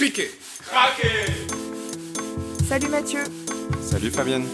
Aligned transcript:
Cliquez 0.00 0.30
Craquez 0.64 1.30
Salut 2.66 2.88
Mathieu 2.88 3.20
Salut 3.82 4.10
Fabienne 4.10 4.46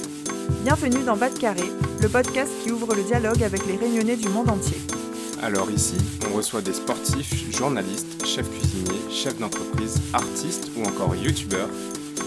Bienvenue 0.65 1.05
dans 1.05 1.17
Bas 1.17 1.31
de 1.31 1.39
Carré, 1.39 1.71
le 2.03 2.09
podcast 2.09 2.51
qui 2.65 2.73
ouvre 2.73 2.97
le 2.97 3.05
dialogue 3.05 3.45
avec 3.45 3.65
les 3.65 3.77
réunionnais 3.77 4.17
du 4.17 4.29
monde 4.29 4.51
entier. 4.51 4.77
Alors 5.41 5.71
ici, 5.71 5.99
on 6.29 6.35
reçoit 6.35 6.63
des 6.63 6.73
sportifs, 6.73 7.49
journalistes, 7.57 8.27
chefs 8.27 8.51
cuisiniers, 8.51 9.01
chefs 9.09 9.39
d'entreprise, 9.39 10.03
artistes 10.13 10.73
ou 10.77 10.83
encore 10.83 11.15
youtubeurs, 11.15 11.71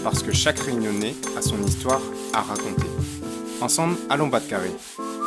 parce 0.02 0.22
que 0.22 0.32
chaque 0.32 0.58
réunionnais 0.58 1.14
a 1.36 1.42
son 1.42 1.62
histoire 1.62 2.00
à 2.32 2.40
raconter. 2.40 2.88
Ensemble, 3.60 3.96
allons 4.08 4.28
Bas 4.28 4.40
de 4.40 4.48
Carré. 4.48 4.70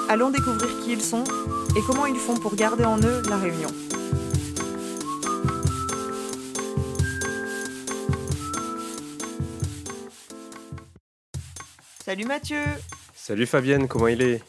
Allons 0.10 0.32
découvrir 0.32 0.68
qui 0.84 0.94
ils 0.94 1.04
sont 1.04 1.26
et 1.78 1.82
comment 1.86 2.08
ils 2.08 2.16
font 2.16 2.38
pour 2.38 2.56
garder 2.56 2.86
en 2.86 2.98
eux 2.98 3.22
la 3.30 3.38
réunion. 3.38 3.70
Salut 12.14 12.26
Mathieu 12.26 12.64
Salut 13.16 13.48
Fabienne, 13.48 13.88
comment 13.88 14.08
il 14.08 14.22
est? 14.22 14.44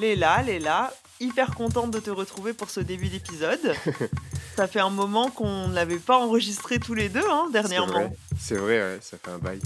Léla, 0.00 0.40
Léla, 0.40 0.90
hyper 1.20 1.54
contente 1.54 1.90
de 1.90 1.98
te 1.98 2.08
retrouver 2.08 2.54
pour 2.54 2.70
ce 2.70 2.80
début 2.80 3.08
d'épisode. 3.08 3.60
ça 4.56 4.66
fait 4.66 4.80
un 4.80 4.88
moment 4.88 5.28
qu'on 5.28 5.68
ne 5.68 5.74
l'avait 5.74 5.98
pas 5.98 6.16
enregistré 6.16 6.78
tous 6.78 6.94
les 6.94 7.10
deux, 7.10 7.28
hein, 7.30 7.50
dernièrement. 7.52 8.10
C'est 8.40 8.54
vrai, 8.54 8.78
vrai 8.78 8.94
ouais, 8.94 8.98
ça 9.02 9.18
fait 9.22 9.30
un 9.30 9.36
bail. 9.36 9.60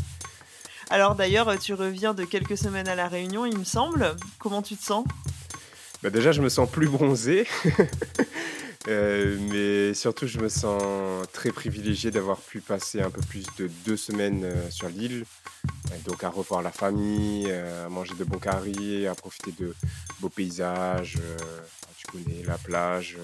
Alors 0.91 1.15
d'ailleurs, 1.15 1.57
tu 1.61 1.75
reviens 1.75 2.13
de 2.13 2.25
quelques 2.25 2.59
semaines 2.59 2.89
à 2.89 2.97
La 2.97 3.07
Réunion, 3.07 3.47
il 3.47 3.57
me 3.57 3.63
semble. 3.63 4.17
Comment 4.41 4.61
tu 4.61 4.75
te 4.75 4.83
sens? 4.83 5.07
Bah 6.03 6.11
Déjà, 6.11 6.33
je 6.33 6.43
me 6.43 6.49
sens 6.49 6.69
plus 6.69 6.89
bronzé. 6.89 7.47
Euh, 8.87 9.39
mais 9.51 9.95
surtout, 9.95 10.27
je 10.27 10.39
me 10.39 10.49
sens 10.49 10.83
très 11.33 11.51
privilégié 11.51 12.11
d'avoir 12.11 12.39
pu 12.39 12.61
passer 12.61 13.01
un 13.01 13.11
peu 13.11 13.23
plus 13.23 13.47
de 13.59 13.71
deux 13.87 13.97
semaines 13.97 14.45
euh, 14.45 14.71
sur 14.71 14.89
l'île. 14.89 15.25
Donc 16.05 16.25
à 16.25 16.29
revoir 16.29 16.61
la 16.61 16.73
famille, 16.73 17.47
euh, 17.49 17.87
à 17.87 17.89
manger 17.89 18.15
de 18.19 18.25
bons 18.25 18.39
caries, 18.39 19.07
à 19.07 19.15
profiter 19.15 19.53
de 19.53 19.75
beaux 20.21 20.29
paysages. 20.29 21.19
tu 21.97 22.07
connais 22.07 22.43
la 22.45 22.59
plage, 22.59 23.17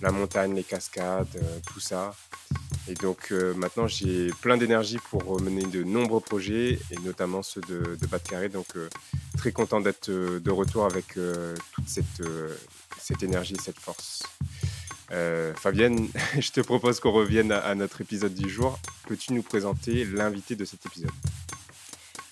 la 0.00 0.12
montagne, 0.12 0.54
les 0.54 0.62
cascades, 0.62 1.40
tout 1.66 1.80
ça. 1.80 2.14
Et 2.88 2.94
donc 2.94 3.32
maintenant, 3.56 3.86
j'ai 3.86 4.30
plein 4.40 4.56
d'énergie 4.56 4.98
pour 5.10 5.40
mener 5.40 5.64
de 5.64 5.82
nombreux 5.82 6.20
projets, 6.20 6.78
et 6.90 6.98
notamment 7.04 7.42
ceux 7.42 7.60
de, 7.62 7.96
de 8.00 8.06
Bas 8.06 8.18
de 8.18 8.28
Carré. 8.28 8.48
Donc 8.48 8.68
très 9.36 9.52
content 9.52 9.80
d'être 9.80 10.10
de 10.10 10.50
retour 10.50 10.86
avec 10.86 11.14
toute 11.14 11.88
cette, 11.88 12.22
cette 12.98 13.22
énergie, 13.22 13.56
cette 13.62 13.78
force. 13.78 14.22
Euh, 15.10 15.52
Fabienne, 15.54 16.08
je 16.38 16.50
te 16.50 16.60
propose 16.60 17.00
qu'on 17.00 17.12
revienne 17.12 17.52
à, 17.52 17.74
notre 17.74 18.00
épisode 18.00 18.34
du 18.34 18.48
jour. 18.48 18.78
Peux-tu 19.06 19.32
nous 19.32 19.42
présenter 19.42 20.04
l'invité 20.04 20.56
de 20.56 20.64
cet 20.64 20.86
épisode? 20.86 21.10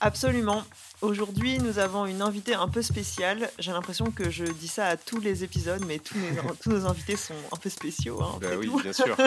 Absolument. 0.00 0.64
Aujourd'hui, 1.02 1.58
nous 1.58 1.78
avons 1.78 2.06
une 2.06 2.22
invitée 2.22 2.54
un 2.54 2.68
peu 2.68 2.82
spéciale. 2.82 3.50
J'ai 3.58 3.72
l'impression 3.72 4.10
que 4.10 4.30
je 4.30 4.44
dis 4.44 4.68
ça 4.68 4.86
à 4.86 4.96
tous 4.96 5.20
les 5.20 5.44
épisodes, 5.44 5.82
mais 5.86 5.98
tous, 5.98 6.18
nos 6.66 6.86
invités 6.86 7.16
sont 7.16 7.34
un 7.52 7.56
peu 7.56 7.70
spéciaux. 7.70 8.22
Hein, 8.22 8.38
bah 8.40 8.48
oui, 8.58 8.70
bien 8.82 8.92
sûr. 8.92 9.16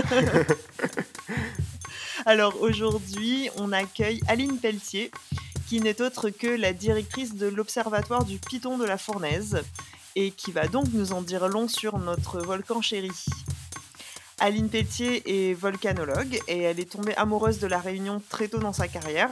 Alors 2.26 2.62
aujourd'hui, 2.62 3.50
on 3.58 3.72
accueille 3.72 4.22
Aline 4.28 4.58
Pelletier, 4.58 5.12
qui 5.68 5.80
n'est 5.80 6.02
autre 6.02 6.30
que 6.30 6.48
la 6.48 6.74
directrice 6.74 7.36
de 7.36 7.48
l'Observatoire 7.48 8.24
du 8.24 8.38
Piton 8.38 8.78
de 8.78 8.86
la 8.86 8.98
Fournaise 8.98 9.62
et 10.16 10.32
qui 10.32 10.52
va 10.52 10.68
donc 10.68 10.86
nous 10.94 11.14
en 11.14 11.22
dire 11.22 11.48
long 11.48 11.68
sur 11.68 11.98
notre 11.98 12.40
volcan 12.40 12.82
chéri. 12.82 13.12
Aline 14.40 14.70
Pétier 14.70 15.24
est 15.26 15.54
volcanologue 15.54 16.40
et 16.48 16.64
elle 16.64 16.80
est 16.80 16.92
tombée 16.92 17.16
amoureuse 17.16 17.60
de 17.60 17.68
la 17.68 17.80
Réunion 17.80 18.22
très 18.30 18.48
tôt 18.48 18.60
dans 18.60 18.74
sa 18.74 18.88
carrière. 18.88 19.30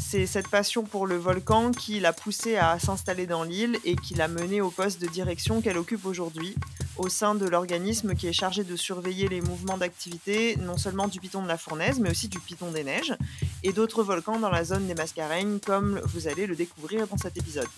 C'est 0.00 0.26
cette 0.26 0.48
passion 0.48 0.82
pour 0.82 1.06
le 1.06 1.16
volcan 1.16 1.70
qui 1.70 2.00
l'a 2.00 2.12
poussée 2.12 2.56
à 2.56 2.78
s'installer 2.78 3.26
dans 3.26 3.44
l'île 3.44 3.78
et 3.84 3.94
qui 3.96 4.14
l'a 4.14 4.28
menée 4.28 4.60
au 4.60 4.70
poste 4.70 5.00
de 5.00 5.06
direction 5.06 5.60
qu'elle 5.60 5.78
occupe 5.78 6.04
aujourd'hui, 6.06 6.56
au 6.96 7.08
sein 7.08 7.34
de 7.34 7.46
l'organisme 7.46 8.14
qui 8.14 8.26
est 8.26 8.32
chargé 8.32 8.64
de 8.64 8.76
surveiller 8.76 9.28
les 9.28 9.40
mouvements 9.40 9.76
d'activité 9.76 10.56
non 10.56 10.78
seulement 10.78 11.06
du 11.06 11.20
piton 11.20 11.42
de 11.42 11.48
la 11.48 11.58
Fournaise, 11.58 12.00
mais 12.00 12.10
aussi 12.10 12.28
du 12.28 12.40
piton 12.40 12.72
des 12.72 12.82
Neiges 12.82 13.14
et 13.62 13.72
d'autres 13.72 14.02
volcans 14.02 14.40
dans 14.40 14.50
la 14.50 14.64
zone 14.64 14.86
des 14.86 14.94
Mascareignes, 14.94 15.60
comme 15.60 16.00
vous 16.06 16.26
allez 16.26 16.46
le 16.46 16.56
découvrir 16.56 17.06
dans 17.06 17.18
cet 17.18 17.36
épisode. 17.36 17.68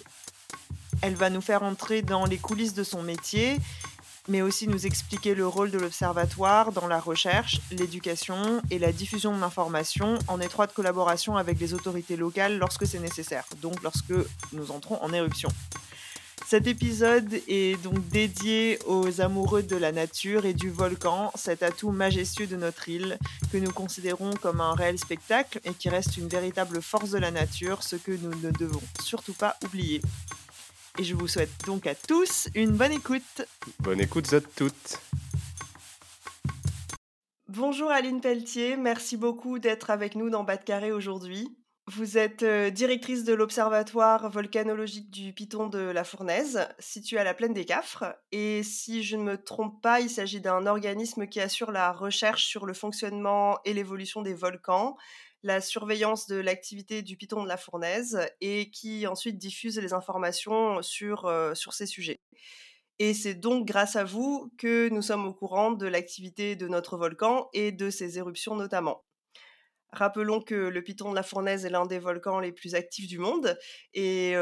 Elle 1.02 1.14
va 1.14 1.30
nous 1.30 1.40
faire 1.40 1.64
entrer 1.64 2.00
dans 2.00 2.24
les 2.24 2.38
coulisses 2.38 2.74
de 2.74 2.84
son 2.84 3.02
métier, 3.02 3.58
mais 4.28 4.40
aussi 4.40 4.68
nous 4.68 4.86
expliquer 4.86 5.34
le 5.34 5.46
rôle 5.46 5.72
de 5.72 5.78
l'observatoire 5.78 6.70
dans 6.70 6.86
la 6.86 7.00
recherche, 7.00 7.60
l'éducation 7.72 8.62
et 8.70 8.78
la 8.78 8.92
diffusion 8.92 9.34
de 9.34 9.40
l'information 9.40 10.18
en 10.28 10.40
étroite 10.40 10.72
collaboration 10.72 11.36
avec 11.36 11.58
les 11.58 11.74
autorités 11.74 12.16
locales 12.16 12.56
lorsque 12.56 12.86
c'est 12.86 13.00
nécessaire, 13.00 13.44
donc 13.60 13.82
lorsque 13.82 14.14
nous 14.52 14.70
entrons 14.70 15.02
en 15.02 15.12
éruption. 15.12 15.48
Cet 16.46 16.66
épisode 16.66 17.32
est 17.48 17.82
donc 17.82 18.06
dédié 18.10 18.78
aux 18.86 19.20
amoureux 19.20 19.62
de 19.62 19.76
la 19.76 19.90
nature 19.90 20.44
et 20.44 20.52
du 20.52 20.70
volcan, 20.70 21.32
cet 21.34 21.62
atout 21.62 21.90
majestueux 21.90 22.46
de 22.46 22.56
notre 22.56 22.88
île 22.88 23.18
que 23.50 23.56
nous 23.56 23.72
considérons 23.72 24.32
comme 24.34 24.60
un 24.60 24.74
réel 24.74 24.98
spectacle 24.98 25.60
et 25.64 25.72
qui 25.72 25.88
reste 25.88 26.16
une 26.18 26.28
véritable 26.28 26.82
force 26.82 27.10
de 27.10 27.18
la 27.18 27.30
nature, 27.30 27.82
ce 27.82 27.96
que 27.96 28.12
nous 28.12 28.34
ne 28.40 28.50
devons 28.50 28.82
surtout 29.02 29.32
pas 29.32 29.56
oublier. 29.64 30.02
Et 30.98 31.04
je 31.04 31.14
vous 31.14 31.26
souhaite 31.26 31.64
donc 31.64 31.86
à 31.86 31.94
tous 31.94 32.48
une 32.54 32.72
bonne 32.72 32.92
écoute. 32.92 33.42
Bonne 33.78 34.00
écoute 34.00 34.30
à 34.34 34.42
toutes. 34.42 35.00
Bonjour 37.48 37.90
Aline 37.90 38.20
Pelletier, 38.20 38.76
merci 38.76 39.16
beaucoup 39.16 39.58
d'être 39.58 39.90
avec 39.90 40.16
nous 40.16 40.28
dans 40.28 40.44
Bas 40.44 40.58
de 40.58 40.64
Carré 40.64 40.92
aujourd'hui. 40.92 41.56
Vous 41.88 42.16
êtes 42.16 42.42
euh, 42.42 42.70
directrice 42.70 43.24
de 43.24 43.32
l'Observatoire 43.32 44.30
volcanologique 44.30 45.10
du 45.10 45.32
Piton 45.32 45.66
de 45.66 45.78
la 45.80 46.04
Fournaise, 46.04 46.68
situé 46.78 47.18
à 47.18 47.24
la 47.24 47.34
plaine 47.34 47.54
des 47.54 47.64
Cafres. 47.64 48.04
Et 48.30 48.62
si 48.62 49.02
je 49.02 49.16
ne 49.16 49.22
me 49.22 49.42
trompe 49.42 49.82
pas, 49.82 50.00
il 50.00 50.08
s'agit 50.08 50.40
d'un 50.40 50.66
organisme 50.66 51.26
qui 51.26 51.40
assure 51.40 51.72
la 51.72 51.90
recherche 51.90 52.44
sur 52.44 52.66
le 52.66 52.74
fonctionnement 52.74 53.58
et 53.64 53.74
l'évolution 53.74 54.22
des 54.22 54.34
volcans, 54.34 54.96
la 55.42 55.60
surveillance 55.60 56.26
de 56.26 56.36
l'activité 56.36 57.02
du 57.02 57.16
Python 57.16 57.42
de 57.42 57.48
la 57.48 57.56
Fournaise 57.56 58.20
et 58.40 58.70
qui 58.70 59.06
ensuite 59.06 59.38
diffuse 59.38 59.78
les 59.78 59.92
informations 59.92 60.80
euh, 61.02 61.54
sur 61.54 61.72
ces 61.72 61.86
sujets. 61.86 62.20
Et 62.98 63.14
c'est 63.14 63.34
donc 63.34 63.66
grâce 63.66 63.96
à 63.96 64.04
vous 64.04 64.52
que 64.58 64.88
nous 64.90 65.02
sommes 65.02 65.26
au 65.26 65.32
courant 65.32 65.72
de 65.72 65.86
l'activité 65.86 66.54
de 66.56 66.68
notre 66.68 66.96
volcan 66.96 67.48
et 67.52 67.72
de 67.72 67.90
ses 67.90 68.18
éruptions 68.18 68.54
notamment. 68.54 69.02
Rappelons 69.94 70.40
que 70.40 70.54
le 70.54 70.82
Piton 70.82 71.10
de 71.10 71.14
la 71.14 71.22
Fournaise 71.22 71.66
est 71.66 71.70
l'un 71.70 71.84
des 71.84 71.98
volcans 71.98 72.40
les 72.40 72.50
plus 72.50 72.74
actifs 72.74 73.06
du 73.06 73.18
monde. 73.18 73.58
Et 73.92 74.34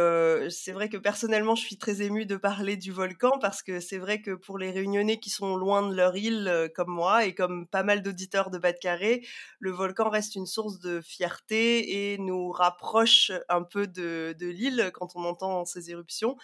c'est 0.49 0.71
vrai 0.71 0.89
que 0.89 0.97
personnellement, 0.97 1.57
je 1.57 1.63
suis 1.63 1.77
très 1.77 2.03
émue 2.03 2.25
de 2.25 2.37
parler 2.37 2.77
du 2.77 2.93
volcan 2.93 3.33
parce 3.41 3.63
que 3.63 3.81
c'est 3.81 3.99
vrai 3.99 4.23
que 4.23 4.31
pour 4.31 4.59
les 4.59 4.71
Réunionnais 4.71 5.19
qui 5.19 5.29
sont 5.29 5.57
loin 5.57 5.89
de 5.89 5.95
leur 5.95 6.17
île, 6.17 6.71
comme 6.77 6.91
moi 6.91 7.25
et 7.25 7.35
comme 7.35 7.67
pas 7.67 7.83
mal 7.83 8.03
d'auditeurs 8.03 8.51
de 8.51 8.59
Bas-de-Carré, 8.59 9.27
le 9.59 9.71
volcan 9.73 10.09
reste 10.09 10.37
une 10.37 10.47
source 10.47 10.79
de 10.79 11.01
fierté 11.01 12.13
et 12.13 12.19
nous 12.19 12.53
rapproche 12.53 13.33
un 13.49 13.65
peu 13.65 13.89
de, 13.89 14.37
l'île 14.41 14.93
quand 14.95 15.17
on 15.17 15.25
entend 15.25 15.65
ces 15.65 15.91
éruptions. 15.91 16.37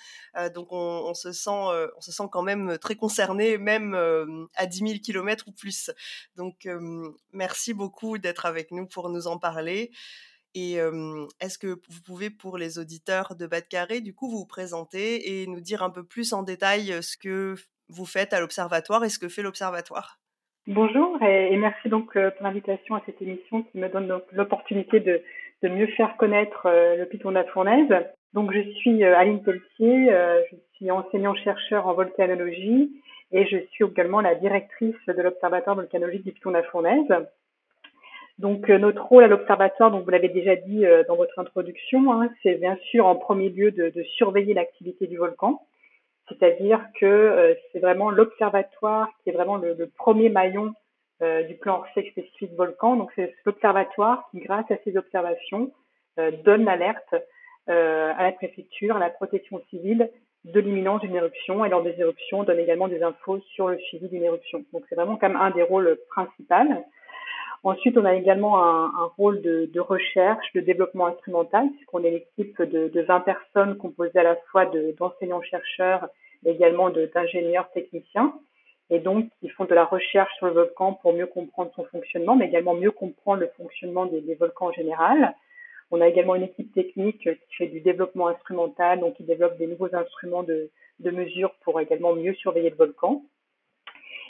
Donc 0.54 0.72
on, 0.72 1.14
se 1.14 1.30
sent, 1.30 1.50
on 1.50 2.00
se 2.00 2.10
sent 2.10 2.24
quand 2.32 2.42
même 2.42 2.76
très 2.78 2.96
concerné, 2.96 3.56
même 3.56 3.94
à 4.56 4.66
10 4.66 4.78
000 4.78 4.92
km 5.00 5.44
ou 5.46 5.52
plus. 5.52 5.92
Donc 6.36 6.66
merci 7.32 7.72
beaucoup 7.72 8.18
d'être 8.18 8.46
avec 8.46 8.72
nous 8.72 8.88
nous 9.08 9.26
en 9.26 9.38
parler. 9.38 9.90
Et 10.58 10.78
est-ce 11.40 11.58
que 11.58 11.66
vous 11.66 12.02
pouvez, 12.06 12.30
pour 12.30 12.56
les 12.56 12.78
auditeurs 12.78 13.34
de 13.38 13.46
Bas 13.46 13.60
de 13.60 13.66
Carré, 13.66 14.00
du 14.00 14.14
coup, 14.14 14.30
vous 14.30 14.46
présenter 14.46 15.42
et 15.42 15.46
nous 15.46 15.60
dire 15.60 15.82
un 15.82 15.90
peu 15.90 16.02
plus 16.02 16.32
en 16.32 16.42
détail 16.42 17.02
ce 17.02 17.18
que 17.18 17.56
vous 17.90 18.06
faites 18.06 18.32
à 18.32 18.40
l'Observatoire 18.40 19.04
et 19.04 19.10
ce 19.10 19.18
que 19.18 19.28
fait 19.28 19.42
l'Observatoire? 19.42 20.18
Bonjour 20.66 21.22
et, 21.22 21.54
merci 21.56 21.90
donc 21.90 22.14
pour 22.14 22.42
l'invitation 22.42 22.94
à 22.94 23.02
cette 23.04 23.20
émission 23.20 23.62
qui 23.64 23.78
me 23.78 23.88
donne 23.88 24.20
l'opportunité 24.32 24.98
de, 24.98 25.22
mieux 25.62 25.88
faire 25.88 26.16
connaître 26.16 26.62
le 26.64 27.04
Piton 27.04 27.28
de 27.28 27.34
la 27.34 27.44
Fournaise. 27.44 27.92
Donc 28.32 28.50
je 28.52 28.62
suis 28.80 29.04
Aline 29.04 29.42
Pelletier, 29.42 30.10
je 30.50 30.56
suis 30.76 30.90
enseignant-chercheur 30.90 31.86
en 31.86 31.92
volcanologie 31.92 33.00
et 33.32 33.46
je 33.46 33.58
suis 33.72 33.84
également 33.84 34.20
la 34.20 34.34
directrice 34.34 34.96
de 35.06 35.22
l'Observatoire 35.22 35.76
volcanologique 35.76 36.24
du 36.24 36.32
Piton 36.32 36.50
de 36.50 36.56
la 36.56 36.62
Fournaise. 36.64 37.12
Donc 38.38 38.68
euh, 38.68 38.78
notre 38.78 39.02
rôle 39.02 39.24
à 39.24 39.28
l'observatoire, 39.28 39.90
donc 39.90 40.04
vous 40.04 40.10
l'avez 40.10 40.28
déjà 40.28 40.56
dit 40.56 40.84
euh, 40.84 41.04
dans 41.08 41.16
votre 41.16 41.38
introduction, 41.38 42.12
hein, 42.12 42.30
c'est 42.42 42.56
bien 42.56 42.76
sûr 42.90 43.06
en 43.06 43.16
premier 43.16 43.48
lieu 43.48 43.70
de, 43.70 43.88
de 43.88 44.02
surveiller 44.02 44.52
l'activité 44.52 45.06
du 45.06 45.16
volcan, 45.16 45.62
c'est-à-dire 46.28 46.84
que 47.00 47.06
euh, 47.06 47.54
c'est 47.72 47.78
vraiment 47.78 48.10
l'observatoire 48.10 49.08
qui 49.22 49.30
est 49.30 49.32
vraiment 49.32 49.56
le, 49.56 49.74
le 49.74 49.86
premier 49.88 50.28
maillon 50.28 50.72
du 51.48 51.54
plan 51.54 51.78
Orsec 51.78 52.10
spécifique 52.10 52.52
volcan. 52.56 52.96
Donc 52.96 53.10
c'est 53.16 53.34
l'observatoire 53.46 54.28
qui, 54.30 54.40
grâce 54.40 54.70
à 54.70 54.76
ces 54.84 54.98
observations, 54.98 55.72
donne 56.44 56.66
l'alerte 56.66 57.14
à 57.68 58.22
la 58.22 58.32
préfecture, 58.32 58.96
à 58.96 58.98
la 58.98 59.08
protection 59.08 59.62
civile 59.70 60.10
de 60.44 60.60
l'imminence 60.60 61.00
d'une 61.00 61.14
éruption 61.14 61.64
et 61.64 61.70
lors 61.70 61.82
des 61.82 61.98
éruptions 61.98 62.42
donne 62.42 62.58
également 62.58 62.88
des 62.88 63.02
infos 63.02 63.40
sur 63.54 63.68
le 63.68 63.78
suivi 63.78 64.10
d'une 64.10 64.24
éruption. 64.24 64.62
Donc 64.74 64.84
c'est 64.90 64.94
vraiment 64.94 65.16
quand 65.16 65.28
même 65.28 65.40
un 65.40 65.52
des 65.52 65.62
rôles 65.62 65.98
principaux. 66.10 66.84
Ensuite, 67.66 67.98
on 67.98 68.04
a 68.04 68.14
également 68.14 68.62
un, 68.62 69.10
rôle 69.18 69.42
de, 69.42 69.68
de, 69.74 69.80
recherche, 69.80 70.52
de 70.54 70.60
développement 70.60 71.08
instrumental, 71.08 71.68
puisqu'on 71.72 72.04
est 72.04 72.12
l'équipe 72.12 72.62
de, 72.62 72.86
de 72.86 73.00
20 73.00 73.20
personnes 73.22 73.76
composées 73.76 74.20
à 74.20 74.22
la 74.22 74.36
fois 74.52 74.66
d'enseignants-chercheurs, 74.66 76.06
mais 76.44 76.52
également 76.52 76.90
d'ingénieurs 76.90 77.68
techniciens, 77.72 78.38
et 78.88 79.00
donc 79.00 79.28
qui 79.40 79.48
font 79.48 79.64
de 79.64 79.74
la 79.74 79.84
recherche 79.84 80.32
sur 80.36 80.46
le 80.46 80.52
volcan 80.52 80.92
pour 80.92 81.12
mieux 81.12 81.26
comprendre 81.26 81.72
son 81.74 81.82
fonctionnement, 81.86 82.36
mais 82.36 82.46
également 82.46 82.74
mieux 82.74 82.92
comprendre 82.92 83.40
le 83.40 83.50
fonctionnement 83.56 84.06
des, 84.06 84.36
volcans 84.36 84.68
en 84.68 84.72
général. 84.72 85.34
On 85.90 86.00
a 86.00 86.06
également 86.06 86.36
une 86.36 86.44
équipe 86.44 86.72
technique 86.72 87.28
qui 87.28 87.54
fait 87.58 87.66
du 87.66 87.80
développement 87.80 88.28
instrumental, 88.28 89.00
donc 89.00 89.14
qui 89.14 89.24
développe 89.24 89.58
des 89.58 89.66
nouveaux 89.66 89.92
instruments 89.92 90.44
de, 90.44 90.70
de 91.00 91.10
mesure 91.10 91.52
pour 91.64 91.80
également 91.80 92.14
mieux 92.14 92.34
surveiller 92.34 92.70
le 92.70 92.76
volcan. 92.76 93.24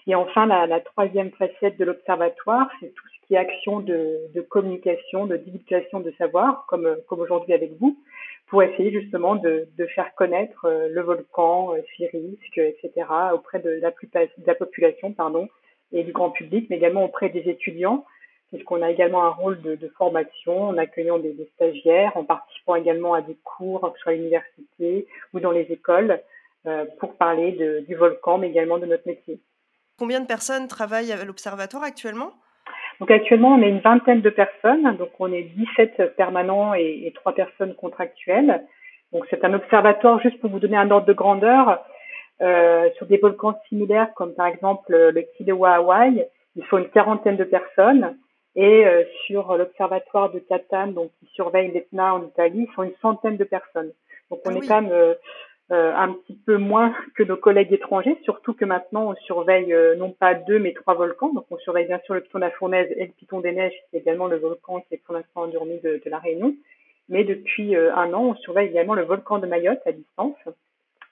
Et 0.06 0.14
enfin, 0.14 0.46
la, 0.46 0.66
la 0.66 0.80
troisième 0.80 1.30
facette 1.32 1.78
de 1.78 1.84
l'observatoire, 1.84 2.70
c'est 2.80 2.94
tout 2.94 3.04
ce 3.08 3.26
qui 3.26 3.34
est 3.34 3.38
action 3.38 3.80
de, 3.80 4.20
de 4.34 4.40
communication, 4.40 5.26
de 5.26 5.36
divulgation 5.36 6.00
de 6.00 6.12
savoir, 6.12 6.64
comme, 6.68 6.96
comme 7.08 7.20
aujourd'hui 7.20 7.54
avec 7.54 7.72
vous, 7.80 7.98
pour 8.46 8.62
essayer 8.62 8.92
justement 8.92 9.34
de, 9.34 9.68
de 9.76 9.86
faire 9.86 10.14
connaître 10.14 10.66
euh, 10.66 10.88
le 10.88 11.00
volcan, 11.02 11.74
euh, 11.74 11.80
ses 11.96 12.06
risques, 12.06 12.58
etc., 12.58 13.06
auprès 13.32 13.58
de 13.58 13.70
la, 13.70 13.90
de 13.90 14.46
la 14.46 14.54
population 14.54 15.12
pardon, 15.12 15.48
et 15.92 16.04
du 16.04 16.12
grand 16.12 16.30
public, 16.30 16.68
mais 16.70 16.76
également 16.76 17.04
auprès 17.04 17.28
des 17.28 17.48
étudiants, 17.48 18.04
puisqu'on 18.52 18.82
a 18.82 18.90
également 18.90 19.24
un 19.24 19.30
rôle 19.30 19.60
de, 19.62 19.74
de 19.74 19.88
formation 19.88 20.68
en 20.68 20.78
accueillant 20.78 21.18
des, 21.18 21.32
des, 21.32 21.50
stagiaires, 21.56 22.16
en 22.16 22.24
participant 22.24 22.76
également 22.76 23.14
à 23.14 23.22
des 23.22 23.36
cours, 23.42 23.80
que 23.80 23.98
ce 23.98 24.02
soit 24.02 24.12
à 24.12 24.14
l'université 24.14 25.08
ou 25.34 25.40
dans 25.40 25.50
les 25.50 25.66
écoles, 25.72 26.20
euh, 26.66 26.84
pour 27.00 27.16
parler 27.16 27.52
de, 27.52 27.80
du 27.80 27.96
volcan, 27.96 28.38
mais 28.38 28.48
également 28.48 28.78
de 28.78 28.86
notre 28.86 29.06
métier. 29.06 29.40
Combien 29.98 30.20
de 30.20 30.26
personnes 30.26 30.68
travaillent 30.68 31.12
à 31.12 31.24
l'Observatoire 31.24 31.82
actuellement? 31.82 32.32
Donc 33.00 33.10
actuellement, 33.10 33.54
on 33.54 33.62
est 33.62 33.68
une 33.68 33.80
vingtaine 33.80 34.22
de 34.22 34.30
personnes, 34.30 34.96
donc 34.96 35.10
on 35.18 35.32
est 35.32 35.42
17 35.42 36.16
permanents 36.16 36.74
et, 36.74 37.02
et 37.06 37.12
3 37.12 37.34
personnes 37.34 37.74
contractuelles. 37.74 38.64
Donc 39.12 39.24
c'est 39.30 39.44
un 39.44 39.54
observatoire, 39.54 40.20
juste 40.20 40.40
pour 40.40 40.50
vous 40.50 40.58
donner 40.58 40.76
un 40.76 40.90
ordre 40.90 41.06
de 41.06 41.12
grandeur, 41.12 41.80
euh, 42.42 42.90
sur 42.96 43.06
des 43.06 43.16
volcans 43.16 43.58
similaires 43.68 44.12
comme 44.14 44.34
par 44.34 44.46
exemple 44.46 44.92
le 44.92 45.22
Kilauea 45.36 45.76
Hawaï, 45.76 46.26
il 46.54 46.64
faut 46.66 46.78
une 46.78 46.90
quarantaine 46.90 47.36
de 47.36 47.44
personnes. 47.44 48.18
Et 48.56 48.86
euh, 48.86 49.04
sur 49.26 49.54
l'observatoire 49.56 50.32
de 50.32 50.38
Catane, 50.38 50.94
donc 50.94 51.10
qui 51.20 51.26
surveille 51.34 51.70
l'Etna 51.72 52.14
en 52.14 52.24
Italie, 52.24 52.66
il 52.68 52.74
faut 52.74 52.84
une 52.84 52.94
centaine 53.02 53.36
de 53.36 53.44
personnes. 53.44 53.92
Donc 54.30 54.40
on 54.46 54.54
ah 54.54 54.56
est 54.56 54.66
quand 54.66 54.80
même 54.80 54.92
euh, 54.92 55.14
euh, 55.72 55.92
un 55.96 56.12
petit 56.12 56.36
peu 56.46 56.58
moins 56.58 56.94
que 57.16 57.24
nos 57.24 57.36
collègues 57.36 57.72
étrangers, 57.72 58.16
surtout 58.22 58.54
que 58.54 58.64
maintenant 58.64 59.10
on 59.10 59.14
surveille 59.16 59.72
euh, 59.72 59.96
non 59.96 60.12
pas 60.12 60.34
deux 60.34 60.60
mais 60.60 60.72
trois 60.72 60.94
volcans. 60.94 61.32
Donc 61.32 61.46
on 61.50 61.58
surveille 61.58 61.86
bien 61.86 61.98
sûr 62.04 62.14
le 62.14 62.20
piton 62.20 62.38
de 62.38 62.44
la 62.44 62.52
Fournaise 62.52 62.88
et 62.96 63.06
le 63.06 63.12
piton 63.12 63.40
des 63.40 63.52
Neiges, 63.52 63.74
c'est 63.90 63.98
également 63.98 64.28
le 64.28 64.36
volcan 64.36 64.80
qui 64.80 64.94
est 64.94 65.02
pour 65.04 65.14
l'instant 65.14 65.42
endormi 65.42 65.80
de, 65.80 66.00
de, 66.04 66.10
la 66.10 66.18
Réunion. 66.18 66.54
Mais 67.08 67.24
depuis 67.24 67.74
euh, 67.74 67.94
un 67.96 68.12
an, 68.12 68.26
on 68.26 68.34
surveille 68.36 68.68
également 68.68 68.94
le 68.94 69.02
volcan 69.02 69.38
de 69.38 69.46
Mayotte 69.46 69.82
à 69.86 69.92
distance. 69.92 70.36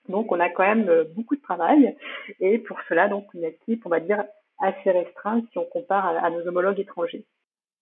Donc 0.09 0.31
on 0.31 0.39
a 0.39 0.49
quand 0.51 0.65
même 0.65 0.89
euh, 0.89 1.05
beaucoup 1.17 1.35
de 1.35 1.43
travail 1.43 1.97
et 2.41 2.59
pour 2.59 2.79
cela 2.89 3.09
donc 3.09 3.27
une 3.35 3.45
équipe, 3.45 3.85
on 3.87 3.91
va 3.91 4.01
dire, 4.01 4.23
assez 4.61 4.91
restreinte 4.91 5.45
si 5.51 5.59
on 5.59 5.65
compare 5.65 6.07
à, 6.07 6.11
à 6.19 6.31
nos 6.31 6.47
homologues 6.47 6.79
étrangers. 6.79 7.25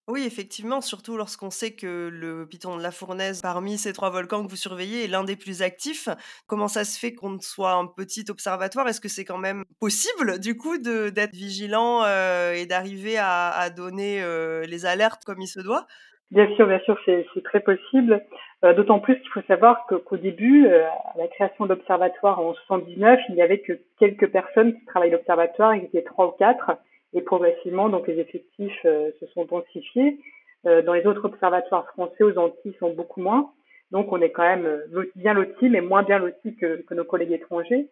Oui, 0.08 0.24
effectivement, 0.26 0.80
surtout 0.80 1.16
lorsqu'on 1.16 1.50
sait 1.50 1.76
que 1.76 2.10
le 2.12 2.44
piton 2.44 2.76
de 2.76 2.82
la 2.82 2.90
Fournaise, 2.90 3.40
parmi 3.40 3.78
ces 3.78 3.92
trois 3.92 4.10
volcans 4.10 4.44
que 4.44 4.50
vous 4.50 4.56
surveillez, 4.56 5.04
est 5.04 5.08
l'un 5.08 5.22
des 5.22 5.36
plus 5.36 5.62
actifs. 5.62 6.08
Comment 6.48 6.66
ça 6.66 6.82
se 6.84 6.98
fait 6.98 7.14
qu'on 7.14 7.38
soit 7.40 7.74
un 7.74 7.86
petit 7.86 8.24
observatoire? 8.28 8.88
Est-ce 8.88 9.00
que 9.00 9.08
c'est 9.08 9.24
quand 9.24 9.38
même 9.38 9.62
possible, 9.78 10.40
du 10.40 10.56
coup, 10.56 10.76
d'être 10.78 11.34
vigilant 11.34 12.02
euh, 12.04 12.52
et 12.52 12.66
d'arriver 12.66 13.16
à, 13.16 13.70
donner 13.70 14.20
euh, 14.20 14.66
les 14.66 14.86
alertes 14.86 15.22
comme 15.24 15.40
il 15.40 15.46
se 15.46 15.60
doit? 15.60 15.86
Bien 16.32 16.52
sûr, 16.56 16.66
bien 16.66 16.80
sûr, 16.80 16.98
c'est 17.06 17.24
très 17.44 17.60
possible. 17.60 18.24
Euh, 18.64 18.74
D'autant 18.74 18.98
plus 18.98 19.20
qu'il 19.20 19.30
faut 19.30 19.42
savoir 19.42 19.86
qu'au 19.86 19.98
qu 20.00 20.18
début, 20.18 20.66
à 20.66 21.16
la 21.16 21.28
création 21.28 21.64
de 21.66 21.74
l'observatoire 21.74 22.40
en 22.40 22.54
79, 22.54 23.20
il 23.28 23.36
n'y 23.36 23.42
avait 23.42 23.60
que 23.60 23.74
quelques 24.00 24.32
personnes 24.32 24.74
qui 24.74 24.84
travaillaient 24.86 25.12
l'observatoire, 25.12 25.76
ils 25.76 25.84
étaient 25.84 26.02
trois 26.02 26.26
ou 26.26 26.32
quatre 26.32 26.72
et 27.14 27.22
progressivement, 27.22 27.88
donc 27.88 28.08
les 28.08 28.18
effectifs 28.18 28.80
euh, 28.84 29.10
se 29.20 29.26
sont 29.26 29.44
densifiés. 29.44 30.18
Euh, 30.66 30.82
dans 30.82 30.94
les 30.94 31.06
autres 31.06 31.24
observatoires 31.24 31.86
français 31.88 32.24
aux 32.24 32.38
Antilles, 32.38 32.76
sont 32.78 32.92
beaucoup 32.94 33.20
moins. 33.20 33.50
Donc 33.90 34.12
on 34.12 34.20
est 34.20 34.30
quand 34.30 34.44
même 34.44 34.64
euh, 34.66 35.10
bien 35.16 35.34
lotis, 35.34 35.68
mais 35.68 35.80
moins 35.80 36.02
bien 36.02 36.18
lotis 36.18 36.56
que, 36.56 36.82
nos 36.94 37.04
collègues 37.04 37.32
étrangers. 37.32 37.88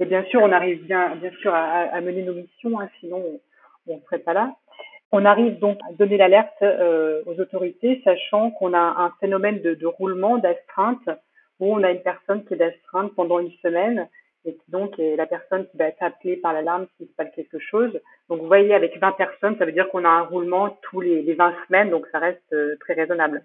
Et 0.00 0.06
bien 0.06 0.24
sûr, 0.24 0.42
on 0.42 0.50
arrive 0.50 0.84
bien, 0.84 1.14
bien 1.16 1.30
sûr 1.40 1.54
à, 1.54 2.00
mener 2.00 2.22
nos 2.22 2.34
missions, 2.34 2.80
hein, 2.80 2.88
sinon 2.98 3.22
on 3.86 3.96
ne 3.96 4.00
serait 4.02 4.18
pas 4.18 4.32
là. 4.32 4.52
On 5.12 5.24
arrive 5.24 5.60
donc 5.60 5.78
à 5.88 5.92
donner 5.92 6.16
l'alerte 6.16 6.60
aux 6.60 7.40
autorités, 7.40 8.00
sachant 8.02 8.50
qu'on 8.50 8.74
a 8.74 8.80
un 8.80 9.12
phénomène 9.20 9.60
de, 9.62 9.74
de 9.74 9.86
roulement, 9.86 10.38
d'astreinte, 10.38 11.08
où 11.60 11.72
on 11.72 11.84
a 11.84 11.92
une 11.92 12.02
personne 12.02 12.44
qui 12.44 12.54
est 12.54 12.56
d'astreinte 12.56 13.14
pendant 13.14 13.38
une 13.38 13.52
semaine 13.62 14.08
et 14.44 14.54
qui 14.54 14.70
donc 14.70 14.98
est 14.98 15.16
la 15.16 15.26
personne 15.26 15.66
qui 15.68 15.76
va 15.76 15.86
être 15.86 16.02
appelée 16.02 16.36
par 16.36 16.52
l'alarme 16.52 16.86
s'il 16.96 17.06
se 17.06 17.12
passe 17.12 17.34
quelque 17.34 17.58
chose. 17.58 18.00
Donc 18.28 18.40
vous 18.40 18.46
voyez, 18.46 18.74
avec 18.74 18.98
20 18.98 19.12
personnes, 19.12 19.56
ça 19.58 19.64
veut 19.64 19.72
dire 19.72 19.88
qu'on 19.88 20.04
a 20.04 20.08
un 20.08 20.22
roulement 20.22 20.78
tous 20.82 21.00
les, 21.00 21.22
les 21.22 21.34
20 21.34 21.54
semaines, 21.66 21.90
donc 21.90 22.06
ça 22.12 22.18
reste 22.18 22.52
euh, 22.52 22.76
très 22.80 22.94
raisonnable. 22.94 23.44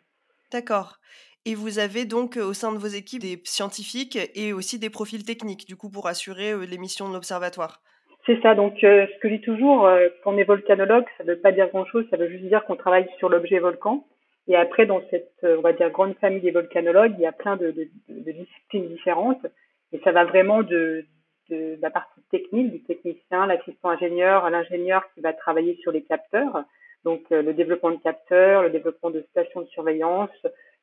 D'accord. 0.51 1.00
Et 1.46 1.56
vous 1.56 1.80
avez 1.80 2.06
donc 2.06 2.38
au 2.38 2.54
sein 2.54 2.74
de 2.74 2.78
vos 2.78 2.88
équipes 2.88 3.22
des 3.22 3.42
scientifiques 3.46 4.18
et 4.36 4.51
aussi 4.54 4.78
des 4.78 4.90
profils 4.90 5.24
techniques, 5.24 5.66
du 5.68 5.75
coup, 5.75 5.90
pour 5.90 6.07
assurer 6.07 6.51
euh, 6.51 6.66
les 6.66 6.78
missions 6.78 7.07
de 7.07 7.13
l'observatoire? 7.13 7.81
C'est 8.25 8.42
ça. 8.42 8.56
Donc, 8.56 8.84
euh, 8.84 9.07
ce 9.07 9.19
que 9.19 9.30
je 9.30 9.36
dis 9.36 9.42
toujours, 9.42 9.88
euh, 9.88 10.10
quand 10.24 10.34
on 10.34 10.38
est 10.38 10.44
volcanologue, 10.44 11.06
ça 11.18 11.24
ne 11.24 11.30
veut 11.30 11.40
pas 11.40 11.51
dire 11.51 11.69
grand-chose, 11.69 12.06
ça 12.10 12.18
veut 12.18 12.30
juste 12.30 12.44
dire 12.44 12.66
qu'on 12.66 12.75
travaille 12.75 13.07
sur 13.18 13.30
l'objet 13.30 13.60
volcan. 13.60 14.06
Et 14.48 14.56
après, 14.56 14.86
dans 14.86 15.01
cette, 15.10 15.31
on 15.44 15.62
va 15.62 15.74
dire, 15.74 15.92
grande 15.92 16.16
famille 16.18 16.42
des 16.42 16.51
volcanologues, 16.51 17.13
il 17.18 17.22
y 17.22 17.28
a 17.28 17.31
plein 17.31 17.56
de, 17.56 17.72
de, 17.72 17.88
de 18.10 18.31
disciplines 18.31 18.88
différentes. 18.90 19.46
Et 19.91 20.00
ça 20.03 20.12
va 20.12 20.25
vraiment 20.25 20.62
de, 20.62 21.06
de, 21.50 21.77
la 21.81 21.89
partie 21.89 22.21
technique, 22.31 22.71
du 22.71 22.83
technicien, 22.83 23.47
l'assistant 23.47 23.89
ingénieur, 23.89 24.50
l'ingénieur 24.50 25.03
qui 25.13 25.21
va 25.21 25.33
travailler 25.33 25.77
sur 25.81 25.91
les 25.91 26.03
capteurs, 26.03 26.63
donc 27.03 27.21
euh, 27.31 27.41
le 27.41 27.53
développement 27.53 27.91
de 27.91 27.97
capteurs, 27.97 28.63
le 28.63 28.69
développement 28.69 29.09
de 29.09 29.25
stations 29.31 29.62
de 29.62 29.68
surveillance, 29.68 30.30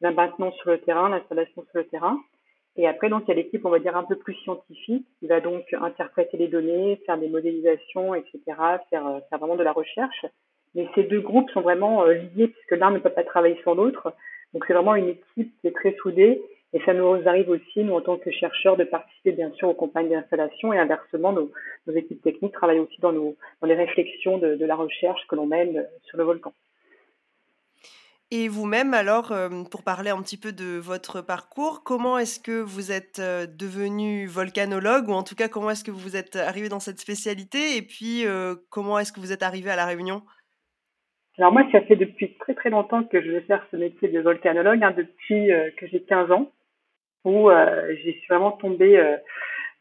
la 0.00 0.12
sur 0.12 0.70
le 0.70 0.78
terrain, 0.78 1.08
l'installation 1.08 1.64
sur 1.70 1.78
le 1.78 1.84
terrain. 1.86 2.18
Et 2.76 2.86
après, 2.86 3.08
donc, 3.08 3.22
il 3.24 3.28
y 3.28 3.32
a 3.32 3.36
l'équipe, 3.36 3.64
on 3.64 3.70
va 3.70 3.78
dire, 3.78 3.96
un 3.96 4.04
peu 4.04 4.16
plus 4.16 4.34
scientifique, 4.34 5.06
qui 5.18 5.26
va 5.26 5.40
donc 5.40 5.64
interpréter 5.72 6.36
les 6.36 6.48
données, 6.48 7.00
faire 7.06 7.16
des 7.16 7.28
modélisations, 7.28 8.14
etc., 8.14 8.38
faire, 8.90 9.06
euh, 9.06 9.20
faire 9.30 9.38
vraiment 9.38 9.56
de 9.56 9.62
la 9.62 9.72
recherche. 9.72 10.26
Mais 10.74 10.86
ces 10.94 11.04
deux 11.04 11.20
groupes 11.20 11.50
sont 11.50 11.62
vraiment 11.62 12.04
euh, 12.04 12.12
liés 12.12 12.48
puisque 12.48 12.72
l'un 12.72 12.90
ne 12.90 12.98
peut 12.98 13.10
pas 13.10 13.24
travailler 13.24 13.58
sur 13.62 13.74
l'autre. 13.74 14.12
Donc, 14.52 14.64
c'est 14.66 14.74
vraiment 14.74 14.94
une 14.94 15.08
équipe 15.08 15.52
qui 15.60 15.68
est 15.68 15.74
très 15.74 15.94
soudée 16.02 16.42
et 16.76 16.80
ça 16.84 16.92
nous 16.92 17.26
arrive 17.26 17.48
aussi, 17.48 17.84
nous, 17.84 17.94
en 17.94 18.02
tant 18.02 18.18
que 18.18 18.30
chercheurs, 18.30 18.76
de 18.76 18.84
participer 18.84 19.32
bien 19.32 19.50
sûr 19.52 19.70
aux 19.70 19.74
campagnes 19.74 20.10
d'installation 20.10 20.74
et 20.74 20.78
inversement, 20.78 21.32
nos, 21.32 21.50
nos, 21.86 21.94
équipes 21.94 22.20
techniques 22.20 22.52
travaillent 22.52 22.80
aussi 22.80 23.00
dans, 23.00 23.12
nos, 23.12 23.34
dans 23.62 23.66
les 23.66 23.74
réflexions 23.74 24.36
de, 24.36 24.56
de 24.56 24.66
la 24.66 24.76
recherche 24.76 25.26
que 25.26 25.36
l'on 25.36 25.46
mène 25.46 25.86
sur 26.04 26.18
le 26.18 26.24
volcan. 26.24 26.52
Et 28.30 28.48
vous-même, 28.48 28.92
alors, 28.92 29.32
euh, 29.32 29.48
pour 29.70 29.84
parler 29.84 30.10
un 30.10 30.20
petit 30.20 30.36
peu 30.36 30.52
de 30.52 30.76
votre 30.76 31.22
parcours, 31.22 31.82
comment 31.82 32.18
est-ce 32.18 32.38
que 32.40 32.60
vous 32.60 32.92
êtes 32.92 33.20
euh, 33.20 33.46
devenu 33.46 34.26
volcanologue, 34.26 35.08
ou 35.08 35.12
en 35.12 35.22
tout 35.22 35.34
cas, 35.34 35.48
comment 35.48 35.70
est-ce 35.70 35.84
que 35.84 35.90
vous 35.90 36.14
êtes 36.14 36.36
arrivé 36.36 36.68
dans 36.68 36.80
cette 36.80 37.00
spécialité, 37.00 37.78
et 37.78 37.82
puis 37.82 38.26
euh, 38.26 38.54
comment 38.68 38.98
est-ce 38.98 39.14
que 39.14 39.20
vous 39.20 39.32
êtes 39.32 39.42
arrivé 39.42 39.70
à 39.70 39.76
La 39.76 39.86
Réunion? 39.86 40.20
Alors 41.38 41.52
moi, 41.52 41.62
ça 41.72 41.80
fait 41.82 41.96
depuis 41.96 42.34
très 42.38 42.54
très 42.54 42.68
longtemps 42.68 43.04
que 43.04 43.22
je 43.22 43.30
veux 43.30 43.40
faire 43.40 43.66
ce 43.70 43.76
métier 43.76 44.08
de 44.08 44.20
volcanologue, 44.20 44.82
hein, 44.82 44.94
depuis 44.94 45.52
euh, 45.52 45.70
que 45.78 45.86
j'ai 45.86 46.02
15 46.02 46.30
ans 46.32 46.50
où 47.26 47.50
euh, 47.50 47.94
j'ai 48.02 48.12
suis 48.12 48.28
vraiment 48.28 48.52
tombée 48.52 48.96
euh, 48.96 49.16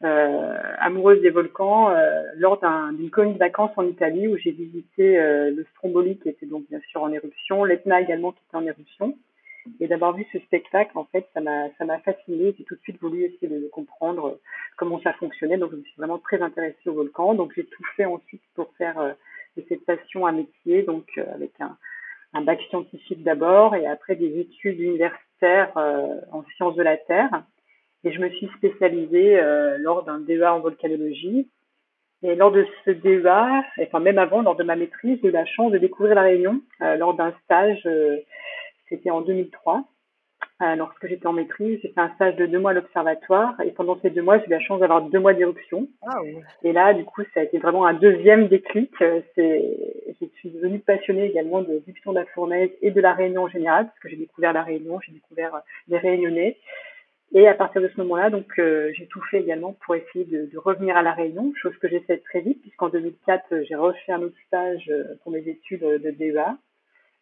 euh, 0.04 0.58
amoureuse 0.78 1.22
des 1.22 1.30
volcans 1.30 1.94
lors 2.34 2.60
d'une 2.92 3.08
colonie 3.08 3.34
de 3.34 3.38
vacances 3.38 3.70
en 3.76 3.86
Italie 3.86 4.28
où 4.28 4.36
j'ai 4.36 4.50
visité 4.50 5.16
le 5.16 5.64
Stromboli 5.72 6.18
qui 6.18 6.28
était 6.28 6.44
donc 6.44 6.68
bien 6.68 6.80
sûr 6.90 7.02
en 7.02 7.12
éruption, 7.12 7.64
l'Etna 7.64 8.02
également 8.02 8.32
qui 8.32 8.40
était 8.46 8.56
en 8.56 8.66
éruption. 8.66 9.16
Et 9.80 9.88
d'avoir 9.88 10.12
vu 10.12 10.24
ce 10.32 10.38
spectacle, 10.38 10.96
en 10.96 11.06
fait, 11.06 11.26
ça 11.34 11.40
m'a 11.40 11.68
ça 11.76 11.84
m'a 11.84 11.98
fasciné. 11.98 12.54
J'ai 12.56 12.62
tout 12.62 12.76
de 12.76 12.80
suite 12.82 13.00
voulu 13.00 13.24
essayer 13.24 13.48
de, 13.48 13.68
comprendre 13.72 14.38
comment 14.76 15.00
ça 15.00 15.12
fonctionnait. 15.14 15.56
Donc, 15.56 15.72
je 15.72 15.76
me 15.76 15.82
suis 15.82 15.96
vraiment 15.96 16.18
très 16.18 16.40
intéressée 16.40 16.86
au 16.86 16.92
volcan. 16.92 17.34
Donc, 17.34 17.52
j'ai 17.56 17.64
tout 17.64 17.82
fait 17.96 18.04
ensuite 18.04 18.42
pour 18.54 18.72
faire 18.78 19.16
de 19.56 19.64
cette 19.68 19.84
passion 19.84 20.24
un 20.24 20.32
métier. 20.32 20.84
Donc, 20.84 21.06
avec 21.34 21.50
un, 21.58 21.76
un 22.32 22.42
bac 22.42 22.60
scientifique 22.70 23.24
d'abord 23.24 23.74
et 23.74 23.88
après 23.88 24.14
des 24.14 24.38
études 24.38 24.78
universitaires 24.78 25.25
euh, 25.42 26.20
en 26.32 26.44
sciences 26.56 26.76
de 26.76 26.82
la 26.82 26.96
Terre. 26.96 27.44
Et 28.04 28.12
je 28.12 28.20
me 28.20 28.30
suis 28.30 28.48
spécialisée 28.56 29.38
euh, 29.38 29.76
lors 29.78 30.04
d'un 30.04 30.20
DEA 30.20 30.46
en 30.46 30.60
volcanologie. 30.60 31.48
Et 32.22 32.34
lors 32.34 32.50
de 32.50 32.66
ce 32.84 32.90
DEA, 32.90 33.62
enfin 33.82 34.00
même 34.00 34.18
avant, 34.18 34.42
lors 34.42 34.56
de 34.56 34.64
ma 34.64 34.76
maîtrise, 34.76 35.18
j'ai 35.22 35.28
eu 35.28 35.32
la 35.32 35.44
chance 35.44 35.72
de 35.72 35.78
découvrir 35.78 36.14
la 36.14 36.22
Réunion 36.22 36.60
euh, 36.80 36.96
lors 36.96 37.14
d'un 37.14 37.34
stage, 37.44 37.86
c'était 38.88 39.10
en 39.10 39.20
2003. 39.20 39.84
Euh, 40.62 40.74
lorsque 40.74 41.06
j'étais 41.06 41.26
en 41.26 41.34
maîtrise, 41.34 41.80
j'ai 41.82 41.88
fait 41.88 42.00
un 42.00 42.14
stage 42.14 42.36
de 42.36 42.46
deux 42.46 42.58
mois 42.58 42.70
à 42.70 42.74
l'observatoire 42.74 43.60
et 43.60 43.72
pendant 43.72 43.98
ces 44.00 44.08
deux 44.08 44.22
mois, 44.22 44.38
j'ai 44.38 44.46
eu 44.46 44.50
la 44.50 44.60
chance 44.60 44.80
d'avoir 44.80 45.02
deux 45.02 45.18
mois 45.18 45.34
d'éruption. 45.34 45.86
Ah 46.06 46.20
et 46.62 46.72
là, 46.72 46.94
du 46.94 47.04
coup, 47.04 47.22
ça 47.34 47.40
a 47.40 47.42
été 47.42 47.58
vraiment 47.58 47.84
un 47.84 47.92
deuxième 47.92 48.48
déclic. 48.48 48.90
C'est, 49.34 49.62
je 50.18 50.26
suis 50.38 50.50
devenue 50.50 50.78
passionnée 50.78 51.26
également 51.26 51.60
de 51.60 51.78
Python 51.80 52.12
de 52.12 52.20
la 52.20 52.26
Fournaise 52.26 52.70
et 52.80 52.90
de 52.90 53.00
la 53.02 53.12
Réunion 53.12 53.42
en 53.42 53.48
général, 53.48 53.86
parce 53.86 53.98
que 53.98 54.08
j'ai 54.08 54.16
découvert 54.16 54.54
la 54.54 54.62
Réunion, 54.62 54.98
j'ai 55.00 55.12
découvert 55.12 55.60
les 55.88 55.98
Réunionnais. 55.98 56.56
Et 57.32 57.46
à 57.48 57.54
partir 57.54 57.82
de 57.82 57.88
ce 57.88 58.00
moment-là, 58.00 58.30
donc 58.30 58.46
euh, 58.58 58.92
j'ai 58.94 59.06
tout 59.08 59.20
fait 59.30 59.40
également 59.40 59.74
pour 59.84 59.94
essayer 59.94 60.24
de, 60.24 60.46
de, 60.46 60.58
revenir 60.58 60.96
à 60.96 61.02
la 61.02 61.12
Réunion, 61.12 61.52
chose 61.60 61.76
que 61.78 61.88
j'ai 61.88 62.00
faite 62.00 62.22
très 62.24 62.40
vite, 62.40 62.62
puisqu'en 62.62 62.88
2004, 62.88 63.62
j'ai 63.68 63.74
refait 63.74 64.12
un 64.12 64.22
autre 64.22 64.36
stage 64.46 64.88
euh, 64.88 65.16
pour 65.22 65.32
mes 65.32 65.46
études 65.46 65.82
de 65.82 66.10
DEA. 66.10 66.56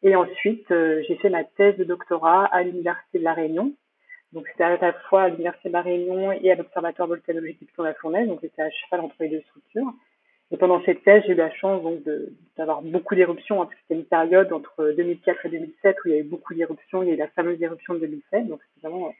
Et 0.04 0.14
ensuite, 0.16 0.70
euh, 0.70 1.02
j'ai 1.08 1.16
fait 1.16 1.30
ma 1.30 1.44
thèse 1.44 1.78
de 1.78 1.84
doctorat 1.84 2.44
à 2.44 2.62
l'Université 2.62 3.18
de 3.18 3.25
La 3.25 3.32
Réunion. 3.32 3.73
Donc, 4.34 4.46
c'était 4.49 4.64
à 4.64 4.76
la 4.76 4.92
fois 5.08 5.23
à 5.23 5.28
l'Université 5.30 5.70
de 5.70 5.73
La 5.73 5.80
Réunion 5.80 6.30
et 6.30 6.52
à 6.52 6.56
l'Observatoire 6.56 7.08
volcanologique 7.08 7.61
de 7.61 7.82
la 7.82 7.94
Fournaise. 7.94 8.28
Donc, 8.28 8.40
j'étais 8.42 8.61
à 8.61 8.70
cheval 8.70 9.00
entre 9.00 9.16
les 9.20 9.30
deux 9.30 9.40
structures. 9.49 9.94
Et 10.50 10.58
pendant 10.58 10.82
cette 10.84 11.02
thèse, 11.04 11.23
j'ai 11.26 11.32
eu 11.32 11.37
la 11.37 11.50
chance 11.52 11.82
donc 11.82 12.00
d'avoir 12.58 12.82
beaucoup 12.82 13.14
d'éruptions, 13.14 13.62
hein, 13.62 13.64
parce 13.64 13.80
c'était 13.80 13.99
une 13.99 14.04
période 14.04 14.52
entre 14.52 14.92
2004 14.94 15.46
et 15.46 15.49
2007 15.49 15.96
où 16.04 16.08
il 16.08 16.14
y 16.14 16.16
a 16.16 16.20
eu 16.20 16.25
beaucoup 16.25 16.52
d'éruptions. 16.52 17.02
Il 17.02 17.08
y 17.08 17.12
a 17.12 17.14
eu 17.14 17.16
la 17.18 17.28
fameuse 17.28 17.61
éruption 17.62 17.94
de 17.94 18.00
2007. 18.00 18.49
Donc, 18.49 18.61
c'est 18.75 18.87
vraiment 18.87 19.06
euh, 19.06 19.12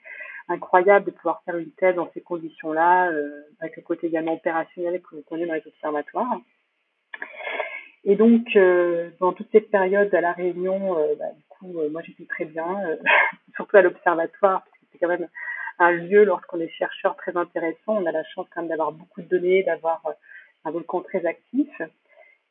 incroyable 0.49 1.07
de 1.07 1.13
pouvoir 1.13 1.43
faire 1.47 1.57
une 1.57 1.71
thèse 1.71 1.95
dans 1.95 2.11
ces 2.13 2.21
conditions-là, 2.21 3.11
euh, 3.11 3.41
avec 3.61 3.77
le 3.77 3.83
côté 3.83 4.09
également 4.09 4.35
opérationnel 4.35 5.01
que 5.01 5.17
vous 5.17 5.23
connaissez 5.23 5.49
dans 5.49 5.55
les 5.55 5.67
observatoires. 5.67 6.41
Et 8.07 8.17
donc, 8.17 8.55
euh, 8.55 9.11
dans 9.19 9.33
toute 9.33 9.51
cette 9.51 9.71
période 9.71 10.15
à 10.15 10.21
La 10.21 10.33
Réunion, 10.33 10.99
euh, 10.99 11.15
bah, 11.19 11.33
du 11.35 11.43
coup, 11.49 11.81
euh, 11.81 11.89
moi 11.89 12.03
j'étais 12.05 12.27
très 12.27 12.45
bien, 12.45 12.67
surtout 13.55 13.79
à 13.79 13.83
l'observatoire, 13.83 14.63
parce 14.63 14.79
que 14.79 14.87
c'est 14.93 14.99
quand 14.99 15.09
même 15.09 15.29
un 15.79 15.91
lieu, 15.91 16.25
lorsqu'on 16.25 16.61
est 16.61 16.69
chercheur, 16.69 17.17
très 17.17 17.37
intéressant. 17.37 17.97
On 17.97 18.07
a 18.07 18.13
la 18.13 18.25
chance 18.25 18.47
quand 18.55 18.61
même 18.61 18.69
d'avoir 18.69 18.93
beaucoup 18.93 19.23
de 19.23 19.29
données, 19.29 19.63
d'avoir 19.63 20.03
un 20.65 20.71
volcan 20.71 21.01
très 21.01 21.25
actif. 21.25 21.69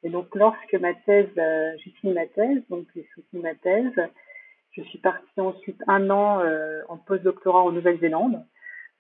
Et 0.02 0.10
donc, 0.10 0.34
lorsque 0.36 0.74
ma 0.74 0.94
thèse, 0.94 1.30
j'ai 1.36 1.92
fini 2.02 2.14
ma 2.14 2.26
thèse, 2.26 2.62
donc 2.70 2.88
j'ai 2.96 3.08
soutenu 3.14 3.40
ma 3.42 3.56
thèse, 3.56 3.94
je 4.72 4.82
suis 4.82 4.98
partie 4.98 5.40
ensuite 5.40 5.82
un 5.88 6.10
an 6.10 6.44
en 6.90 6.98
postdoctorat 6.98 7.64
en 7.64 7.72
Nouvelle-Zélande. 7.72 8.44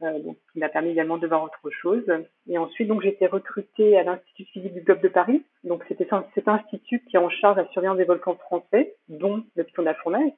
Euh, 0.03 0.19
donc, 0.19 0.37
qui 0.51 0.59
m'a 0.59 0.67
permis 0.67 0.89
également 0.89 1.17
de 1.17 1.27
voir 1.27 1.43
autre 1.43 1.69
chose. 1.69 2.03
Et 2.47 2.57
ensuite, 2.57 2.89
donc, 2.89 3.01
j'ai 3.01 3.09
été 3.09 3.25
recrutée 3.25 3.97
à 3.97 4.03
l'Institut 4.03 4.45
physique 4.45 4.73
du 4.73 4.81
globe 4.81 5.01
de 5.01 5.07
Paris. 5.07 5.43
Donc, 5.63 5.83
c'était 5.87 6.07
cet 6.35 6.47
institut 6.47 7.03
qui 7.05 7.15
est 7.15 7.19
en 7.19 7.29
charge 7.29 7.55
de 7.55 7.61
la 7.61 7.67
surveillance 7.69 7.97
des 7.97 8.03
volcans 8.03 8.35
français, 8.35 8.95
dont 9.07 9.43
le 9.55 9.63
Piton 9.63 9.83
de 9.83 9.87
la 9.87 9.93
Fournaise. 9.95 10.33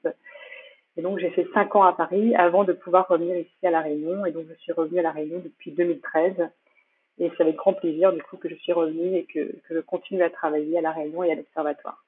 Et 0.98 1.02
donc, 1.02 1.18
j'ai 1.18 1.32
fait 1.32 1.48
cinq 1.54 1.76
ans 1.76 1.84
à 1.84 1.94
Paris 1.94 2.36
avant 2.36 2.64
de 2.64 2.74
pouvoir 2.74 3.08
revenir 3.08 3.36
ici 3.38 3.66
à 3.66 3.72
La 3.72 3.82
Réunion. 3.82 4.26
Et 4.26 4.32
donc, 4.32 4.46
je 4.48 4.54
suis 4.56 4.72
revenue 4.72 5.00
à 5.00 5.04
La 5.04 5.12
Réunion 5.12 5.40
depuis 5.40 5.72
2013. 5.72 6.34
Et 7.18 7.32
c'est 7.36 7.44
avec 7.44 7.56
grand 7.56 7.74
plaisir, 7.74 8.14
du 8.14 8.22
coup, 8.22 8.38
que 8.38 8.50
je 8.50 8.56
suis 8.56 8.74
revenue 8.74 9.16
et 9.16 9.26
que, 9.26 9.40
que 9.40 9.74
je 9.74 9.80
continue 9.80 10.22
à 10.22 10.30
travailler 10.30 10.78
à 10.78 10.82
La 10.82 10.92
Réunion 10.92 11.24
et 11.24 11.32
à 11.32 11.36
l'Observatoire 11.36 12.05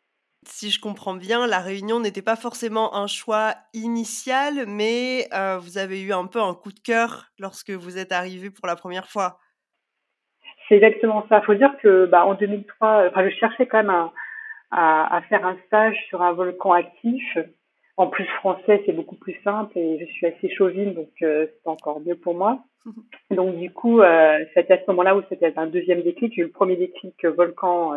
si 0.48 0.70
je 0.70 0.80
comprends 0.80 1.14
bien, 1.14 1.48
la 1.48 1.60
Réunion 1.60 2.00
n'était 2.00 2.22
pas 2.22 2.36
forcément 2.36 2.96
un 2.96 3.08
choix 3.08 3.54
initial, 3.74 4.66
mais 4.68 5.28
euh, 5.34 5.58
vous 5.60 5.78
avez 5.78 6.02
eu 6.02 6.14
un 6.14 6.26
peu 6.26 6.42
un 6.42 6.54
coup 6.54 6.72
de 6.72 6.80
cœur 6.80 7.28
lorsque 7.40 7.72
vous 7.72 7.98
êtes 7.98 8.12
arrivé 8.12 8.50
pour 8.50 8.68
la 8.68 8.76
première 8.76 9.08
fois. 9.08 9.40
C'est 10.68 10.76
exactement 10.76 11.26
ça. 11.30 11.40
Il 11.42 11.46
faut 11.46 11.56
dire 11.56 11.76
que 11.82 12.06
bah, 12.06 12.26
en 12.26 12.34
2003, 12.34 13.08
enfin, 13.08 13.30
je 13.30 13.36
cherchais 13.36 13.68
quand 13.68 13.84
même 13.84 14.10
à, 14.72 15.22
faire 15.30 15.46
un 15.46 15.58
stage 15.68 15.98
sur 16.10 16.22
un 16.22 16.34
volcan 16.34 16.74
actif. 16.74 17.38
En 17.96 18.08
plus 18.08 18.26
français, 18.40 18.84
c'est 18.86 18.94
beaucoup 18.94 19.16
plus 19.16 19.36
simple 19.44 19.78
et 19.78 20.00
je 20.00 20.06
suis 20.12 20.28
assez 20.28 20.54
chauvine, 20.54 20.94
donc 20.94 21.10
euh, 21.24 21.48
c'est 21.48 21.70
encore 21.70 22.00
mieux 22.00 22.16
pour 22.16 22.36
moi. 22.36 22.60
Donc 23.32 23.58
du 23.58 23.72
coup, 23.72 24.02
euh, 24.02 24.38
c'était 24.54 24.76
à 24.76 24.78
ce 24.78 24.84
moment-là 24.90 25.18
où 25.18 25.24
c'était 25.30 25.52
un 25.58 25.66
deuxième 25.66 26.04
déclic. 26.04 26.34
J'ai 26.36 26.42
eu 26.42 26.46
le 26.46 26.52
premier 26.52 26.76
déclic 26.76 27.26
volcan 27.26 27.96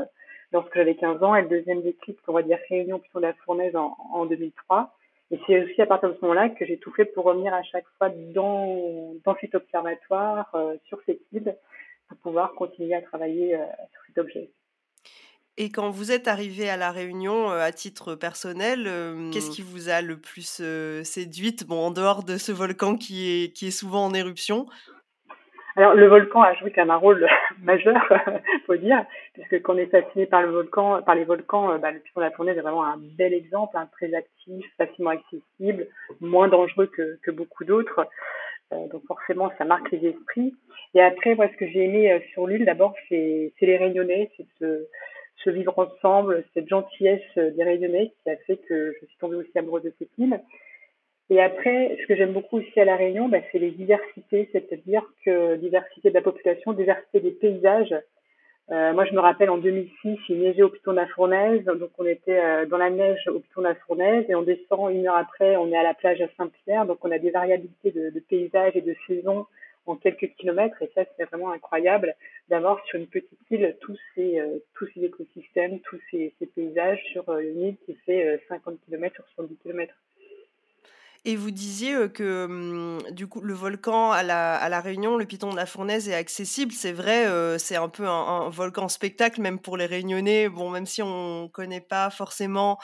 lorsque 0.53 0.75
j'avais 0.75 0.97
15 0.97 1.23
ans 1.23 1.35
et 1.35 1.43
le 1.43 1.49
deuxième 1.49 1.83
déclic, 1.83 2.19
on 2.27 2.33
va 2.33 2.43
dire 2.43 2.59
réunion 2.69 2.99
plutôt 2.99 3.21
de 3.21 3.27
la 3.27 3.35
fournaise 3.35 3.77
en, 3.77 3.97
en 4.13 4.27
2003. 4.27 4.95
Et 5.31 5.39
c'est 5.47 5.63
aussi 5.63 5.81
à 5.81 5.87
partir 5.87 6.09
de 6.11 6.15
ce 6.17 6.21
moment-là 6.23 6.49
que 6.49 6.67
j'ai 6.67 6.79
tout 6.79 6.93
fait 6.93 7.05
pour 7.05 7.25
revenir 7.25 7.55
à 7.55 7.63
chaque 7.63 7.87
fois 7.99 8.11
dans, 8.35 9.15
dans 9.25 9.37
cet 9.41 9.55
observatoire, 9.55 10.51
euh, 10.55 10.77
sur 10.87 10.99
cette 11.07 11.21
île, 11.33 11.57
pour 12.09 12.19
pouvoir 12.19 12.53
continuer 12.55 12.95
à 12.95 13.03
travailler 13.03 13.55
euh, 13.55 13.65
sur 13.93 14.03
cet 14.09 14.19
objet. 14.19 14.51
Et 15.57 15.71
quand 15.71 15.91
vous 15.91 16.11
êtes 16.11 16.27
arrivé 16.27 16.69
à 16.69 16.77
la 16.77 16.91
Réunion 16.91 17.51
euh, 17.51 17.61
à 17.61 17.71
titre 17.71 18.17
personnel, 18.17 18.91
qu'est-ce 19.33 19.51
qui 19.51 19.63
vous 19.63 19.89
a 19.89 20.01
le 20.01 20.17
plus 20.17 20.63
séduite, 21.05 21.65
bon, 21.65 21.87
en 21.87 21.91
dehors 21.91 22.25
de 22.25 22.37
ce 22.37 22.51
volcan 22.51 22.97
qui 22.97 23.31
est, 23.31 23.53
qui 23.53 23.69
est 23.69 23.73
souvent 23.73 24.07
en 24.07 24.15
éruption? 24.15 24.67
Alors 25.81 25.95
le 25.95 26.09
volcan 26.09 26.43
a 26.43 26.53
joué 26.55 26.73
même 26.77 26.91
un 26.91 26.97
rôle 26.97 27.27
majeur, 27.63 27.97
faut 28.67 28.77
dire, 28.77 29.05
puisque 29.33 29.63
quand 29.63 29.75
on 29.75 29.79
est 29.79 29.87
fasciné 29.87 30.27
par 30.27 30.43
le 30.43 30.51
volcan, 30.51 31.03
par 31.03 31.15
les 31.15 31.25
volcans, 31.25 31.73
euh, 31.73 31.79
bah, 31.79 31.91
le 31.91 32.01
Piton 32.01 32.21
de 32.21 32.27
la 32.27 32.31
Fournaise 32.33 32.59
est 32.59 32.63
vraiment 32.63 32.85
un 32.85 32.99
bel 32.99 33.33
exemple, 33.33 33.77
un 33.77 33.87
très 33.87 34.13
actif, 34.15 34.67
facilement 34.77 35.11
accessible, 35.11 35.87
moins 36.21 36.49
dangereux 36.49 36.87
que, 36.87 37.31
beaucoup 37.31 37.65
d'autres. 37.65 38.07
Euh, 38.73 38.89
donc 38.89 39.07
forcément, 39.07 39.51
ça 39.57 39.65
marque 39.65 39.91
les 39.91 40.09
esprits. 40.09 40.55
Et 40.95 41.01
après, 41.01 41.35
moi, 41.35 41.49
ce 41.49 41.57
que 41.57 41.67
j'ai 41.67 41.85
aimé 41.85 42.13
euh, 42.13 42.21
sur 42.33 42.47
l'île, 42.47 42.67
d'abord, 42.67 42.95
c'est 43.09 43.53
les 43.61 43.77
Réunionnais, 43.79 44.31
c'est 44.37 44.47
ce, 44.59 44.87
ce 45.37 45.51
vivre 45.51 45.79
ensemble, 45.79 46.45
cette 46.53 46.69
gentillesse 46.69 47.23
des 47.37 47.65
Réunionnais 47.65 48.13
qui 48.23 48.31
a 48.31 48.37
fait 48.47 48.59
que 48.69 48.93
je 49.01 49.07
suis 49.07 49.17
tombée 49.19 49.37
aussi 49.37 49.59
amoureuse 49.59 49.85
de 49.85 49.95
cette 49.99 50.11
île. 50.19 50.41
Et 51.31 51.41
après, 51.41 51.97
ce 52.01 52.07
que 52.09 52.17
j'aime 52.17 52.33
beaucoup 52.33 52.59
aussi 52.59 52.81
à 52.81 52.85
La 52.85 52.97
Réunion, 52.97 53.29
bah, 53.29 53.39
c'est 53.53 53.61
les 53.61 53.71
diversités, 53.71 54.49
c'est-à-dire 54.51 55.03
que 55.25 55.55
diversité 55.57 56.11
de 56.11 56.15
la 56.15 56.23
population, 56.23 56.73
diversité 56.73 57.21
des 57.21 57.31
paysages. 57.31 57.95
Euh, 58.73 58.93
moi, 58.93 59.05
je 59.05 59.15
me 59.15 59.21
rappelle 59.21 59.49
en 59.49 59.59
2006, 59.59 60.19
il 60.29 60.41
neigeait 60.41 60.65
au 60.65 60.71
Piton 60.71 60.91
de 60.91 60.97
la 60.97 61.07
Fournaise, 61.07 61.65
donc 61.65 61.91
on 61.99 62.07
était 62.07 62.41
euh, 62.41 62.67
dans 62.67 62.79
la 62.79 62.91
neige 62.91 63.29
au 63.29 63.39
Piton 63.39 63.63
de 63.63 63.69
la 63.69 63.77
Fournaise 63.77 64.25
et 64.29 64.35
on 64.35 64.43
descend 64.43 64.93
une 64.93 65.07
heure 65.07 65.17
après, 65.17 65.57
on 65.57 65.71
est 65.71 65.77
à 65.77 65.85
la 65.85 65.95
plage 65.95 66.21
à 66.21 66.27
Saint-Pierre, 66.37 66.87
donc 66.87 66.99
on 67.05 67.13
a 67.13 67.19
des 67.19 67.31
variabilités 67.31 67.93
de, 67.93 68.21
paysages 68.29 68.75
et 68.75 68.81
de 68.81 68.95
saisons 69.07 69.47
en 69.87 69.95
quelques 69.95 70.35
kilomètres 70.37 70.83
et 70.83 70.91
ça, 70.97 71.03
c'est 71.17 71.25
vraiment 71.25 71.53
incroyable 71.53 72.15
d'avoir 72.49 72.85
sur 72.87 72.99
une 72.99 73.07
petite 73.07 73.39
île 73.51 73.77
tous 73.81 73.99
ces 74.15 74.41
euh, 74.41 74.59
tous 74.75 74.87
ces 74.95 75.05
écosystèmes, 75.05 75.81
tous 75.81 76.01
ces, 76.11 76.33
ces 76.39 76.47
paysages 76.47 77.03
sur 77.13 77.39
une 77.39 77.61
île 77.61 77.77
qui 77.87 77.95
fait 78.07 78.41
50 78.49 78.79
km 78.87 79.15
sur 79.15 79.27
70 79.35 79.57
km. 79.63 79.95
Et 81.27 81.37
vous 81.37 81.51
disiez 81.51 82.09
que 82.13 82.47
mmh, 82.47 83.13
du 83.13 83.27
coup 83.27 83.41
le 83.41 83.53
volcan 83.53 84.11
à 84.11 84.23
la, 84.23 84.81
Réunion, 84.81 85.17
le 85.17 85.27
Piton 85.27 85.51
de 85.51 85.57
la 85.57 85.67
Fournaise 85.67 86.09
est 86.09 86.15
accessible. 86.15 86.73
C'est 86.73 86.93
vrai, 86.93 87.27
c'est 87.59 87.77
un 87.77 87.89
peu 87.89 88.09
un, 88.09 88.49
volcan 88.49 88.89
spectacle 88.89 89.41
même 89.41 89.59
pour 89.59 89.77
les 89.77 89.87
Réunionnais. 89.87 90.49
Bon, 90.49 90.71
même 90.71 90.87
si 90.87 91.03
on 91.03 91.49
connaît 91.49 91.83
pas 91.83 92.11
forcément 92.11 92.79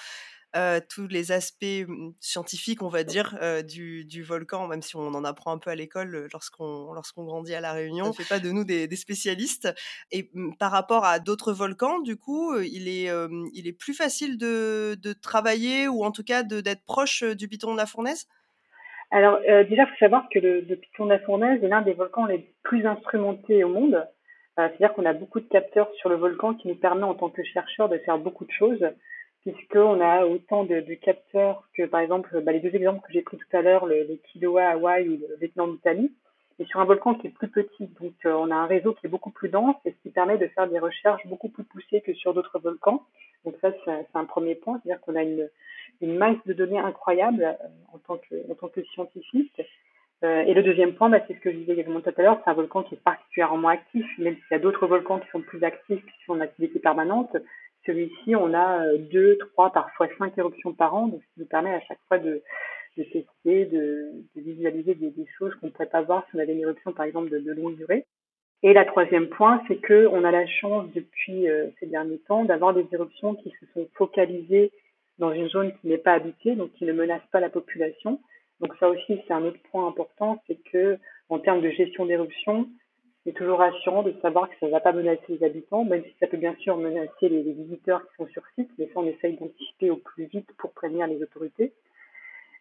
euh, 0.54 0.80
tous 0.88 1.06
les 1.08 1.32
aspects 1.32 1.64
mmh, 1.86 2.12
scientifiques, 2.20 2.82
on 2.82 2.88
va 2.88 3.04
dire, 3.04 3.36
euh, 3.42 3.62
du, 3.62 4.04
du, 4.06 4.22
volcan, 4.22 4.66
même 4.68 4.80
si 4.80 4.96
on 4.96 5.08
en 5.08 5.24
apprend 5.24 5.52
un 5.52 5.58
peu 5.58 5.70
à 5.70 5.74
l'école 5.74 6.14
euh, 6.14 6.28
lorsqu'on 6.32 6.94
lorsqu'on 6.94 7.24
grandit 7.24 7.54
à 7.54 7.60
La 7.60 7.72
Réunion. 7.72 8.04
Ça 8.04 8.10
ne 8.10 8.24
fait 8.24 8.34
pas 8.34 8.40
de 8.40 8.50
nous 8.50 8.64
des, 8.64 8.86
des 8.88 8.96
spécialistes. 8.96 9.68
Et 10.12 10.30
mmh, 10.32 10.54
par 10.58 10.70
rapport 10.70 11.04
à 11.04 11.18
d'autres 11.18 11.52
volcans, 11.52 12.00
du 12.00 12.16
coup, 12.16 12.56
il 12.60 12.88
est, 12.88 13.10
il 13.52 13.66
est 13.66 13.78
plus 13.78 13.92
facile 13.92 14.38
de, 14.38 14.96
de 15.02 15.12
travailler 15.12 15.88
ou 15.88 16.04
en 16.04 16.10
tout 16.10 16.24
cas 16.24 16.42
d'être 16.42 16.84
proche 16.84 17.22
du 17.22 17.48
Piton 17.48 17.72
de 17.72 17.78
la 17.78 17.86
Fournaise? 17.86 18.26
Alors 19.10 19.38
déjà, 19.40 19.82
il 19.82 19.88
faut 19.88 19.98
savoir 19.98 20.28
que 20.32 20.38
le, 20.38 20.60
le, 20.60 20.76
Piton 20.76 21.04
de 21.04 21.10
la 21.10 21.18
Fournaise 21.18 21.62
est 21.62 21.68
l'un 21.68 21.82
des 21.82 21.92
volcans 21.92 22.24
les 22.24 22.54
plus 22.62 22.86
instrumentés 22.86 23.62
au 23.62 23.68
monde. 23.68 24.06
C'est-à-dire 24.56 24.94
qu'on 24.94 25.04
a 25.04 25.12
beaucoup 25.12 25.40
de 25.40 25.48
capteurs 25.48 25.90
sur 25.96 26.08
le 26.08 26.16
volcan 26.16 26.54
qui 26.54 26.68
nous 26.68 26.76
permet 26.76 27.02
en 27.02 27.14
tant 27.14 27.28
que 27.28 27.42
chercheurs 27.44 27.90
de 27.90 27.98
faire 27.98 28.18
beaucoup 28.18 28.46
de 28.46 28.52
choses 28.52 28.86
puisqu'on 29.52 30.00
a 30.00 30.26
autant 30.26 30.64
de, 30.64 30.80
capteurs 30.94 31.68
que, 31.76 31.84
par 31.84 32.00
exemple, 32.00 32.40
bah, 32.42 32.52
les 32.52 32.60
deux 32.60 32.74
exemples 32.74 33.06
que 33.06 33.12
j'ai 33.12 33.22
pris 33.22 33.36
tout 33.36 33.56
à 33.56 33.62
l'heure, 33.62 33.86
le, 33.86 34.04
le 34.04 34.16
Kilauea 34.16 34.68
à 34.68 34.72
Hawaï 34.72 35.08
ou 35.08 35.12
le 35.12 35.36
Vietnam 35.36 35.72
d'Italie, 35.72 36.12
et 36.58 36.64
sur 36.64 36.80
un 36.80 36.84
volcan 36.84 37.14
qui 37.14 37.28
est 37.28 37.30
plus 37.30 37.48
petit. 37.48 37.88
Donc, 38.00 38.14
euh, 38.24 38.32
on 38.32 38.50
a 38.50 38.54
un 38.54 38.66
réseau 38.66 38.94
qui 38.94 39.06
est 39.06 39.10
beaucoup 39.10 39.30
plus 39.30 39.48
dense 39.48 39.76
et 39.84 39.90
ce 39.90 39.96
qui 40.02 40.10
permet 40.10 40.38
de 40.38 40.46
faire 40.48 40.68
des 40.68 40.78
recherches 40.78 41.26
beaucoup 41.26 41.48
plus 41.48 41.64
poussées 41.64 42.00
que 42.00 42.14
sur 42.14 42.34
d'autres 42.34 42.58
volcans. 42.58 43.04
Donc, 43.44 43.54
ça, 43.60 43.70
c'est 43.84 44.06
un 44.14 44.24
premier 44.24 44.54
point, 44.54 44.80
c'est-à-dire 44.82 45.00
qu'on 45.02 45.14
a 45.14 45.22
une, 45.22 45.48
masse 46.02 46.38
de 46.46 46.52
données 46.52 46.78
incroyable 46.78 47.44
euh, 47.44 47.52
en, 47.92 47.98
tant 47.98 48.16
que, 48.16 48.50
en 48.50 48.54
tant 48.54 48.68
que 48.68 48.82
scientifique. 48.82 49.62
Euh, 50.24 50.40
et 50.40 50.54
le 50.54 50.62
deuxième 50.62 50.94
point, 50.94 51.10
bah, 51.10 51.20
c'est 51.28 51.34
ce 51.34 51.40
que 51.40 51.52
je 51.52 51.58
disais 51.58 51.74
également 51.74 52.00
tout 52.00 52.10
à 52.16 52.22
l'heure, 52.22 52.40
c'est 52.42 52.50
un 52.50 52.54
volcan 52.54 52.82
qui 52.82 52.94
est 52.94 53.04
particulièrement 53.04 53.68
actif, 53.68 54.06
même 54.18 54.34
s'il 54.34 54.52
y 54.52 54.54
a 54.54 54.58
d'autres 54.58 54.86
volcans 54.86 55.20
qui 55.20 55.28
sont 55.28 55.42
plus 55.42 55.62
actifs, 55.62 56.04
qui 56.04 56.24
sont 56.24 56.32
en 56.32 56.40
activité 56.40 56.78
permanente. 56.78 57.36
Celui-ci, 57.87 58.35
on 58.35 58.52
a 58.52 58.85
euh, 58.85 58.99
deux, 58.99 59.38
trois, 59.38 59.71
parfois 59.73 60.09
cinq 60.19 60.37
éruptions 60.37 60.73
par 60.73 60.95
an, 60.95 61.09
donc 61.09 61.21
qui 61.21 61.40
nous 61.40 61.47
permet 61.47 61.73
à 61.73 61.81
chaque 61.81 62.00
fois 62.09 62.19
de, 62.19 62.43
tester, 62.97 63.66
de, 63.66 64.11
visualiser 64.35 64.95
des, 64.95 65.12
choses 65.38 65.55
qu'on 65.57 65.66
ne 65.66 65.71
pourrait 65.73 65.87
pas 65.87 66.02
voir 66.02 66.25
si 66.28 66.37
on 66.37 66.40
avait 66.40 66.52
une 66.52 66.61
éruption, 66.61 66.93
par 66.93 67.07
exemple, 67.07 67.31
de, 67.31 67.38
de 67.38 67.52
longue 67.52 67.76
durée. 67.76 68.05
Et 68.62 68.73
la 68.73 68.85
troisième 68.85 69.28
point, 69.28 69.62
c'est 69.69 69.76
que 69.76 70.09
on 70.09 70.25
a 70.25 70.31
la 70.31 70.47
chance 70.47 70.87
depuis 70.95 71.49
euh, 71.49 71.69
ces 71.78 71.87
derniers 71.87 72.19
temps 72.26 72.45
d'avoir 72.45 72.75
des 72.75 72.87
éruptions 72.90 73.35
qui 73.35 73.50
se 73.61 73.66
sont 73.75 73.87
focalisées 73.95 74.73
dans 75.19 75.33
une 75.33 75.49
zone 75.49 75.73
qui 75.81 75.88
n'est 75.88 75.99
pas 75.99 76.14
habitée, 76.14 76.57
donc 76.57 76.73
qui 76.73 76.85
ne 76.85 76.93
menace 76.93 77.23
pas 77.31 77.40
la 77.40 77.50
population. 77.50 78.21
Donc 78.61 78.75
ça 78.81 78.88
aussi, 78.88 79.21
c'est 79.26 79.33
un 79.33 79.45
autre 79.45 79.61
point 79.71 79.87
important, 79.87 80.43
c'est 80.47 80.59
que 80.73 80.99
en 81.28 81.38
termes 81.38 81.61
de 81.61 81.71
gestion 81.71 82.07
d'éruption, 82.07 82.69
c'est 83.26 83.33
toujours 83.33 83.59
rassurant 83.59 84.04
de 84.04 84.14
savoir 84.23 84.49
que 84.49 84.54
ça 84.61 84.66
ne 84.66 84.71
va 84.71 84.78
pas 84.78 84.92
menacer 84.92 85.25
les 85.28 85.42
habitants, 85.45 85.85
même 85.85 86.04
si 86.04 86.14
ça 86.21 86.28
peut 86.28 86.37
bien 86.37 86.54
sûr 86.61 86.76
menacer 86.76 87.28
les, 87.28 87.42
visiteurs 87.42 88.00
qui 88.06 88.14
sont 88.16 88.28
sur 88.28 88.42
site, 88.54 88.71
mais 88.78 88.87
ça 88.87 89.00
on 89.00 89.06
essaye 89.06 89.37
d'anticiper 89.37 89.90
au 89.90 89.97
plus 89.97 90.26
vite 90.26 90.49
pour 90.59 90.73
prévenir 90.73 91.09
les 91.09 91.21
autorités. 91.21 91.73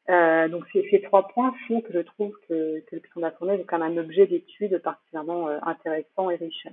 Euh, 0.10 0.48
donc 0.48 0.66
ces, 0.74 1.02
trois 1.04 1.28
points 1.28 1.54
font 1.68 1.82
que 1.82 1.94
je 1.94 2.00
trouve 2.00 2.32
que, 2.50 2.80
que 2.80 2.96
le 2.96 3.00
piton 3.00 3.22
de 3.22 3.54
est 3.54 3.66
quand 3.66 3.78
même 3.78 3.98
un 3.98 4.02
objet 4.02 4.26
d'étude 4.26 4.80
particulièrement 4.80 5.50
euh, 5.50 5.60
intéressant 5.62 6.32
et 6.32 6.36
riche. 6.36 6.68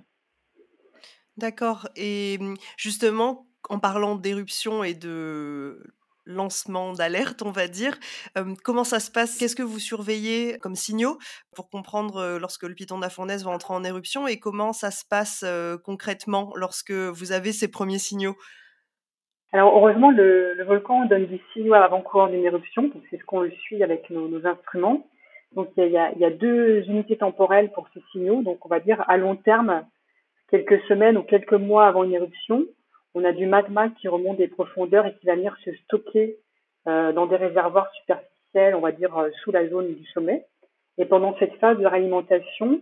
D'accord. 1.36 1.88
Et 1.94 2.38
justement, 2.78 3.46
en 3.68 3.78
parlant 3.78 4.16
d'éruption 4.16 4.84
et 4.84 4.94
de 4.94 5.82
lancement 6.24 6.92
d'alerte, 6.92 7.42
on 7.42 7.50
va 7.50 7.68
dire. 7.68 7.98
comment 8.64 8.84
ça 8.84 9.00
se 9.00 9.10
passe? 9.10 9.38
Qu'est-ce 9.38 9.56
que 9.56 9.62
vous 9.62 9.78
surveillez 9.78 10.58
comme 10.58 10.74
signaux 10.74 11.18
pour 11.54 11.68
comprendre 11.68 12.38
lorsque 12.38 12.62
le 12.62 12.74
piton 12.74 12.96
de 12.96 13.02
la 13.02 13.10
fournaise 13.10 13.44
va 13.44 13.50
entrer 13.50 13.74
en 13.74 13.84
éruption 13.84 14.26
et 14.26 14.38
comment 14.38 14.72
ça 14.72 14.90
se 14.90 15.04
passe 15.08 15.44
concrètement 15.84 16.52
lorsque 16.56 16.92
vous 16.92 17.32
avez 17.32 17.52
ces 17.52 17.68
premiers 17.68 17.98
signaux? 17.98 18.36
Alors 19.52 19.76
heureusement, 19.76 20.10
le, 20.10 20.62
volcan 20.64 21.04
donne 21.04 21.26
des 21.26 21.40
signaux 21.52 21.74
avant-coureurs 21.74 22.30
d'une 22.30 22.44
éruption, 22.44 22.84
donc 22.84 23.02
c'est 23.10 23.18
ce 23.18 23.24
qu'on 23.24 23.42
le 23.42 23.50
suit 23.50 23.82
avec 23.82 24.08
nos, 24.08 24.46
instruments. 24.46 25.06
Donc 25.54 25.68
il 25.76 25.84
y, 25.84 25.90
y, 25.90 26.24
a, 26.24 26.30
deux 26.30 26.82
unités 26.88 27.18
temporelles 27.18 27.70
pour 27.72 27.86
ces 27.92 28.02
signaux. 28.12 28.40
Donc 28.42 28.64
on 28.64 28.70
va 28.70 28.80
dire 28.80 29.04
à 29.08 29.18
long 29.18 29.36
terme, 29.36 29.84
quelques 30.50 30.80
semaines 30.84 31.18
ou 31.18 31.22
quelques 31.22 31.52
mois 31.52 31.86
avant 31.86 32.04
une 32.04 32.14
éruption, 32.14 32.64
on 33.14 33.24
a 33.24 33.32
du 33.32 33.46
magma 33.46 33.88
qui 33.90 34.08
remonte 34.08 34.38
des 34.38 34.48
profondeurs 34.48 35.06
et 35.06 35.14
qui 35.14 35.26
va 35.26 35.34
venir 35.34 35.56
se 35.64 35.72
stocker 35.84 36.38
euh, 36.88 37.12
dans 37.12 37.26
des 37.26 37.36
réservoirs 37.36 37.90
superficiels, 38.00 38.74
on 38.74 38.80
va 38.80 38.92
dire 38.92 39.16
euh, 39.16 39.30
sous 39.42 39.52
la 39.52 39.68
zone 39.68 39.94
du 39.94 40.06
sommet. 40.06 40.46
Et 40.98 41.04
pendant 41.04 41.36
cette 41.38 41.54
phase 41.56 41.78
de 41.78 41.86
réalimentation, 41.86 42.80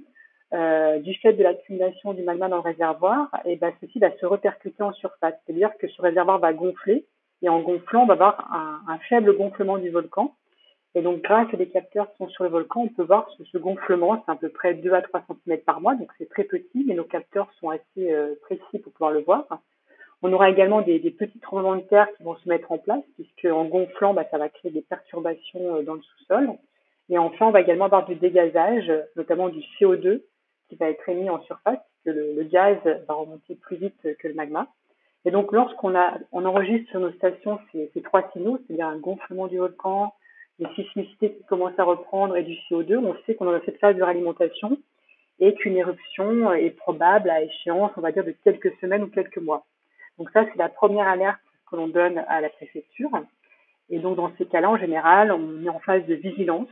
euh, 0.52 0.98
du 0.98 1.14
fait 1.14 1.32
de 1.32 1.42
l'accumulation 1.42 2.12
du 2.12 2.22
magma 2.22 2.48
dans 2.48 2.56
le 2.56 2.62
réservoir, 2.62 3.28
et 3.44 3.56
ben 3.56 3.72
ceci 3.80 3.98
va 3.98 4.10
se 4.16 4.26
répercuter 4.26 4.82
en 4.82 4.92
surface. 4.92 5.34
C'est-à-dire 5.44 5.70
que 5.78 5.86
ce 5.88 6.02
réservoir 6.02 6.38
va 6.38 6.52
gonfler 6.52 7.06
et 7.42 7.48
en 7.48 7.60
gonflant, 7.60 8.02
on 8.02 8.06
va 8.06 8.14
avoir 8.14 8.52
un, 8.52 8.82
un, 8.92 8.98
faible 9.08 9.36
gonflement 9.36 9.78
du 9.78 9.90
volcan. 9.90 10.34
Et 10.94 11.02
donc, 11.02 11.22
grâce 11.22 11.52
à 11.54 11.56
des 11.56 11.68
capteurs 11.68 12.10
qui 12.10 12.18
sont 12.18 12.28
sur 12.28 12.44
le 12.44 12.50
volcan, 12.50 12.82
on 12.82 12.88
peut 12.88 13.04
voir 13.04 13.30
ce, 13.38 13.44
ce 13.44 13.58
gonflement, 13.58 14.22
c'est 14.26 14.32
à 14.32 14.36
peu 14.36 14.48
près 14.48 14.74
2 14.74 14.92
à 14.92 15.02
3 15.02 15.24
cm 15.46 15.58
par 15.60 15.80
mois, 15.80 15.94
donc 15.94 16.10
c'est 16.18 16.28
très 16.28 16.44
petit, 16.44 16.84
mais 16.86 16.94
nos 16.94 17.04
capteurs 17.04 17.50
sont 17.60 17.70
assez 17.70 18.12
euh, 18.12 18.34
précis 18.42 18.80
pour 18.82 18.92
pouvoir 18.92 19.12
le 19.12 19.20
voir. 19.20 19.46
On 20.22 20.32
aura 20.32 20.50
également 20.50 20.82
des, 20.82 20.98
petits 21.10 21.38
tremblements 21.40 21.76
de 21.76 21.82
terre 21.82 22.08
qui 22.16 22.22
vont 22.22 22.36
se 22.36 22.48
mettre 22.48 22.70
en 22.72 22.78
place, 22.78 23.02
puisque 23.14 23.46
en 23.46 23.64
gonflant, 23.64 24.14
bah, 24.14 24.26
ça 24.30 24.38
va 24.38 24.48
créer 24.48 24.70
des 24.70 24.82
perturbations 24.82 25.76
euh, 25.76 25.82
dans 25.82 25.94
le 25.94 26.02
sous-sol. 26.02 26.50
Et 27.08 27.18
enfin, 27.18 27.46
on 27.46 27.50
va 27.50 27.60
également 27.62 27.86
avoir 27.86 28.06
du 28.06 28.14
dégazage, 28.14 28.92
notamment 29.16 29.48
du 29.48 29.60
CO2, 29.78 30.22
qui 30.68 30.76
va 30.76 30.90
être 30.90 31.08
émis 31.08 31.30
en 31.30 31.42
surface, 31.42 31.78
puisque 32.04 32.16
le, 32.16 32.44
gaz 32.44 32.78
va 32.84 33.14
remonter 33.14 33.56
plus 33.56 33.76
vite 33.76 34.16
que 34.18 34.28
le 34.28 34.34
magma. 34.34 34.68
Et 35.24 35.30
donc, 35.30 35.52
lorsqu'on 35.52 35.94
on 36.32 36.44
enregistre 36.44 36.90
sur 36.90 37.00
nos 37.00 37.10
stations 37.12 37.58
ces, 37.72 37.90
ces 37.92 38.02
trois 38.02 38.30
signaux, 38.32 38.58
c'est-à-dire 38.58 38.86
un 38.86 38.98
gonflement 38.98 39.48
du 39.48 39.58
volcan, 39.58 40.12
des 40.60 40.66
sismicités 40.74 41.32
qui 41.32 41.42
commencent 41.44 41.78
à 41.78 41.84
reprendre 41.84 42.36
et 42.36 42.42
du 42.42 42.54
CO2, 42.70 42.98
on 42.98 43.16
sait 43.24 43.34
qu'on 43.34 43.48
est 43.48 43.58
dans 43.58 43.64
cette 43.64 43.80
phase 43.80 43.96
de 43.96 44.02
réalimentation 44.02 44.78
et 45.40 45.54
qu'une 45.54 45.76
éruption 45.76 46.52
est 46.52 46.70
probable 46.70 47.30
à 47.30 47.42
échéance, 47.42 47.90
on 47.96 48.02
va 48.02 48.12
dire, 48.12 48.24
de 48.24 48.34
quelques 48.44 48.72
semaines 48.80 49.02
ou 49.02 49.08
quelques 49.08 49.38
mois. 49.38 49.64
Donc 50.20 50.28
ça, 50.32 50.44
c'est 50.44 50.58
la 50.58 50.68
première 50.68 51.08
alerte 51.08 51.40
que 51.70 51.76
l'on 51.76 51.88
donne 51.88 52.18
à 52.28 52.42
la 52.42 52.50
préfecture. 52.50 53.10
Et 53.88 53.98
donc 54.00 54.16
dans 54.16 54.30
ces 54.36 54.44
cas-là, 54.44 54.70
en 54.70 54.76
général, 54.76 55.32
on 55.32 55.64
est 55.64 55.68
en 55.70 55.80
phase 55.80 56.04
de 56.04 56.14
vigilance. 56.14 56.68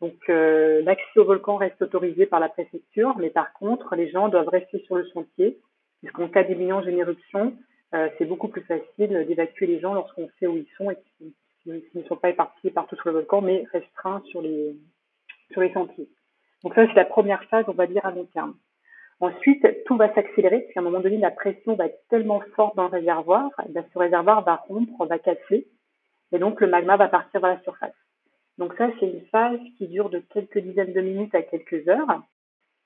Donc 0.00 0.14
euh, 0.28 0.80
l'accès 0.82 1.18
au 1.18 1.24
volcan 1.24 1.56
reste 1.56 1.82
autorisé 1.82 2.26
par 2.26 2.38
la 2.38 2.48
préfecture, 2.48 3.18
mais 3.18 3.28
par 3.28 3.52
contre, 3.54 3.96
les 3.96 4.08
gens 4.08 4.28
doivent 4.28 4.48
rester 4.48 4.78
sur 4.86 4.94
le 4.94 5.04
sentier, 5.08 5.58
puisqu'en 5.98 6.28
cas 6.28 6.44
d'imminence 6.44 6.84
d'une 6.84 7.00
éruption, 7.00 7.54
euh, 7.92 8.08
c'est 8.16 8.24
beaucoup 8.24 8.46
plus 8.46 8.62
facile 8.62 9.26
d'évacuer 9.26 9.66
les 9.66 9.80
gens 9.80 9.92
lorsqu'on 9.92 10.30
sait 10.38 10.46
où 10.46 10.56
ils 10.56 10.68
sont 10.78 10.92
et 10.92 10.96
qu'ils 11.64 11.82
ne 11.96 12.04
sont 12.04 12.16
pas 12.16 12.30
éparpillés 12.30 12.72
partout 12.72 12.94
sur 12.94 13.08
le 13.08 13.14
volcan, 13.14 13.40
mais 13.40 13.66
restreints 13.72 14.22
sur 14.26 14.42
les, 14.42 14.76
sur 15.50 15.60
les 15.60 15.72
sentiers. 15.72 16.08
Donc 16.62 16.74
ça, 16.74 16.86
c'est 16.86 16.94
la 16.94 17.04
première 17.04 17.42
phase, 17.46 17.64
on 17.66 17.72
va 17.72 17.88
dire, 17.88 18.06
à 18.06 18.12
long 18.12 18.26
terme. 18.26 18.54
Ensuite, 19.20 19.84
tout 19.84 19.96
va 19.96 20.12
s'accélérer, 20.14 20.60
parce 20.60 20.72
qu'à 20.72 20.80
un 20.80 20.84
moment 20.84 21.00
donné, 21.00 21.18
la 21.18 21.30
pression 21.30 21.74
va 21.74 21.86
être 21.86 22.00
tellement 22.08 22.40
forte 22.56 22.74
dans 22.76 22.84
le 22.84 22.88
réservoir, 22.88 23.50
bien, 23.68 23.84
ce 23.92 23.98
réservoir 23.98 24.42
va 24.44 24.56
rompre, 24.56 25.04
va 25.04 25.18
casser, 25.18 25.68
et 26.32 26.38
donc 26.38 26.60
le 26.60 26.68
magma 26.68 26.96
va 26.96 27.08
partir 27.08 27.40
vers 27.40 27.50
la 27.50 27.60
surface. 27.60 27.94
Donc 28.56 28.74
ça, 28.78 28.88
c'est 28.98 29.06
une 29.06 29.26
phase 29.26 29.58
qui 29.76 29.88
dure 29.88 30.08
de 30.08 30.20
quelques 30.32 30.58
dizaines 30.58 30.92
de 30.92 31.00
minutes 31.00 31.34
à 31.34 31.42
quelques 31.42 31.86
heures. 31.88 32.22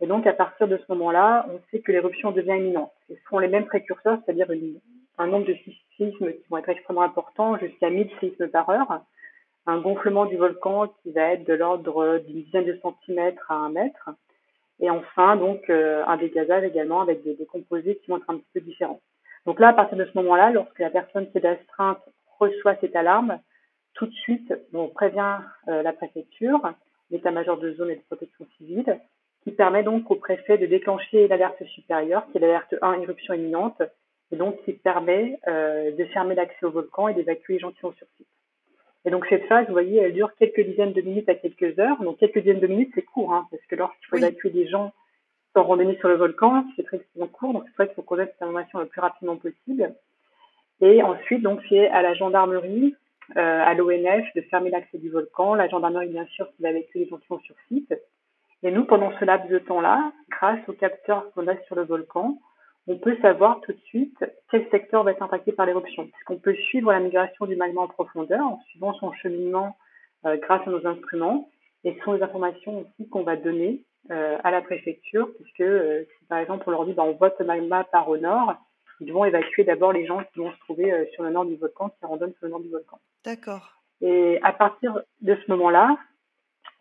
Et 0.01 0.07
donc, 0.07 0.27
à 0.27 0.33
partir 0.33 0.67
de 0.67 0.77
ce 0.77 0.85
moment-là, 0.89 1.47
on 1.51 1.61
sait 1.71 1.81
que 1.81 1.93
l'éruption 1.93 2.33
devient 2.33 2.57
imminente. 2.59 2.93
Ce 3.09 3.15
seront 3.25 3.39
les 3.39 3.49
mêmes 3.49 3.67
précurseurs, 3.67 4.19
c'est-à-dire 4.25 4.49
un 5.19 5.27
nombre 5.29 5.47
de 5.47 5.57
séismes 5.97 6.33
qui 6.33 6.45
vont 6.51 6.59
être 6.59 6.69
extrêmement 6.69 7.03
importants, 7.03 7.57
jusqu'à 7.59 7.91
1000 7.91 8.11
séismes 8.19 8.49
par 8.49 8.69
heure, 8.71 9.03
un 9.67 9.81
gonflement 9.81 10.27
du 10.27 10.37
volcan 10.37 10.89
qui 11.03 11.13
va 11.13 11.33
être 11.33 11.45
de 11.45 11.55
l'ordre 11.55 12.19
d'une 12.19 12.43
dizaine 12.43 12.67
de 12.67 12.79
centimètres 12.83 13.51
à 13.51 13.55
un 13.55 13.71
mètre, 13.71 14.11
et 14.81 14.91
enfin, 14.91 15.37
donc, 15.37 15.71
euh, 15.71 16.05
un 16.07 16.17
dégazage 16.17 16.65
également 16.65 17.01
avec 17.01 17.23
des, 17.23 17.47
composés 17.47 17.97
qui 17.97 18.11
vont 18.11 18.19
être 18.19 18.29
un 18.29 18.39
petit 18.39 18.51
peu 18.55 18.61
différents. 18.61 19.01
Donc 19.47 19.61
là, 19.61 19.69
à 19.69 19.73
partir 19.73 19.97
de 19.97 20.05
ce 20.05 20.17
moment-là, 20.19 20.51
lorsque 20.51 20.79
la 20.79 20.91
personne 20.91 21.31
qui 21.31 21.39
est 21.39 21.43
d'astreinte 21.43 22.01
reçoit 22.39 22.77
cette 22.81 22.97
alarme, 22.97 23.39
tout 23.95 24.07
de 24.07 24.13
suite, 24.13 24.53
on 24.73 24.89
prévient 24.89 25.39
euh, 25.69 25.83
la 25.83 25.93
préfecture, 25.93 26.61
l'état-major 27.11 27.59
de 27.59 27.73
zone 27.75 27.91
et 27.91 27.97
de 27.97 28.03
protection 28.03 28.47
civile, 28.57 28.99
qui 29.45 29.53
permet 29.53 29.83
donc 29.83 30.11
au 30.11 30.17
préfet 30.17 30.59
de 30.59 30.67
déclencher 30.67 31.29
l'alerte 31.29 31.63
supérieure, 31.67 32.27
qui 32.33 32.39
est 32.39 32.41
l'alerte 32.41 32.75
1, 32.81 33.01
éruption 33.03 33.35
imminente, 33.35 33.81
et 34.33 34.37
donc 34.37 34.61
qui 34.65 34.73
permet 34.73 35.39
euh, 35.47 35.93
de 35.93 36.05
fermer 36.07 36.35
l'accès 36.35 36.65
au 36.65 36.71
volcan 36.71 37.09
et 37.09 37.15
d'évacuer 37.15 37.55
les 37.55 37.61
gens 37.61 37.71
qui 37.71 37.79
sur 37.79 37.93
site. 37.93 38.27
Et 39.05 39.11
donc 39.11 39.27
cette 39.29 39.47
phase, 39.47 39.67
vous 39.67 39.73
voyez, 39.73 40.01
elle 40.01 40.15
dure 40.15 40.35
quelques 40.39 40.61
dizaines 40.61 40.93
de 40.93 41.03
minutes 41.03 41.29
à 41.29 41.35
quelques 41.35 41.79
heures. 41.79 42.03
Donc 42.03 42.19
quelques 42.19 42.39
dizaines 42.39 42.61
de 42.61 42.67
minutes, 42.67 42.93
c'est 42.95 43.03
court, 43.03 43.33
hein, 43.33 43.47
parce 43.51 43.63
que 43.67 43.77
lorsqu'il 43.77 44.07
faut 44.09 44.17
évacuer 44.17 44.51
des 44.51 44.67
gens 44.67 44.93
sans 45.55 45.63
randonnée 45.63 45.97
sur 45.99 46.09
le 46.09 46.17
volcan, 46.17 46.65
c'est 46.77 46.85
très 46.85 47.01
court. 47.33 47.53
Donc 47.53 47.65
c'est 47.67 47.77
vrai 47.77 47.87
qu'il 47.87 47.97
faut 47.97 48.03
connaître 48.03 48.33
cette 48.33 48.43
information 48.43 48.81
le 48.81 48.87
plus 48.87 49.01
rapidement 49.01 49.37
possible. 49.37 49.95
Et 50.81 51.03
ensuite, 51.03 51.43
donc 51.43 51.61
c'est 51.69 51.89
à 51.89 52.03
la 52.03 52.15
gendarmerie, 52.15 52.95
euh, 53.37 53.63
à 53.65 53.75
l'ONF 53.75 54.27
de 54.35 54.41
fermer 54.43 54.71
l'accès 54.71 54.99
du 54.99 55.11
volcan. 55.11 55.55
La 55.55 55.69
gendarmerie, 55.69 56.09
bien 56.09 56.27
sûr, 56.27 56.49
qui 56.57 56.63
va 56.63 56.71
évacuer 56.71 57.01
les 57.01 57.09
gens 57.09 57.19
qui 57.19 57.27
sont 57.27 57.39
sur 57.41 57.55
site. 57.69 57.95
Et 58.63 58.71
nous, 58.71 58.85
pendant 58.85 59.13
ce 59.19 59.25
laps 59.25 59.51
de 59.51 59.59
temps-là, 59.59 60.13
grâce 60.31 60.61
aux 60.69 60.73
capteurs 60.73 61.31
qu'on 61.33 61.47
a 61.47 61.57
sur 61.67 61.77
le 61.77 61.85
volcan, 61.85 62.39
on 62.87 62.99
peut 62.99 63.17
savoir 63.23 63.61
tout 63.63 63.73
de 63.73 63.81
suite 63.87 64.25
quel 64.51 64.69
secteur 64.71 65.05
va 65.05 65.13
être 65.13 65.23
impacté 65.23 65.53
par 65.53 65.67
l'éruption, 65.67 66.07
puisqu'on 66.07 66.39
peut 66.39 66.55
suivre 66.55 66.93
la 66.93 67.01
migration 67.01 67.47
du 67.47 67.57
magma 67.57 67.83
en 67.83 67.89
profondeur 67.89 68.45
en 68.45 68.61
suivant 68.69 68.95
son 68.95 69.13
cheminement 69.13 69.77
euh, 70.27 70.37
grâce 70.37 70.67
à 70.67 70.71
nos 70.71 70.87
instruments, 70.87 71.49
et 71.85 71.95
ce 71.95 72.05
sont 72.05 72.15
des 72.15 72.23
informations 72.23 72.81
aussi 72.81 73.09
qu'on 73.09 73.23
va 73.23 73.37
donner 73.37 73.85
euh, 74.11 74.39
à 74.45 74.51
la 74.51 74.63
préfecture, 74.63 75.29
puisque 75.37 75.61
euh, 75.61 76.05
si 76.19 76.27
par 76.27 76.39
exemple 76.39 76.65
on 76.67 76.71
leur 76.71 76.87
dit 76.87 76.93
bah, 76.93 77.05
on 77.05 77.13
voit 77.13 77.31
que 77.31 77.43
le 77.43 77.47
magma 77.47 77.85
part 77.85 78.09
au 78.09 78.19
nord, 78.19 78.55
ils 79.01 79.13
vont 79.13 79.25
évacuer 79.25 79.65
d'abord 79.65 79.93
les 79.93 80.07
gens 80.07 80.23
qui 80.33 80.39
vont 80.39 80.53
se 80.53 80.59
trouver 80.61 81.09
sur 81.15 81.25
le 81.25 81.31
nord 81.31 81.45
du 81.47 81.57
volcan, 81.57 81.89
qui 81.89 82.07
randonnent 82.07 82.35
sur 82.35 82.45
le 82.45 82.51
nord 82.51 82.61
du 82.61 82.71
volcan. 82.71 82.99
D'accord. 83.25 83.73
Et 84.01 84.39
à 84.43 84.53
partir 84.53 85.01
de 85.21 85.35
ce 85.35 85.51
moment-là, 85.51 85.97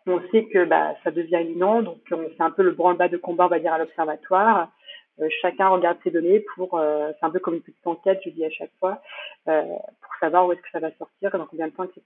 on 0.06 0.20
sait 0.30 0.44
que 0.46 0.64
bah, 0.64 0.94
ça 1.02 1.10
devient 1.10 1.40
imminent, 1.42 1.82
donc 1.82 1.98
on 2.10 2.28
fait 2.28 2.42
un 2.42 2.50
peu 2.50 2.62
le 2.62 2.72
branle-bas 2.72 3.08
de 3.08 3.16
combat, 3.16 3.46
on 3.46 3.48
va 3.48 3.58
dire, 3.58 3.72
à 3.72 3.78
l'observatoire. 3.78 4.70
Euh, 5.20 5.28
chacun 5.40 5.68
regarde 5.68 5.98
ses 6.02 6.10
données 6.10 6.40
pour, 6.54 6.78
euh, 6.78 7.12
c'est 7.18 7.26
un 7.26 7.30
peu 7.30 7.38
comme 7.38 7.54
une 7.54 7.62
petite 7.62 7.86
enquête, 7.86 8.20
je 8.24 8.30
dis 8.30 8.44
à 8.44 8.50
chaque 8.50 8.72
fois, 8.80 9.00
euh, 9.48 9.62
pour 9.62 10.14
savoir 10.18 10.46
où 10.46 10.52
est-ce 10.52 10.60
que 10.60 10.70
ça 10.72 10.80
va 10.80 10.90
sortir, 10.92 11.30
dans 11.30 11.46
combien 11.46 11.68
de 11.68 11.72
temps, 11.72 11.84
etc. 11.84 12.02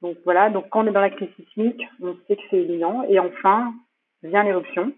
Donc 0.00 0.16
voilà, 0.24 0.50
donc 0.50 0.68
quand 0.68 0.84
on 0.84 0.88
est 0.88 0.92
dans 0.92 1.00
la 1.00 1.10
crise 1.10 1.30
sismique, 1.36 1.82
on 2.02 2.16
sait 2.26 2.36
que 2.36 2.42
c'est 2.50 2.62
imminent. 2.62 3.04
Et 3.08 3.20
enfin, 3.20 3.72
vient 4.24 4.42
l'éruption. 4.42 4.92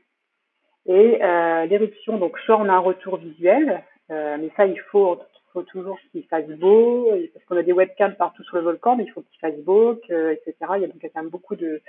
Et 0.86 1.18
l'éruption, 1.68 2.18
donc 2.18 2.38
soit 2.40 2.58
on 2.58 2.68
a 2.68 2.72
un 2.72 2.78
retour 2.78 3.16
visuel, 3.16 3.82
mais 4.08 4.50
ça 4.56 4.66
il 4.66 4.78
faut, 4.90 5.18
faut 5.52 5.62
toujours 5.62 5.98
qu'il 6.10 6.24
fasse 6.24 6.46
beau, 6.46 7.10
parce 7.32 7.44
qu'on 7.46 7.56
a 7.56 7.62
des 7.62 7.72
webcams 7.72 8.16
partout 8.16 8.42
sur 8.44 8.56
le 8.56 8.62
volcan, 8.62 8.96
mais 8.96 9.04
il 9.04 9.10
faut 9.12 9.22
qu'il 9.22 9.40
fasse 9.40 9.58
beau, 9.60 10.00
que, 10.08 10.32
etc. 10.32 10.54
Il 10.76 10.82
y 10.82 10.84
a 10.84 10.88
donc 10.88 11.00
quand 11.00 11.22
même 11.22 11.30
beaucoup 11.30 11.56
de, 11.56 11.66
euh, 11.66 11.80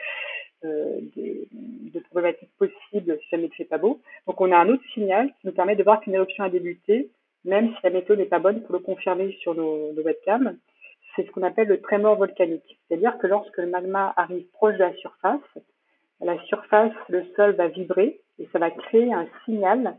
de, 0.65 1.47
de, 1.93 1.99
problématiques 2.11 2.51
possibles 2.57 3.17
si 3.21 3.29
jamais 3.29 3.45
il 3.45 3.49
ne 3.49 3.55
fait 3.55 3.65
pas 3.65 3.77
beau. 3.77 3.99
Donc 4.27 4.39
on 4.41 4.51
a 4.51 4.57
un 4.57 4.69
autre 4.69 4.83
signal 4.93 5.29
qui 5.39 5.47
nous 5.47 5.53
permet 5.53 5.75
de 5.75 5.83
voir 5.83 6.01
qu'une 6.01 6.13
éruption 6.13 6.43
a 6.43 6.49
débuté, 6.49 7.09
même 7.43 7.69
si 7.69 7.77
la 7.83 7.89
méthode 7.89 8.19
n'est 8.19 8.25
pas 8.25 8.39
bonne 8.39 8.61
pour 8.63 8.73
le 8.73 8.79
confirmer 8.79 9.31
sur 9.41 9.55
nos, 9.55 9.91
webcams. 9.93 10.57
C'est 11.15 11.25
ce 11.25 11.31
qu'on 11.31 11.43
appelle 11.43 11.67
le 11.67 11.81
trémor 11.81 12.17
volcanique. 12.17 12.79
C'est-à-dire 12.87 13.17
que 13.17 13.27
lorsque 13.27 13.57
le 13.57 13.67
magma 13.67 14.13
arrive 14.17 14.45
proche 14.51 14.75
de 14.75 14.79
la 14.79 14.93
surface, 14.95 15.39
la 16.21 16.41
surface, 16.45 16.93
le 17.09 17.23
sol 17.35 17.51
va 17.55 17.67
vibrer 17.67 18.19
et 18.39 18.47
ça 18.51 18.59
va 18.59 18.71
créer 18.71 19.13
un 19.13 19.27
signal 19.45 19.95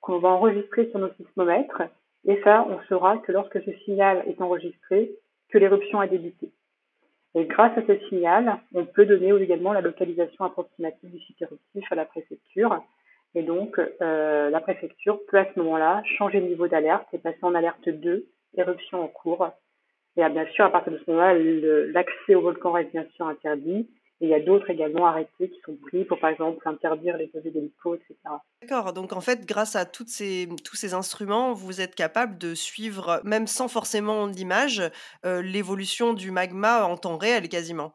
qu'on 0.00 0.18
va 0.18 0.30
enregistrer 0.30 0.88
sur 0.90 0.98
nos 0.98 1.12
sismomètres. 1.14 1.82
Et 2.26 2.40
ça, 2.42 2.66
on 2.68 2.80
saura 2.88 3.18
que 3.18 3.32
lorsque 3.32 3.62
ce 3.62 3.72
signal 3.84 4.22
est 4.26 4.40
enregistré, 4.40 5.10
que 5.48 5.58
l'éruption 5.58 6.00
a 6.00 6.06
débuté. 6.06 6.50
Et 7.34 7.44
grâce 7.44 7.76
à 7.78 7.82
ce 7.86 7.98
signal, 8.08 8.58
on 8.74 8.84
peut 8.84 9.06
donner 9.06 9.32
également 9.40 9.72
la 9.72 9.80
localisation 9.80 10.44
approximative 10.44 11.10
du 11.10 11.20
site 11.20 11.40
éruptif 11.42 11.84
à 11.90 11.94
la 11.94 12.04
préfecture. 12.04 12.82
Et 13.34 13.42
donc, 13.42 13.78
euh, 13.78 14.50
la 14.50 14.60
préfecture 14.60 15.20
peut 15.28 15.38
à 15.38 15.46
ce 15.54 15.58
moment-là 15.60 16.02
changer 16.18 16.40
de 16.40 16.46
niveau 16.46 16.66
d'alerte 16.66 17.06
et 17.12 17.18
passer 17.18 17.38
en 17.42 17.54
alerte 17.54 17.88
2, 17.88 18.26
éruption 18.56 19.04
en 19.04 19.08
cours. 19.08 19.48
Et 20.16 20.28
bien 20.28 20.46
sûr, 20.46 20.64
à 20.64 20.70
partir 20.70 20.92
de 20.92 20.98
ce 20.98 21.10
moment-là, 21.10 21.34
l'accès 21.92 22.34
au 22.34 22.40
volcan 22.40 22.72
reste 22.72 22.90
bien 22.90 23.06
sûr 23.14 23.26
interdit 23.28 23.88
et 24.20 24.26
il 24.26 24.28
y 24.28 24.34
a 24.34 24.40
d'autres 24.40 24.68
également 24.68 25.06
arrêtés 25.06 25.48
qui 25.48 25.60
sont 25.64 25.76
pris 25.76 26.04
pour, 26.04 26.18
par 26.18 26.28
exemple, 26.28 26.60
interdire 26.68 27.16
les 27.16 27.30
levées 27.32 27.50
d'hélicos, 27.50 27.96
etc. 27.96 28.16
D'accord. 28.60 28.92
Donc, 28.92 29.14
en 29.14 29.22
fait, 29.22 29.46
grâce 29.46 29.76
à 29.76 29.86
toutes 29.86 30.08
ces, 30.08 30.46
tous 30.62 30.76
ces 30.76 30.92
instruments, 30.92 31.54
vous 31.54 31.80
êtes 31.80 31.94
capable 31.94 32.36
de 32.36 32.54
suivre, 32.54 33.22
même 33.24 33.46
sans 33.46 33.68
forcément 33.68 34.28
d'image, 34.28 34.82
euh, 35.24 35.40
l'évolution 35.40 36.12
du 36.12 36.32
magma 36.32 36.84
en 36.84 36.98
temps 36.98 37.16
réel, 37.16 37.48
quasiment. 37.48 37.92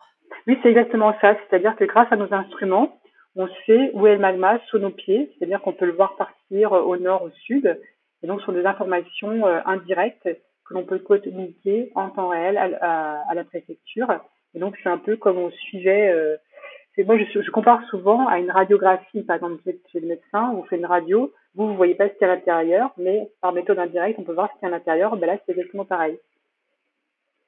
Oui, 0.47 0.57
c'est 0.63 0.69
exactement 0.69 1.13
ça. 1.21 1.37
C'est-à-dire 1.47 1.75
que 1.75 1.85
grâce 1.85 2.11
à 2.11 2.15
nos 2.15 2.33
instruments, 2.33 2.99
on 3.35 3.47
sait 3.67 3.91
où 3.93 4.07
est 4.07 4.15
le 4.15 4.19
magma 4.19 4.59
sous 4.69 4.79
nos 4.79 4.89
pieds. 4.89 5.31
C'est-à-dire 5.37 5.61
qu'on 5.61 5.73
peut 5.73 5.85
le 5.85 5.93
voir 5.93 6.15
partir 6.15 6.73
euh, 6.73 6.81
au 6.81 6.97
nord, 6.97 7.21
au 7.21 7.29
sud. 7.45 7.79
Et 8.23 8.27
donc, 8.27 8.39
ce 8.39 8.47
sont 8.47 8.51
des 8.51 8.65
informations 8.65 9.45
euh, 9.45 9.59
indirectes 9.65 10.27
que 10.67 10.73
l'on 10.73 10.85
peut 10.85 10.97
communiquer 10.97 11.91
en 11.93 12.09
temps 12.09 12.29
réel 12.29 12.57
à, 12.57 13.21
à 13.29 13.33
la 13.35 13.43
préfecture 13.43 14.07
et 14.55 14.59
donc, 14.59 14.77
c'est 14.81 14.89
un 14.89 14.97
peu 14.97 15.17
comme 15.17 15.37
on 15.37 15.51
suivait. 15.51 16.09
Euh, 16.09 16.37
moi, 16.99 17.17
je, 17.17 17.51
compare 17.51 17.83
souvent 17.89 18.25
à 18.27 18.39
une 18.39 18.49
radiographie, 18.49 19.23
par 19.23 19.35
exemple, 19.35 19.61
chez 19.91 19.99
le 19.99 20.07
médecin, 20.07 20.53
on 20.55 20.63
fait 20.63 20.77
une 20.77 20.85
radio, 20.85 21.33
vous, 21.53 21.67
vous 21.67 21.75
voyez 21.75 21.93
pas 21.95 22.07
ce 22.07 22.13
qu'il 22.13 22.25
y 22.25 22.29
a 22.29 22.31
à 22.31 22.35
l'intérieur, 22.35 22.93
mais 22.97 23.29
par 23.41 23.51
méthode 23.51 23.79
indirecte, 23.79 24.17
on 24.17 24.23
peut 24.23 24.33
voir 24.33 24.49
ce 24.49 24.59
qu'il 24.59 24.69
y 24.69 24.71
a 24.71 24.73
à 24.73 24.77
l'intérieur. 24.77 25.17
Ben 25.17 25.27
là, 25.27 25.37
c'est 25.45 25.51
exactement 25.51 25.83
pareil. 25.83 26.17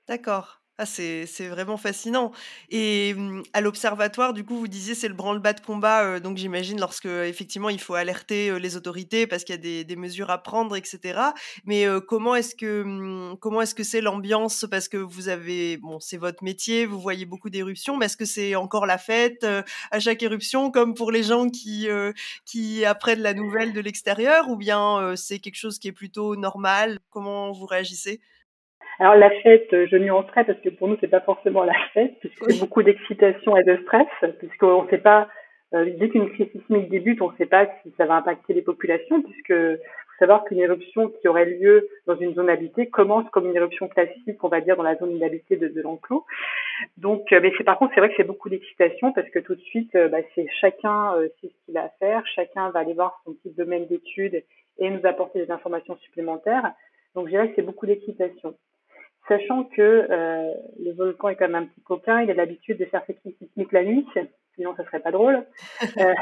D'accord. 0.08 0.60
Ah, 0.80 0.86
c'est 0.86 1.26
vraiment 1.48 1.76
fascinant. 1.78 2.32
Et 2.70 3.16
mmh, 3.16 3.42
à 3.54 3.62
l'observatoire, 3.62 4.34
du 4.34 4.44
coup, 4.46 4.60
vous 4.60 4.68
disiez 4.68 4.94
c'est 4.94 5.08
le 5.08 5.16
branle-bas 5.16 5.54
de 5.54 5.60
combat. 5.62 6.04
Euh, 6.04 6.20
donc 6.20 6.38
j'imagine 6.38 6.80
lorsque 6.80 7.08
effectivement 7.08 7.70
il 7.70 7.80
faut 7.80 7.96
alerter 7.96 8.50
euh, 8.52 8.60
les 8.60 8.76
autorités 8.76 9.26
parce 9.26 9.44
qu'il 9.44 9.56
y 9.56 9.80
a 9.80 9.84
des, 9.84 9.96
mesures 9.96 10.30
à 10.30 10.38
prendre, 10.38 10.76
etc. 10.76 11.20
Mais 11.66 11.88
euh, 11.88 12.00
comment 12.00 12.36
est-ce 12.36 12.54
que 12.54 12.84
mmh, 12.84 13.38
comment 13.40 13.64
est-ce 13.64 13.74
que 13.74 13.82
c'est 13.84 14.02
l'ambiance? 14.02 14.68
Parce 14.70 14.88
que 14.88 14.98
vous 14.98 15.30
avez 15.30 15.78
bon, 15.78 16.00
c'est 16.00 16.18
votre 16.18 16.44
métier, 16.44 16.86
vous 16.86 17.00
voyez 17.00 17.26
beaucoup 17.26 17.50
d'éruptions, 17.50 17.98
mais 17.98 18.06
est-ce 18.06 18.18
que 18.18 18.26
c'est 18.26 18.54
encore 18.54 18.86
la 18.86 19.00
fête 19.00 19.48
à 19.90 20.00
chaque 20.00 20.22
éruption, 20.22 20.70
comme 20.70 20.94
pour 20.94 21.12
les 21.12 21.24
gens 21.24 21.50
qui 21.50 21.88
qui 22.46 22.86
apprennent 22.86 23.22
la 23.22 23.34
nouvelle 23.34 23.74
de 23.74 23.82
l'extérieur, 23.82 24.48
ou 24.50 24.56
bien 24.58 25.16
c'est 25.16 25.40
quelque 25.40 25.56
chose 25.56 25.80
qui 25.80 25.88
est 25.88 25.92
plutôt 25.92 26.36
normal? 26.36 27.00
Comment 27.10 27.52
vous 27.52 27.66
réagissez? 27.66 28.22
Alors 29.00 29.16
la 29.16 29.30
fête, 29.42 29.70
je 29.72 29.98
nuancerais 29.98 30.44
parce 30.44 30.60
que 30.60 30.70
pour 30.70 30.88
nous 30.88 30.98
c'est 31.00 31.08
pas 31.08 31.22
forcément 31.22 31.64
la 31.64 31.78
fête, 31.94 32.20
puisqu'il 32.20 32.56
y 32.56 32.58
a 32.58 32.60
beaucoup 32.60 32.84
d'excitation 32.84 33.56
et 33.56 33.64
de 33.64 33.78
stress, 33.84 34.08
puisqu'on 34.40 34.84
ne 34.84 34.90
sait 34.90 34.98
pas 34.98 35.28
euh, 35.74 35.90
dès 35.98 36.10
qu'une 36.10 36.30
crise 36.30 36.50
sismique 36.52 36.90
débute, 36.90 37.22
on 37.22 37.32
ne 37.32 37.38
sait 37.38 37.46
pas 37.46 37.68
si 37.84 37.94
ça 37.98 38.06
va 38.06 38.16
impacter 38.16 38.54
les 38.54 38.62
populations, 38.62 39.22
puisque 39.22 39.54
faut 39.54 40.18
savoir 40.20 40.46
qu'une 40.46 40.60
éruption 40.60 41.10
qui 41.10 41.28
aurait 41.28 41.46
lieu 41.46 41.90
dans 42.06 42.16
une 42.16 42.34
zone 42.34 42.50
habitée 42.50 42.88
commence 42.88 43.30
comme 43.32 43.48
une 43.48 43.56
éruption 43.56 43.88
classique, 43.90 44.42
on 44.44 44.48
va 44.48 44.62
dire 44.62 44.78
dans 44.78 44.84
la 44.84 44.96
zone 44.96 45.12
inhabitée 45.12 45.58
de, 45.58 45.68
de 45.68 45.82
l'enclos. 45.82 46.26
Donc, 46.96 47.32
euh, 47.34 47.40
mais 47.42 47.52
c'est 47.58 47.66
par 47.66 47.78
contre 47.78 47.94
c'est 47.94 48.00
vrai 48.00 48.10
que 48.10 48.16
c'est 48.16 48.24
beaucoup 48.24 48.50
d'excitation 48.50 49.12
parce 49.12 49.30
que 49.30 49.40
tout 49.40 49.56
de 49.56 49.62
suite, 49.62 49.94
euh, 49.96 50.08
bah, 50.08 50.20
c'est 50.34 50.48
chacun 50.62 51.14
sait 51.42 51.50
ce 51.50 51.66
qu'il 51.66 51.78
a 51.78 51.84
à 51.84 51.90
faire, 52.00 52.26
chacun 52.34 52.70
va 52.70 52.80
aller 52.80 52.94
voir 52.94 53.22
son 53.26 53.34
petit 53.34 53.54
domaine 53.54 53.86
d'études 53.88 54.42
et 54.80 54.90
nous 54.90 55.06
apporter 55.06 55.46
des 55.46 55.52
informations 55.52 55.98
supplémentaires. 55.98 56.72
Donc, 57.14 57.26
je 57.26 57.32
dirais 57.32 57.50
que 57.50 57.56
c'est 57.56 57.62
beaucoup 57.62 57.88
d'excitation 57.88 58.56
sachant 59.28 59.64
que 59.66 60.08
euh, 60.10 60.54
le 60.80 60.92
volcan 60.94 61.30
est 61.30 61.36
quand 61.36 61.48
même 61.48 61.64
un 61.64 61.66
petit 61.66 61.82
coquin, 61.82 62.22
il 62.22 62.32
a 62.32 62.34
l'habitude 62.34 62.78
de 62.78 62.86
faire 62.86 63.04
ses 63.06 63.16
crises 63.16 63.36
sismiques 63.38 63.72
la 63.72 63.84
nuit, 63.84 64.06
sinon 64.56 64.76
ça 64.76 64.84
serait 64.86 65.00
pas 65.00 65.12
drôle. 65.12 65.46
Euh, 65.98 66.14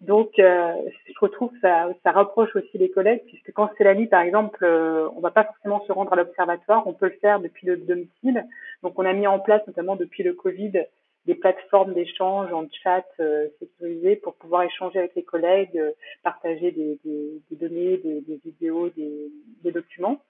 donc, 0.00 0.38
euh, 0.38 0.72
je 1.06 1.18
retrouve 1.20 1.50
ça, 1.60 1.88
ça 2.02 2.12
rapproche 2.12 2.54
aussi 2.56 2.78
les 2.78 2.90
collègues, 2.90 3.22
puisque 3.26 3.52
quand 3.52 3.70
c'est 3.76 3.84
la 3.84 3.94
nuit, 3.94 4.06
par 4.06 4.22
exemple, 4.22 4.64
euh, 4.64 5.08
on 5.14 5.20
va 5.20 5.30
pas 5.30 5.44
forcément 5.44 5.84
se 5.86 5.92
rendre 5.92 6.12
à 6.12 6.16
l'observatoire, 6.16 6.86
on 6.86 6.94
peut 6.94 7.06
le 7.06 7.18
faire 7.20 7.40
depuis 7.40 7.66
le 7.66 7.76
domicile. 7.76 8.46
Donc, 8.82 8.98
on 8.98 9.04
a 9.04 9.12
mis 9.12 9.26
en 9.26 9.40
place, 9.40 9.66
notamment 9.66 9.96
depuis 9.96 10.22
le 10.22 10.32
Covid, 10.32 10.84
des 11.26 11.34
plateformes 11.34 11.92
d'échange 11.92 12.52
en 12.52 12.66
chat 12.82 13.04
euh, 13.20 13.48
sécurisées 13.58 14.16
pour 14.16 14.34
pouvoir 14.34 14.62
échanger 14.62 15.00
avec 15.00 15.14
les 15.16 15.24
collègues, 15.24 15.80
partager 16.22 16.70
des, 16.70 16.98
des, 17.04 17.42
des 17.50 17.56
données, 17.56 17.98
des, 17.98 18.20
des 18.22 18.40
vidéos, 18.44 18.88
des, 18.90 19.30
des 19.62 19.72
documents. 19.72 20.20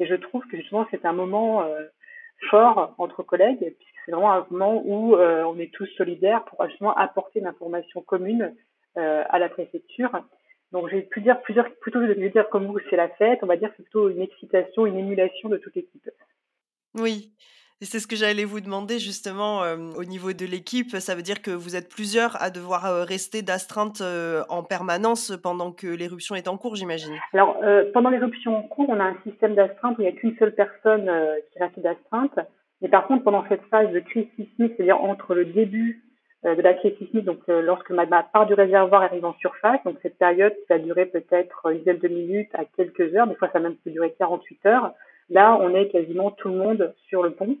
Et 0.00 0.06
je 0.06 0.14
trouve 0.14 0.44
que 0.46 0.56
justement 0.56 0.86
c'est 0.90 1.04
un 1.04 1.12
moment 1.12 1.62
euh, 1.62 1.84
fort 2.48 2.94
entre 2.98 3.22
collègues, 3.22 3.58
puisque 3.78 3.94
c'est 4.04 4.12
vraiment 4.12 4.32
un 4.32 4.46
moment 4.50 4.82
où 4.84 5.14
euh, 5.14 5.44
on 5.44 5.58
est 5.58 5.72
tous 5.72 5.86
solidaires 5.96 6.44
pour 6.46 6.66
justement 6.68 6.94
apporter 6.96 7.38
une 7.38 7.46
information 7.46 8.00
commune 8.00 8.54
euh, 8.96 9.22
à 9.28 9.38
la 9.38 9.50
préfecture. 9.50 10.10
Donc 10.72 10.88
j'ai 10.88 11.02
pu 11.02 11.20
dire 11.20 11.40
plusieurs, 11.42 11.70
plutôt 11.76 12.00
que 12.00 12.06
de 12.06 12.28
dire 12.28 12.48
comme 12.48 12.66
vous 12.66 12.78
c'est 12.88 12.96
la 12.96 13.10
fête, 13.10 13.40
on 13.42 13.46
va 13.46 13.56
dire 13.56 13.70
c'est 13.76 13.82
plutôt 13.82 14.08
une 14.08 14.22
excitation, 14.22 14.86
une 14.86 14.98
émulation 14.98 15.50
de 15.50 15.58
toute 15.58 15.76
l'équipe. 15.76 16.10
Oui, 16.94 17.32
c'est 17.86 17.98
ce 17.98 18.06
que 18.06 18.16
j'allais 18.16 18.44
vous 18.44 18.60
demander 18.60 18.98
justement 18.98 19.62
au 19.96 20.04
niveau 20.04 20.32
de 20.32 20.44
l'équipe. 20.44 20.90
Ça 20.96 21.14
veut 21.14 21.22
dire 21.22 21.40
que 21.40 21.50
vous 21.50 21.76
êtes 21.76 21.88
plusieurs 21.88 22.40
à 22.42 22.50
devoir 22.50 23.06
rester 23.06 23.42
d'astreinte 23.42 24.02
en 24.48 24.62
permanence 24.62 25.32
pendant 25.42 25.72
que 25.72 25.86
l'éruption 25.86 26.34
est 26.34 26.48
en 26.48 26.56
cours, 26.58 26.76
j'imagine. 26.76 27.14
Alors, 27.32 27.56
pendant 27.94 28.10
l'éruption 28.10 28.56
en 28.56 28.62
cours, 28.62 28.88
on 28.88 29.00
a 29.00 29.04
un 29.04 29.16
système 29.24 29.54
d'astreinte 29.54 29.96
où 29.98 30.02
il 30.02 30.04
n'y 30.04 30.10
a 30.10 30.12
qu'une 30.12 30.36
seule 30.38 30.54
personne 30.54 31.10
qui 31.52 31.58
reste 31.58 31.78
d'astreinte. 31.80 32.38
Mais 32.82 32.88
par 32.88 33.06
contre, 33.06 33.24
pendant 33.24 33.44
cette 33.48 33.64
phase 33.70 33.90
de 33.92 34.00
crise 34.00 34.26
sismique, 34.36 34.74
c'est-à-dire 34.76 35.02
entre 35.02 35.34
le 35.34 35.46
début 35.46 36.02
de 36.44 36.62
la 36.62 36.74
crise 36.74 36.96
sismique, 36.98 37.24
donc 37.24 37.40
lorsque 37.48 37.90
magma 37.90 38.22
part 38.22 38.46
du 38.46 38.54
réservoir 38.54 39.02
arrive 39.02 39.24
en 39.24 39.34
surface, 39.40 39.80
donc 39.84 39.96
cette 40.02 40.18
période 40.18 40.52
qui 40.52 40.66
va 40.68 40.78
durer 40.78 41.06
peut-être 41.06 41.66
une 41.70 41.78
dizaine 41.78 41.98
de 41.98 42.08
minutes 42.08 42.50
à 42.54 42.64
quelques 42.76 43.14
heures, 43.14 43.26
des 43.26 43.34
fois 43.34 43.48
ça 43.52 43.58
même 43.58 43.76
peut 43.76 43.90
durer 43.90 44.14
48 44.18 44.66
heures, 44.66 44.92
là 45.28 45.58
on 45.60 45.74
est 45.74 45.88
quasiment 45.88 46.30
tout 46.30 46.48
le 46.48 46.54
monde 46.54 46.94
sur 47.08 47.22
le 47.22 47.32
pont. 47.32 47.56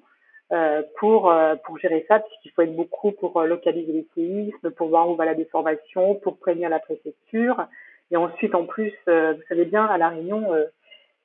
Euh, 0.52 0.82
pour 0.98 1.30
euh, 1.30 1.54
pour 1.64 1.78
gérer 1.78 2.04
ça, 2.08 2.18
puisqu'il 2.18 2.50
faut 2.50 2.62
être 2.62 2.74
beaucoup 2.74 3.12
pour 3.12 3.36
euh, 3.36 3.46
localiser 3.46 3.92
les 3.92 4.06
séismes, 4.16 4.72
pour 4.72 4.88
voir 4.88 5.08
où 5.08 5.14
va 5.14 5.24
la 5.24 5.36
déformation, 5.36 6.16
pour 6.16 6.38
prévenir 6.38 6.68
la 6.68 6.80
préfecture. 6.80 7.66
Et 8.10 8.16
ensuite, 8.16 8.56
en 8.56 8.64
plus, 8.64 8.92
vous 9.06 9.42
savez 9.48 9.64
bien, 9.64 9.84
à 9.84 9.96
La 9.96 10.08
Réunion, 10.08 10.52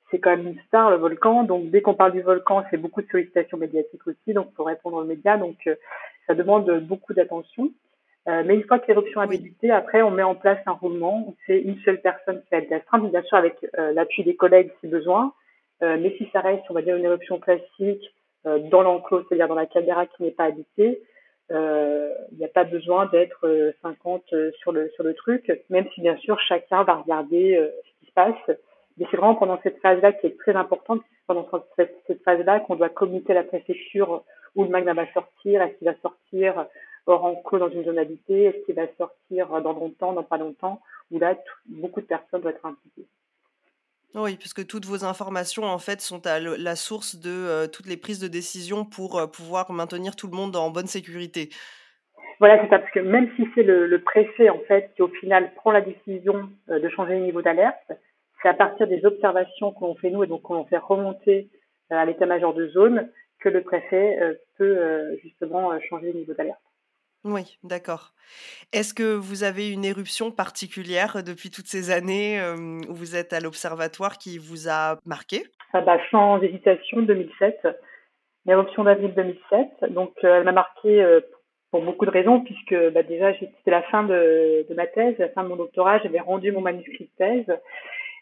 c'est 0.08 0.20
quand 0.20 0.30
même 0.30 0.46
une 0.46 0.60
star, 0.68 0.88
le 0.90 0.98
volcan. 0.98 1.42
Donc, 1.42 1.68
dès 1.70 1.82
qu'on 1.82 1.94
parle 1.94 2.12
du 2.12 2.20
volcan, 2.20 2.62
c'est 2.70 2.76
beaucoup 2.76 3.02
de 3.02 3.08
sollicitations 3.08 3.58
médiatiques 3.58 4.06
aussi, 4.06 4.32
donc 4.32 4.54
pour 4.54 4.68
répondre 4.68 4.98
aux 4.98 5.04
médias. 5.04 5.36
Donc, 5.36 5.68
ça 6.28 6.34
demande 6.34 6.70
beaucoup 6.82 7.12
d'attention. 7.12 7.72
mais 8.28 8.54
une 8.54 8.62
fois 8.62 8.78
que 8.78 8.86
l'éruption 8.86 9.20
a 9.20 9.26
débuté, 9.26 9.72
après, 9.72 10.00
on 10.02 10.12
met 10.12 10.22
en 10.22 10.36
place 10.36 10.60
un 10.66 10.74
roulement. 10.74 11.34
C'est 11.48 11.58
une 11.58 11.80
seule 11.80 12.00
personne 12.00 12.40
qui 12.42 12.50
va 12.52 12.58
être 12.58 12.70
d'astreinte, 12.70 13.10
bien 13.10 13.22
sûr 13.22 13.36
avec 13.36 13.56
l'appui 13.76 14.22
des 14.22 14.36
collègues 14.36 14.70
si 14.80 14.86
besoin. 14.86 15.32
mais 15.80 16.14
si 16.18 16.28
ça 16.32 16.38
reste, 16.38 16.62
on 16.70 16.74
va 16.74 16.82
dire, 16.82 16.94
une 16.94 17.04
éruption 17.04 17.40
classique, 17.40 18.12
euh, 18.12 18.15
dans 18.46 18.82
l'enclos, 18.82 19.24
c'est-à-dire 19.28 19.48
dans 19.48 19.54
la 19.54 19.66
caméra 19.66 20.06
qui 20.06 20.22
n'est 20.22 20.30
pas 20.30 20.44
habitée, 20.44 21.02
euh, 21.52 22.12
il 22.32 22.38
n'y 22.38 22.44
a 22.44 22.48
pas 22.48 22.64
besoin 22.64 23.06
d'être 23.06 23.74
50 23.82 24.22
euh, 24.32 24.50
sur 24.60 24.72
le 24.72 25.14
truc, 25.14 25.64
même 25.70 25.86
si 25.94 26.00
bien 26.00 26.16
sûr 26.16 26.38
chacun 26.40 26.82
va 26.82 26.96
regarder 26.96 27.70
ce 27.84 28.00
qui 28.00 28.06
se 28.06 28.12
passe. 28.12 28.58
Mais 28.98 29.06
c'est 29.10 29.16
vraiment 29.16 29.34
pendant 29.34 29.60
cette 29.62 29.80
phase-là 29.80 30.12
qui 30.12 30.26
est 30.26 30.38
très 30.38 30.56
importante, 30.56 31.02
pendant 31.26 31.48
cette 31.76 32.22
phase-là 32.24 32.60
qu'on 32.60 32.76
doit 32.76 32.88
communiquer 32.88 33.32
à 33.32 33.36
la 33.36 33.44
préfecture 33.44 34.24
où 34.54 34.64
le 34.64 34.70
magma 34.70 34.94
va 34.94 35.12
sortir, 35.12 35.60
est-ce 35.62 35.76
qu'il 35.78 35.86
va 35.88 35.94
sortir 36.00 36.66
hors 37.06 37.24
enclos 37.24 37.58
dans 37.58 37.68
une 37.68 37.84
zone 37.84 37.98
habitée, 37.98 38.44
est-ce 38.44 38.64
qu'il 38.64 38.74
va 38.74 38.86
sortir 38.96 39.48
dans 39.60 39.72
longtemps, 39.72 40.12
dans 40.12 40.24
pas 40.24 40.38
longtemps, 40.38 40.80
où 41.10 41.18
là, 41.18 41.36
beaucoup 41.66 42.00
de 42.00 42.06
personnes 42.06 42.40
doivent 42.40 42.54
être 42.54 42.66
impliquées. 42.66 43.06
Oui, 44.16 44.36
puisque 44.38 44.66
toutes 44.66 44.86
vos 44.86 45.04
informations, 45.04 45.64
en 45.64 45.78
fait, 45.78 46.00
sont 46.00 46.26
à 46.26 46.40
la 46.40 46.74
source 46.74 47.16
de 47.16 47.66
toutes 47.66 47.86
les 47.86 47.98
prises 47.98 48.18
de 48.18 48.28
décision 48.28 48.86
pour 48.86 49.30
pouvoir 49.30 49.70
maintenir 49.70 50.16
tout 50.16 50.26
le 50.26 50.34
monde 50.34 50.56
en 50.56 50.70
bonne 50.70 50.86
sécurité. 50.86 51.50
Voilà, 52.40 52.62
c'est 52.62 52.70
ça, 52.70 52.78
parce 52.78 52.90
que 52.92 53.00
même 53.00 53.30
si 53.36 53.46
c'est 53.54 53.62
le, 53.62 54.00
préfet, 54.00 54.48
en 54.48 54.58
fait, 54.68 54.90
qui 54.96 55.02
au 55.02 55.08
final 55.08 55.52
prend 55.54 55.70
la 55.70 55.82
décision 55.82 56.48
de 56.68 56.88
changer 56.88 57.18
le 57.18 57.26
niveau 57.26 57.42
d'alerte, 57.42 57.92
c'est 58.40 58.48
à 58.48 58.54
partir 58.54 58.86
des 58.86 59.04
observations 59.04 59.72
qu'on 59.72 59.94
fait 59.96 60.10
nous 60.10 60.24
et 60.24 60.26
donc 60.26 60.42
qu'on 60.42 60.64
fait 60.64 60.78
remonter 60.78 61.50
à 61.90 62.06
l'état-major 62.06 62.54
de 62.54 62.68
zone 62.68 63.10
que 63.40 63.50
le 63.50 63.62
préfet 63.62 64.18
peut 64.56 65.18
justement 65.22 65.78
changer 65.90 66.12
le 66.12 66.20
niveau 66.20 66.32
d'alerte. 66.32 66.60
Oui, 67.26 67.58
d'accord. 67.64 68.12
Est-ce 68.72 68.94
que 68.94 69.14
vous 69.14 69.42
avez 69.42 69.68
une 69.68 69.84
éruption 69.84 70.30
particulière 70.30 71.24
depuis 71.24 71.50
toutes 71.50 71.66
ces 71.66 71.90
années 71.90 72.40
où 72.88 72.94
vous 72.94 73.16
êtes 73.16 73.32
à 73.32 73.40
l'observatoire 73.40 74.16
qui 74.16 74.38
vous 74.38 74.68
a 74.68 74.98
marqué? 75.04 75.42
Ah 75.72 75.80
bah, 75.80 75.98
sans 76.12 76.40
hésitation, 76.40 77.02
2007. 77.02 77.66
L'éruption 78.46 78.84
d'avril 78.84 79.12
2007. 79.14 79.92
Donc, 79.92 80.12
elle 80.22 80.44
m'a 80.44 80.52
marqué 80.52 81.20
pour 81.72 81.82
beaucoup 81.82 82.06
de 82.06 82.10
raisons, 82.10 82.40
puisque 82.42 82.76
bah, 82.92 83.02
déjà, 83.02 83.32
c'était 83.34 83.70
la 83.72 83.82
fin 83.82 84.04
de, 84.04 84.64
de 84.68 84.74
ma 84.74 84.86
thèse, 84.86 85.16
la 85.18 85.28
fin 85.30 85.42
de 85.42 85.48
mon 85.48 85.56
doctorat. 85.56 85.98
J'avais 85.98 86.20
rendu 86.20 86.52
mon 86.52 86.60
manuscrit 86.60 87.04
de 87.04 87.16
thèse. 87.18 87.58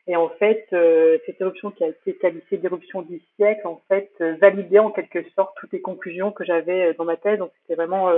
Et 0.06 0.16
en 0.16 0.28
fait, 0.28 0.66
euh, 0.72 1.18
cette 1.24 1.40
éruption 1.40 1.70
qui 1.70 1.82
a 1.82 1.88
été 1.88 2.14
qualifiée 2.16 2.58
d'éruption 2.58 3.02
du 3.02 3.22
siècle, 3.36 3.66
en 3.66 3.80
fait, 3.88 4.10
euh, 4.20 4.36
validait 4.40 4.78
en 4.78 4.90
quelque 4.90 5.22
sorte 5.30 5.56
toutes 5.58 5.72
les 5.72 5.80
conclusions 5.80 6.30
que 6.30 6.44
j'avais 6.44 6.92
dans 6.94 7.04
ma 7.04 7.16
thèse. 7.16 7.38
Donc, 7.38 7.52
c'était 7.62 7.74
vraiment 7.74 8.10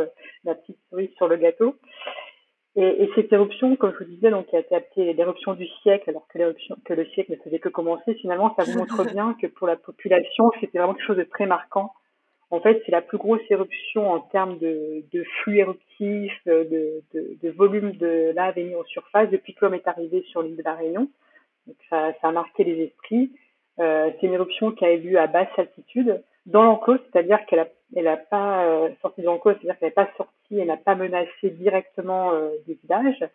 la 0.44 0.54
petite 0.54 0.78
cerise 0.90 1.10
sur 1.16 1.28
le 1.28 1.36
gâteau. 1.36 1.76
Et, 2.76 3.04
et, 3.04 3.10
cette 3.14 3.32
éruption, 3.32 3.74
comme 3.76 3.92
je 3.92 4.04
vous 4.04 4.10
disais, 4.10 4.30
donc, 4.30 4.48
qui 4.48 4.56
a 4.56 4.60
été 4.60 4.74
appelée 4.74 5.14
l'éruption 5.14 5.54
du 5.54 5.66
siècle, 5.82 6.10
alors 6.10 6.26
que, 6.28 6.38
que 6.84 6.92
le 6.92 7.06
siècle 7.06 7.32
ne 7.32 7.36
faisait 7.36 7.58
que 7.58 7.70
commencer, 7.70 8.14
finalement, 8.14 8.54
ça 8.54 8.64
vous 8.64 8.78
montre 8.78 9.04
bien 9.10 9.34
que 9.40 9.46
pour 9.46 9.66
la 9.66 9.76
population, 9.76 10.50
c'était 10.60 10.78
vraiment 10.78 10.92
quelque 10.92 11.06
chose 11.06 11.16
de 11.16 11.22
très 11.22 11.46
marquant. 11.46 11.92
En 12.50 12.60
fait, 12.60 12.82
c'est 12.84 12.92
la 12.92 13.02
plus 13.02 13.18
grosse 13.18 13.40
éruption 13.50 14.12
en 14.12 14.20
termes 14.20 14.58
de, 14.58 15.04
de 15.12 15.24
flux 15.42 15.58
éruptif, 15.58 16.32
de, 16.44 17.02
de, 17.14 17.36
de, 17.42 17.50
volume 17.50 17.92
de 17.92 18.32
lave 18.34 18.58
émis 18.58 18.76
en 18.76 18.84
surface 18.84 19.30
depuis 19.30 19.54
que 19.54 19.64
l'homme 19.64 19.74
est 19.74 19.88
arrivé 19.88 20.22
sur 20.30 20.42
l'île 20.42 20.56
de 20.56 20.62
la 20.62 20.74
Réunion. 20.74 21.08
Donc 21.66 21.76
ça, 21.90 22.12
ça 22.20 22.28
a 22.28 22.32
marqué 22.32 22.64
les 22.64 22.84
esprits. 22.84 23.32
Euh, 23.78 24.10
c'est 24.20 24.26
une 24.26 24.34
éruption 24.34 24.72
qui 24.72 24.84
a 24.84 24.92
eu 24.92 25.00
lieu 25.00 25.18
à 25.18 25.26
basse 25.26 25.48
altitude, 25.58 26.22
dans 26.46 26.62
l'enclos, 26.62 26.98
c'est-à-dire 27.10 27.44
qu'elle 27.46 27.58
a, 27.58 27.68
elle 27.94 28.08
a 28.08 28.16
pas 28.16 28.64
euh, 28.64 28.88
sorti 29.02 29.20
de 29.20 29.26
l'enclos, 29.26 29.52
c'est-à-dire 29.54 29.78
qu'elle 29.78 29.88
n'est 29.88 29.94
pas 29.94 30.08
sortie, 30.16 30.58
elle 30.58 30.68
n'a 30.68 30.76
pas 30.76 30.94
menacé 30.94 31.50
directement 31.50 32.32
euh, 32.32 32.50
des 32.66 32.78
villages, 32.82 33.28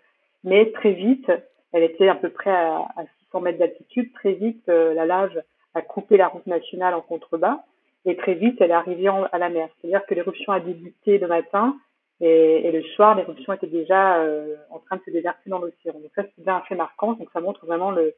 mais 0.43 0.71
très 0.71 0.93
vite, 0.93 1.29
elle 1.73 1.83
était 1.83 2.07
à 2.07 2.15
peu 2.15 2.29
près 2.29 2.51
à, 2.51 2.87
à 2.95 3.03
600 3.25 3.41
mètres 3.41 3.59
d'altitude, 3.59 4.13
très 4.13 4.33
vite, 4.33 4.67
euh, 4.69 4.93
la 4.93 5.05
lave 5.05 5.43
a 5.73 5.81
coupé 5.81 6.17
la 6.17 6.29
route 6.29 6.47
nationale 6.47 6.93
en 6.93 7.01
contrebas, 7.01 7.59
et 8.05 8.15
très 8.15 8.33
vite, 8.33 8.59
elle 8.61 8.71
est 8.71 8.73
arrivée 8.73 9.09
à 9.31 9.37
la 9.37 9.49
mer. 9.49 9.69
C'est-à-dire 9.79 10.05
que 10.05 10.15
l'éruption 10.15 10.53
a 10.53 10.59
débuté 10.59 11.19
le 11.19 11.27
matin 11.27 11.75
et, 12.21 12.67
et 12.67 12.71
le 12.71 12.83
soir, 12.83 13.15
l'éruption 13.15 13.51
était 13.53 13.67
déjà 13.67 14.17
euh, 14.17 14.55
en 14.69 14.77
train 14.79 14.97
de 14.97 15.01
se 15.01 15.09
déverser 15.09 15.49
dans 15.49 15.57
l'océan. 15.57 15.93
Donc 15.93 16.11
ça, 16.15 16.23
c'est 16.23 16.43
bien 16.43 16.57
un 16.57 16.61
fait 16.61 16.75
marquant. 16.75 17.13
Donc 17.13 17.29
ça 17.33 17.41
montre 17.41 17.65
vraiment 17.65 17.89
le, 17.89 18.13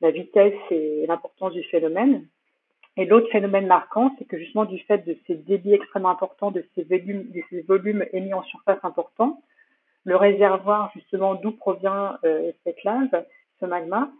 la 0.00 0.12
vitesse 0.12 0.54
et 0.70 1.04
l'importance 1.06 1.52
du 1.52 1.64
phénomène. 1.64 2.26
Et 2.96 3.06
l'autre 3.06 3.28
phénomène 3.30 3.66
marquant, 3.66 4.14
c'est 4.18 4.24
que 4.24 4.38
justement 4.38 4.66
du 4.66 4.78
fait 4.80 4.98
de 4.98 5.16
ces 5.26 5.34
débits 5.34 5.74
extrêmement 5.74 6.10
importants, 6.10 6.52
de 6.52 6.64
ces 6.74 6.84
volumes, 6.84 7.28
de 7.30 7.40
ces 7.50 7.62
volumes 7.62 8.04
émis 8.12 8.34
en 8.34 8.42
surface 8.44 8.78
importants, 8.84 9.42
le 10.04 10.16
réservoir 10.16 10.90
justement 10.94 11.34
d'où 11.34 11.50
provient 11.50 12.18
euh, 12.24 12.52
cette 12.64 12.82
lave, 12.84 13.24
ce 13.58 13.66
magma, 13.66 14.10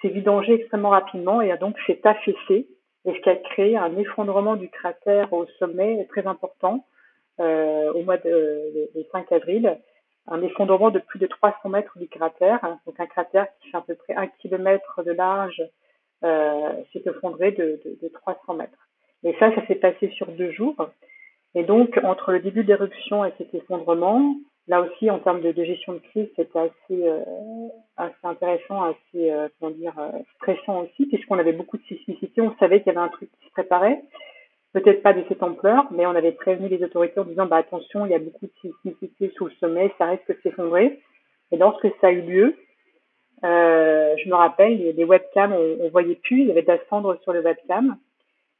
s'est 0.00 0.08
vidangé 0.08 0.54
extrêmement 0.54 0.90
rapidement 0.90 1.40
et 1.40 1.52
a 1.52 1.56
donc 1.56 1.76
s'est 1.86 2.00
affaissé 2.04 2.66
et 3.04 3.12
ce 3.12 3.20
qui 3.20 3.28
a 3.28 3.36
créé 3.36 3.76
un 3.76 3.96
effondrement 3.96 4.56
du 4.56 4.68
cratère 4.68 5.32
au 5.32 5.46
sommet 5.58 6.04
très 6.10 6.26
important 6.26 6.84
euh, 7.42 7.92
au 7.92 8.02
mois 8.02 8.18
de, 8.18 8.90
5 9.10 9.32
avril, 9.32 9.78
un 10.28 10.42
effondrement 10.42 10.90
de 10.90 11.00
plus 11.00 11.18
de 11.18 11.26
300 11.26 11.68
mètres 11.68 11.98
du 11.98 12.08
cratère, 12.08 12.60
donc 12.86 12.98
un 13.00 13.06
cratère 13.06 13.46
qui 13.60 13.70
fait 13.70 13.76
à 13.76 13.80
peu 13.80 13.96
près 13.96 14.14
un 14.14 14.28
kilomètre 14.28 15.02
de 15.02 15.10
large 15.10 15.60
euh, 16.24 16.72
s'est 16.92 17.02
effondré 17.04 17.50
de, 17.50 17.80
de, 17.84 17.98
de 18.00 18.08
300 18.08 18.54
mètres. 18.54 18.88
Et 19.24 19.34
ça, 19.40 19.52
ça 19.54 19.66
s'est 19.66 19.74
passé 19.74 20.08
sur 20.10 20.28
deux 20.28 20.52
jours. 20.52 20.76
Et 21.54 21.64
donc, 21.64 21.98
entre 22.04 22.30
le 22.30 22.40
début 22.40 22.62
de 22.62 22.68
l'éruption 22.68 23.24
et 23.24 23.32
cet 23.38 23.52
effondrement, 23.54 24.36
là 24.68 24.80
aussi, 24.80 25.10
en 25.10 25.18
termes 25.18 25.40
de, 25.40 25.64
gestion 25.64 25.94
de 25.94 25.98
crise, 25.98 26.28
c'était 26.36 26.58
assez, 26.58 27.08
euh, 27.08 27.20
assez 27.96 28.14
intéressant, 28.22 28.84
assez, 28.84 29.32
comment 29.58 29.72
dire, 29.72 29.94
stressant 30.36 30.82
aussi, 30.82 31.06
puisqu'on 31.06 31.38
avait 31.38 31.52
beaucoup 31.52 31.76
de 31.76 31.84
sismicité. 31.84 32.40
On 32.40 32.54
savait 32.58 32.82
qu'il 32.82 32.92
y 32.92 32.96
avait 32.96 33.04
un 33.04 33.10
truc 33.10 33.30
qui 33.40 33.46
se 33.48 33.52
préparait. 33.52 34.00
Peut-être 34.72 35.02
pas 35.02 35.12
de 35.12 35.22
cette 35.28 35.42
ampleur, 35.42 35.86
mais 35.90 36.06
on 36.06 36.14
avait 36.14 36.32
prévenu 36.32 36.68
les 36.68 36.82
autorités 36.82 37.20
en 37.20 37.24
disant, 37.24 37.46
bah, 37.46 37.56
attention, 37.56 38.06
il 38.06 38.12
y 38.12 38.14
a 38.14 38.18
beaucoup 38.18 38.46
de 38.46 38.52
sismicité 38.60 39.32
sous 39.36 39.46
le 39.46 39.52
sommet, 39.60 39.92
ça 39.98 40.06
risque 40.06 40.28
de 40.28 40.38
s'effondrer. 40.42 41.00
Et 41.50 41.56
lorsque 41.58 41.88
ça 42.00 42.06
a 42.08 42.10
eu 42.10 42.22
lieu, 42.22 42.56
euh, 43.44 44.14
je 44.22 44.28
me 44.30 44.34
rappelle, 44.34 44.94
les 44.96 45.04
webcams, 45.04 45.52
on, 45.52 45.88
voyait 45.90 46.14
plus, 46.14 46.40
il 46.42 46.48
y 46.48 46.50
avait 46.50 46.62
de 46.62 46.68
la 46.68 46.78
sur 46.88 47.32
le 47.32 47.42
webcam. 47.42 47.96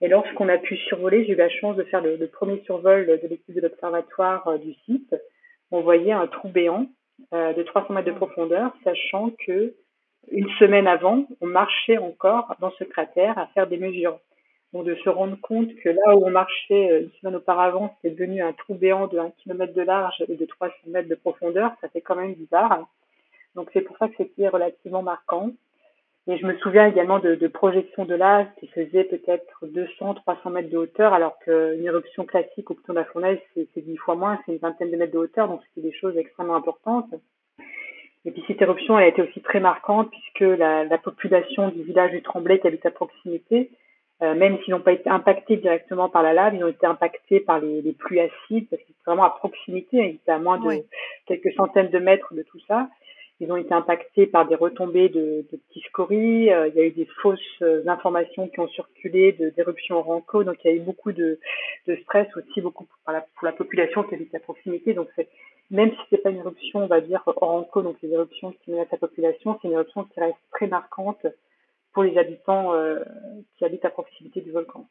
Et 0.02 0.08
lorsqu'on 0.08 0.48
a 0.48 0.58
pu 0.58 0.76
survoler, 0.76 1.24
j'ai 1.24 1.32
eu 1.32 1.36
la 1.36 1.48
chance 1.48 1.76
de 1.76 1.84
faire 1.84 2.02
le, 2.02 2.26
premier 2.26 2.60
survol 2.66 3.06
de 3.06 3.28
l'équipe 3.28 3.54
de 3.54 3.60
l'observatoire 3.60 4.58
du 4.58 4.74
site 4.84 5.14
on 5.72 5.80
voyait 5.80 6.12
un 6.12 6.26
trou 6.28 6.48
béant 6.48 6.86
euh, 7.32 7.52
de 7.54 7.62
300 7.62 7.94
mètres 7.94 8.06
de 8.06 8.16
profondeur, 8.16 8.72
sachant 8.84 9.30
que 9.44 9.74
une 10.30 10.48
semaine 10.60 10.86
avant, 10.86 11.26
on 11.40 11.46
marchait 11.46 11.98
encore 11.98 12.54
dans 12.60 12.70
ce 12.78 12.84
cratère 12.84 13.36
à 13.38 13.48
faire 13.48 13.66
des 13.66 13.78
mesures. 13.78 14.20
De 14.72 14.94
se 14.94 15.10
rendre 15.10 15.38
compte 15.42 15.68
que 15.76 15.90
là 15.90 16.16
où 16.16 16.24
on 16.24 16.30
marchait 16.30 16.90
euh, 16.90 17.00
une 17.02 17.10
semaine 17.20 17.36
auparavant, 17.36 17.94
c'était 18.00 18.14
devenu 18.14 18.42
un 18.42 18.54
trou 18.54 18.74
béant 18.74 19.06
de 19.06 19.18
1 19.18 19.30
km 19.42 19.74
de 19.74 19.82
large 19.82 20.24
et 20.26 20.34
de 20.34 20.46
300 20.46 20.74
mètres 20.86 21.10
de 21.10 21.14
profondeur, 21.14 21.72
ça 21.82 21.88
fait 21.90 22.00
quand 22.00 22.16
même 22.16 22.32
bizarre. 22.32 22.88
Donc 23.54 23.68
c'est 23.74 23.82
pour 23.82 23.98
ça 23.98 24.08
que 24.08 24.14
c'était 24.16 24.48
relativement 24.48 25.02
marquant. 25.02 25.50
Et 26.26 26.38
je 26.38 26.46
me 26.46 26.56
souviens 26.58 26.86
également 26.86 27.18
de, 27.18 27.48
projections 27.48 28.04
de 28.04 28.14
lave 28.14 28.46
qui 28.60 28.68
faisaient 28.68 29.04
peut-être 29.04 29.66
200, 29.66 30.14
300 30.14 30.50
mètres 30.50 30.70
de 30.70 30.78
hauteur, 30.78 31.12
alors 31.12 31.36
qu'une 31.40 31.84
éruption 31.84 32.24
classique 32.24 32.70
au 32.70 32.74
piton 32.74 32.92
de 32.92 32.98
la 32.98 33.04
fournaise, 33.04 33.38
c'est 33.54 33.84
10 33.84 33.96
fois 33.96 34.14
moins, 34.14 34.38
c'est 34.46 34.52
une 34.52 34.58
vingtaine 34.58 34.90
de 34.90 34.96
mètres 34.96 35.12
de 35.12 35.18
hauteur, 35.18 35.48
donc 35.48 35.60
c'était 35.68 35.88
des 35.88 35.94
choses 35.94 36.16
extrêmement 36.16 36.54
importantes. 36.54 37.12
Et 38.24 38.30
puis 38.30 38.44
cette 38.46 38.62
éruption, 38.62 38.96
elle 38.98 39.04
a 39.04 39.08
été 39.08 39.20
aussi 39.20 39.40
très 39.42 39.58
marquante 39.58 40.10
puisque 40.10 40.58
la, 40.58 40.84
la 40.84 40.98
population 40.98 41.68
du 41.68 41.82
village 41.82 42.12
du 42.12 42.22
Tremblay 42.22 42.60
qui 42.60 42.68
habite 42.68 42.86
à 42.86 42.92
proximité, 42.92 43.70
même 44.22 44.58
s'ils 44.60 44.72
n'ont 44.72 44.80
pas 44.80 44.92
été 44.92 45.10
impactés 45.10 45.56
directement 45.56 46.08
par 46.08 46.22
la 46.22 46.32
lave, 46.32 46.54
ils 46.54 46.64
ont 46.64 46.68
été 46.68 46.86
impactés 46.86 47.40
par 47.40 47.60
les, 47.60 47.82
les 47.82 47.92
pluies 47.92 48.20
acides 48.20 48.68
parce 48.70 48.82
qu'ils 48.82 48.92
étaient 48.92 49.06
vraiment 49.06 49.24
à 49.24 49.30
proximité, 49.30 49.96
ils 49.98 50.14
étaient 50.14 50.30
à 50.32 50.38
moins 50.38 50.58
de 50.58 50.84
quelques 51.26 51.52
centaines 51.54 51.90
de 51.90 51.98
mètres 51.98 52.32
de 52.32 52.42
tout 52.42 52.60
ça. 52.68 52.88
Ils 53.40 53.50
ont 53.50 53.56
été 53.56 53.74
impactés 53.74 54.28
par 54.28 54.46
des 54.46 54.54
retombées 54.54 55.08
de, 55.08 55.44
de 55.50 55.56
petits 55.56 55.80
scories. 55.88 56.52
Euh, 56.52 56.68
il 56.68 56.74
y 56.74 56.80
a 56.80 56.84
eu 56.84 56.92
des 56.92 57.08
fausses 57.20 57.40
euh, 57.62 57.82
informations 57.88 58.46
qui 58.46 58.60
ont 58.60 58.68
circulé 58.68 59.32
d'éruptions 59.32 60.00
Ranco. 60.00 60.44
Donc, 60.44 60.58
il 60.62 60.70
y 60.70 60.74
a 60.74 60.76
eu 60.76 60.80
beaucoup 60.80 61.10
de, 61.10 61.40
de 61.88 61.96
stress 61.96 62.28
aussi, 62.36 62.60
beaucoup 62.60 62.84
pour 62.84 63.12
la, 63.12 63.22
pour 63.22 63.46
la 63.46 63.52
population 63.52 64.04
qui 64.04 64.14
habite 64.14 64.32
à 64.32 64.38
proximité. 64.38 64.94
Donc, 64.94 65.08
c'est, 65.16 65.28
même 65.72 65.90
si 65.90 65.96
c'est 66.10 66.22
pas 66.22 66.30
une 66.30 66.36
éruption, 66.36 66.84
on 66.84 66.86
va 66.86 67.00
dire, 67.00 67.20
Ranco, 67.26 67.82
donc 67.82 67.96
les 68.00 68.12
éruptions 68.12 68.54
qui 68.62 68.70
menacent 68.70 68.92
la 68.92 68.98
population, 68.98 69.58
c'est 69.60 69.66
une 69.66 69.74
éruption 69.74 70.04
qui 70.04 70.20
reste 70.20 70.38
très 70.52 70.68
marquante 70.68 71.26
pour 71.92 72.02
les 72.02 72.16
habitants 72.18 72.74
euh, 72.74 73.00
qui 73.56 73.64
habitent 73.64 73.84
à 73.84 73.90
proximité 73.90 74.40
du 74.40 74.50
volcan. 74.50 74.88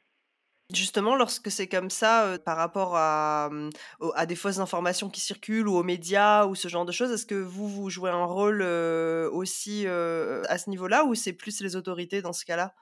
Justement, 0.74 1.16
lorsque 1.16 1.52
c'est 1.52 1.68
comme 1.68 1.90
ça, 1.90 2.28
euh, 2.28 2.38
par 2.38 2.56
rapport 2.56 2.96
à, 2.96 3.50
mmh, 3.52 3.70
à 4.16 4.26
des 4.26 4.36
fausses 4.36 4.60
informations 4.60 5.10
qui 5.10 5.20
circulent 5.20 5.68
ou 5.68 5.76
aux 5.76 5.84
médias 5.84 6.46
ou 6.46 6.56
ce 6.56 6.70
genre 6.70 6.86
de 6.86 6.94
choses, 6.94 7.12
est-ce 7.12 7.26
que 7.26 7.36
vous, 7.36 7.68
vous 7.68 7.90
jouez 7.90 8.10
un 8.10 8.24
rôle 8.24 8.62
euh, 8.62 9.30
aussi 9.32 9.86
euh, 9.86 10.44
à 10.48 10.58
ce 10.58 10.70
niveau-là 10.70 11.04
ou 11.06 11.14
c'est 11.14 11.34
plus 11.34 11.62
les 11.62 11.76
autorités 11.76 12.22
dans 12.22 12.32
ce 12.32 12.46
cas-là? 12.46 12.74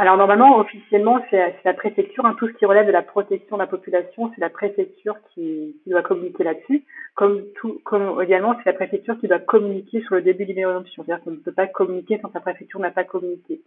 Alors 0.00 0.16
normalement, 0.16 0.56
officiellement, 0.56 1.22
c'est 1.28 1.54
la 1.62 1.74
préfecture. 1.74 2.24
Hein, 2.24 2.34
tout 2.38 2.48
ce 2.48 2.54
qui 2.54 2.64
relève 2.64 2.86
de 2.86 2.90
la 2.90 3.02
protection 3.02 3.58
de 3.58 3.60
la 3.60 3.66
population, 3.66 4.32
c'est 4.34 4.40
la 4.40 4.48
préfecture 4.48 5.14
qui, 5.34 5.76
doit 5.84 6.00
communiquer 6.00 6.42
là-dessus. 6.42 6.84
Comme, 7.14 7.44
tout, 7.56 7.82
comme 7.84 8.18
également, 8.22 8.54
c'est 8.56 8.70
la 8.70 8.72
préfecture 8.72 9.20
qui 9.20 9.28
doit 9.28 9.40
communiquer 9.40 10.00
sur 10.00 10.14
le 10.14 10.22
début 10.22 10.46
d'une 10.46 10.56
éruption. 10.56 11.04
C'est-à-dire 11.04 11.22
qu'on 11.22 11.32
ne 11.32 11.36
peut 11.36 11.52
pas 11.52 11.66
communiquer 11.66 12.18
quand 12.18 12.32
la 12.32 12.40
préfecture 12.40 12.80
n'a 12.80 12.90
pas 12.90 13.04
communiqué. 13.04 13.60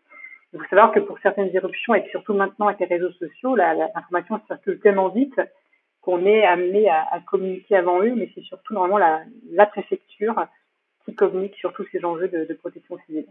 Il 0.54 0.60
faut 0.60 0.66
savoir 0.72 0.92
que 0.92 1.02
pour 1.02 1.20
certaines 1.20 1.56
éruptions, 1.56 1.94
et 1.94 2.04
surtout 2.10 2.34
maintenant 2.34 2.68
avec 2.68 2.80
les 2.80 2.88
réseaux 2.88 3.12
sociaux, 3.12 3.56
l'information 3.56 4.42
circule 4.48 4.80
tellement 4.80 5.10
vite 5.10 5.40
qu'on 6.02 6.26
est 6.26 6.46
amené 6.46 6.90
à, 6.90 7.22
communiquer 7.28 7.76
avant 7.76 8.02
eux, 8.02 8.16
mais 8.16 8.32
c'est 8.34 8.42
surtout 8.42 8.74
normalement 8.74 8.98
la, 9.52 9.68
préfecture 9.68 10.48
qui 11.06 11.14
communique 11.14 11.58
sur 11.58 11.74
tous 11.74 11.86
ces 11.92 12.04
enjeux 12.04 12.28
de 12.28 12.54
protection 12.56 12.98
civile. 13.06 13.28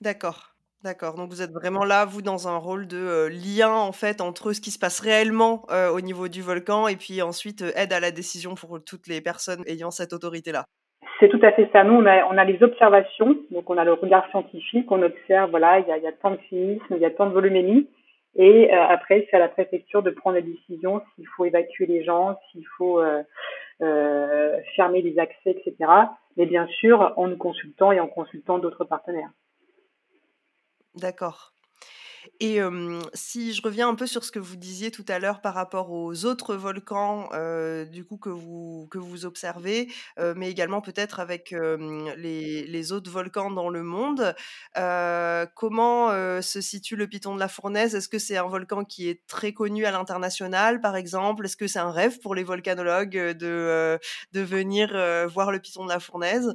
D'accord. 0.00 0.51
D'accord, 0.84 1.14
donc 1.14 1.30
vous 1.30 1.42
êtes 1.42 1.52
vraiment 1.52 1.84
là, 1.84 2.04
vous, 2.04 2.22
dans 2.22 2.48
un 2.48 2.56
rôle 2.56 2.88
de 2.88 3.28
lien 3.28 3.72
en 3.72 3.92
fait 3.92 4.20
entre 4.20 4.52
ce 4.52 4.60
qui 4.60 4.72
se 4.72 4.80
passe 4.80 4.98
réellement 4.98 5.62
au 5.94 6.00
niveau 6.00 6.26
du 6.26 6.42
volcan 6.42 6.88
et 6.88 6.96
puis 6.96 7.22
ensuite 7.22 7.62
aide 7.76 7.92
à 7.92 8.00
la 8.00 8.10
décision 8.10 8.56
pour 8.56 8.82
toutes 8.84 9.06
les 9.06 9.20
personnes 9.20 9.62
ayant 9.68 9.92
cette 9.92 10.12
autorité-là? 10.12 10.64
C'est 11.20 11.28
tout 11.28 11.38
à 11.42 11.52
fait 11.52 11.70
ça. 11.72 11.84
Nous, 11.84 11.94
on 11.94 12.04
a, 12.04 12.44
les 12.44 12.60
observations, 12.64 13.36
donc 13.52 13.70
on 13.70 13.78
a 13.78 13.84
le 13.84 13.92
regard 13.92 14.28
scientifique, 14.30 14.90
on 14.90 15.02
observe, 15.02 15.50
voilà, 15.50 15.78
il 15.78 15.86
y 15.86 15.92
a, 15.92 16.12
tant 16.20 16.32
de 16.32 16.38
séismes, 16.50 16.96
il 16.96 16.98
y 16.98 17.04
a 17.04 17.10
tant 17.10 17.26
de 17.26 17.32
voluménie, 17.32 17.88
et 18.34 18.72
après, 18.72 19.28
c'est 19.30 19.36
à 19.36 19.38
la 19.38 19.48
préfecture 19.48 20.02
de 20.02 20.10
prendre 20.10 20.34
la 20.34 20.42
décision 20.42 21.00
s'il 21.14 21.28
faut 21.36 21.44
évacuer 21.44 21.86
les 21.86 22.02
gens, 22.02 22.36
s'il 22.50 22.66
faut 22.76 23.00
fermer 23.78 25.00
les 25.00 25.16
accès, 25.20 25.50
etc. 25.50 25.76
Mais 26.36 26.46
bien 26.46 26.66
sûr, 26.80 27.12
en 27.16 27.28
nous 27.28 27.36
consultant 27.36 27.92
et 27.92 28.00
en 28.00 28.08
consultant 28.08 28.58
d'autres 28.58 28.84
partenaires. 28.84 29.30
D'accord. 30.94 31.54
Et 32.40 32.60
si 33.14 33.54
je 33.54 33.62
reviens 33.62 33.88
un 33.88 33.94
peu 33.96 34.06
sur 34.06 34.24
ce 34.24 34.32
que 34.32 34.38
vous 34.38 34.56
disiez 34.56 34.90
tout 34.90 35.04
à 35.08 35.18
l'heure 35.18 35.40
par 35.40 35.54
rapport 35.54 35.90
aux 35.92 36.24
autres 36.24 36.54
volcans, 36.56 37.28
du 37.90 38.04
coup 38.04 38.16
que 38.18 38.30
vous 38.30 38.88
que 38.90 38.98
vous 38.98 39.26
observez, 39.26 39.88
mais 40.36 40.50
également 40.50 40.80
peut-être 40.80 41.20
avec 41.20 41.52
les, 41.52 42.66
les 42.66 42.92
autres 42.92 43.10
volcans 43.10 43.50
dans 43.50 43.68
le 43.70 43.82
monde, 43.82 44.34
comment 45.54 46.10
se 46.42 46.60
situe 46.60 46.96
le 46.96 47.08
Piton 47.08 47.34
de 47.34 47.40
la 47.40 47.48
Fournaise? 47.48 47.94
Est-ce 47.94 48.08
que 48.08 48.18
c'est 48.18 48.36
un 48.38 48.48
volcan 48.48 48.84
qui 48.84 49.08
est 49.08 49.26
très 49.26 49.52
connu 49.52 49.86
à 49.86 49.90
l'international, 49.92 50.80
par 50.80 50.96
exemple? 50.96 51.46
Est-ce 51.46 51.56
que 51.56 51.66
c'est 51.68 51.78
un 51.80 51.92
rêve 51.92 52.18
pour 52.20 52.34
les 52.34 52.44
volcanologues 52.44 53.18
de 53.38 53.98
de 54.32 54.40
venir 54.40 54.88
voir 55.28 55.52
le 55.52 55.60
Piton 55.60 55.84
de 55.84 55.90
la 55.90 56.00
Fournaise? 56.00 56.54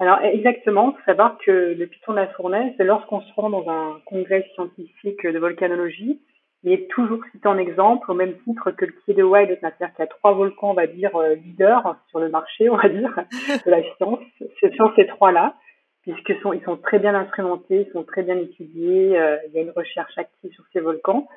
Alors 0.00 0.20
exactement, 0.22 0.92
il 0.92 0.98
faut 0.98 1.04
savoir 1.06 1.38
que 1.38 1.74
le 1.76 1.86
piton 1.86 2.12
de 2.12 2.18
la 2.18 2.28
Fournaise, 2.28 2.72
lorsqu'on 2.78 3.20
se 3.20 3.32
rend 3.34 3.50
dans 3.50 3.68
un 3.68 4.00
congrès 4.06 4.48
scientifique 4.54 5.26
de 5.26 5.38
volcanologie, 5.38 6.20
il 6.64 6.72
est 6.72 6.88
toujours 6.88 7.20
cité 7.32 7.48
en 7.48 7.58
exemple 7.58 8.10
au 8.10 8.14
même 8.14 8.36
titre 8.44 8.70
que 8.72 8.84
le 8.84 8.92
Killeway, 9.04 9.46
c'est-à-dire 9.46 9.94
qu'il 9.94 10.00
y 10.00 10.02
a 10.02 10.06
trois 10.06 10.32
volcans, 10.32 10.70
on 10.70 10.74
va 10.74 10.86
dire, 10.86 11.14
euh, 11.16 11.34
leaders 11.34 11.96
sur 12.10 12.18
le 12.20 12.28
marché, 12.28 12.68
on 12.68 12.76
va 12.76 12.88
dire, 12.88 13.14
de 13.66 13.70
la 13.70 13.82
science. 13.96 14.20
Ce 14.60 14.70
sont 14.76 14.92
ces 14.96 15.06
trois-là, 15.06 15.54
puisqu'ils 16.02 16.40
sont, 16.40 16.52
ils 16.52 16.62
sont 16.62 16.76
très 16.76 16.98
bien 16.98 17.14
instrumentés, 17.14 17.86
ils 17.88 17.92
sont 17.92 18.04
très 18.04 18.22
bien 18.22 18.36
étudiés, 18.36 19.18
euh, 19.18 19.36
il 19.48 19.54
y 19.54 19.58
a 19.58 19.62
une 19.62 19.70
recherche 19.70 20.16
active 20.16 20.52
sur 20.52 20.64
ces 20.72 20.80
volcans, 20.80 21.28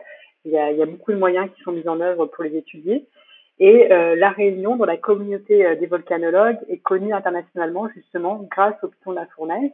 il 0.46 0.52
y, 0.52 0.58
a, 0.58 0.72
il 0.72 0.78
y 0.78 0.82
a 0.82 0.88
beaucoup 0.88 1.12
de 1.12 1.18
moyens 1.18 1.50
qui 1.56 1.62
sont 1.62 1.72
mis 1.72 1.88
en 1.88 2.00
œuvre 2.00 2.26
pour 2.26 2.44
les 2.44 2.58
étudier. 2.58 3.08
Et 3.60 3.92
euh, 3.92 4.16
la 4.16 4.30
Réunion, 4.30 4.76
dans 4.76 4.86
la 4.86 4.98
communauté 4.98 5.66
euh, 5.66 5.76
des 5.76 5.86
volcanologues, 5.86 6.58
est 6.68 6.80
connue 6.80 7.14
internationalement 7.14 7.88
justement 7.90 8.48
grâce 8.50 8.76
au 8.84 8.88
piton 8.88 9.12
de 9.12 9.18
la 9.18 9.28
Fournaise. 9.28 9.72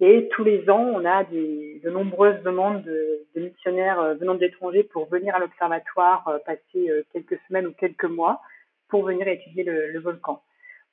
Et 0.00 0.28
tous 0.32 0.44
les 0.44 0.70
ans, 0.70 0.80
on 0.94 1.04
a 1.04 1.24
des, 1.24 1.80
de 1.84 1.90
nombreuses 1.90 2.42
demandes 2.42 2.82
de, 2.82 3.26
de 3.36 3.40
missionnaires 3.42 4.00
euh, 4.00 4.14
venant 4.14 4.34
de 4.34 4.40
l'étranger 4.40 4.84
pour 4.84 5.06
venir 5.10 5.34
à 5.34 5.38
l'observatoire, 5.38 6.40
passer 6.46 6.90
quelques 7.12 7.38
semaines 7.46 7.66
ou 7.66 7.72
quelques 7.72 8.04
mois 8.04 8.40
pour 8.88 9.04
venir 9.04 9.28
étudier 9.28 9.64
le, 9.64 9.88
le 9.88 10.00
volcan. 10.00 10.42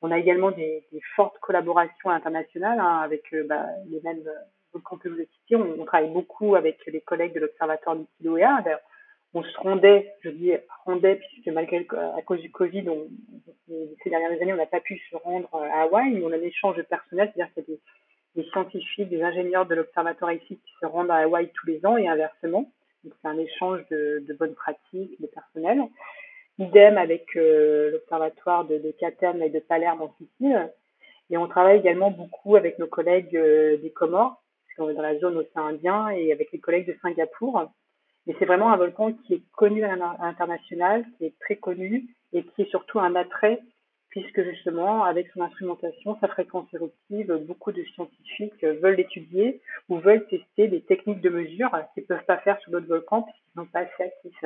On 0.02 0.12
a 0.12 0.20
également 0.20 0.52
des, 0.52 0.86
des 0.92 1.02
fortes 1.16 1.40
collaborations 1.40 2.10
internationales 2.10 2.80
hein, 2.80 3.00
avec 3.04 3.34
bah, 3.48 3.66
les 3.90 4.02
mêmes 4.02 4.22
volcans 4.74 4.98
que 4.98 5.08
vous 5.08 5.16
avez 5.16 5.30
cités. 5.40 5.56
On, 5.56 5.82
on, 5.82 5.86
travaille 5.86 6.12
beaucoup 6.12 6.56
avec 6.56 6.86
les 6.86 7.02
collègues 7.02 7.34
de 7.34 7.40
l'observatoire 7.40 7.96
du 7.96 8.06
Kilauea 8.18 8.62
on 9.38 9.44
se 9.44 9.58
rendait, 9.60 10.16
je 10.22 10.30
dis 10.30 10.52
rendait, 10.86 11.18
puisque 11.18 11.48
malgré 11.50 11.86
à 12.18 12.22
cause 12.24 12.42
du 12.42 12.50
Covid, 12.50 12.86
ces 14.04 14.10
dernières 14.10 14.42
années, 14.42 14.54
on 14.54 14.58
n'a 14.58 14.66
pas 14.66 14.80
pu 14.80 14.98
se 15.12 15.16
rendre 15.16 15.54
à 15.54 15.84
Hawaï, 15.84 16.12
mais 16.12 16.24
on 16.24 16.32
a 16.32 16.38
un 16.38 16.42
échange 16.42 16.76
de 16.76 16.82
personnel, 16.82 17.32
c'est-à-dire 17.36 17.54
qu'il 17.54 17.76
y 17.76 18.42
des, 18.42 18.50
scientifiques, 18.50 19.10
des 19.10 19.22
ingénieurs 19.22 19.68
de 19.68 19.76
l'observatoire 19.76 20.32
ici 20.32 20.58
qui 20.58 20.74
se 20.82 20.88
rendent 20.88 21.12
à 21.12 21.18
Hawaï 21.18 21.52
tous 21.54 21.68
les 21.68 21.86
ans 21.86 21.98
et 21.98 22.08
inversement. 22.08 22.72
Donc 23.04 23.14
c'est 23.22 23.28
un 23.28 23.38
échange 23.38 23.82
de, 23.92 24.36
bonnes 24.40 24.56
pratiques, 24.56 25.22
de 25.22 25.28
personnel. 25.28 25.84
Idem 26.58 26.98
avec 26.98 27.28
euh, 27.36 27.92
l'observatoire 27.92 28.66
de, 28.66 28.80
de 28.80 28.92
Caterne 29.00 29.44
et 29.44 29.52
de 29.52 29.60
Palerme 29.60 30.02
en 30.02 30.16
Sicile. 30.18 30.72
Et 31.30 31.38
on 31.38 31.48
travaille 31.48 31.78
également 31.78 32.10
beaucoup 32.10 32.56
avec 32.56 32.80
nos 32.80 32.88
collègues 32.88 33.38
euh, 33.38 33.78
des 33.78 33.92
Comores, 33.92 34.42
dans 34.80 34.88
la 34.88 35.18
zone 35.20 35.38
océan 35.38 35.68
Indien, 35.68 36.10
et 36.10 36.32
avec 36.32 36.52
les 36.52 36.60
collègues 36.60 36.88
de 36.88 36.96
Singapour 37.04 37.70
mais 38.28 38.36
c'est 38.38 38.46
vraiment 38.46 38.72
un 38.72 38.78
volcan 38.78 39.14
qui 39.14 39.36
est 39.36 39.44
connu 39.54 39.84
à 39.84 39.96
l'international, 39.96 41.06
qui 41.18 41.26
est 41.26 41.34
très 41.40 41.56
connu 41.56 42.08
et 42.34 42.44
qui 42.44 42.62
est 42.62 42.70
surtout 42.70 43.00
un 43.00 43.16
attrait 43.16 43.62
puisque 44.10 44.42
justement, 44.44 45.04
avec 45.04 45.28
son 45.34 45.42
instrumentation, 45.42 46.18
sa 46.22 46.28
fréquence 46.28 46.68
éruptive, 46.74 47.32
beaucoup 47.46 47.72
de 47.72 47.84
scientifiques 47.94 48.64
veulent 48.64 48.96
l'étudier 48.96 49.62
ou 49.90 50.00
veulent 50.00 50.26
tester 50.28 50.68
des 50.68 50.82
techniques 50.82 51.22
de 51.22 51.30
mesure 51.30 51.70
qu'ils 51.94 52.04
ne 52.04 52.08
peuvent 52.08 52.26
pas 52.26 52.38
faire 52.40 52.60
sur 52.62 52.72
d'autres 52.72 52.88
volcans 52.88 53.24
puisqu'ils 53.24 53.60
n'ont 53.60 53.66
pas 53.66 53.82
assez 53.82 54.04
actifs. 54.04 54.46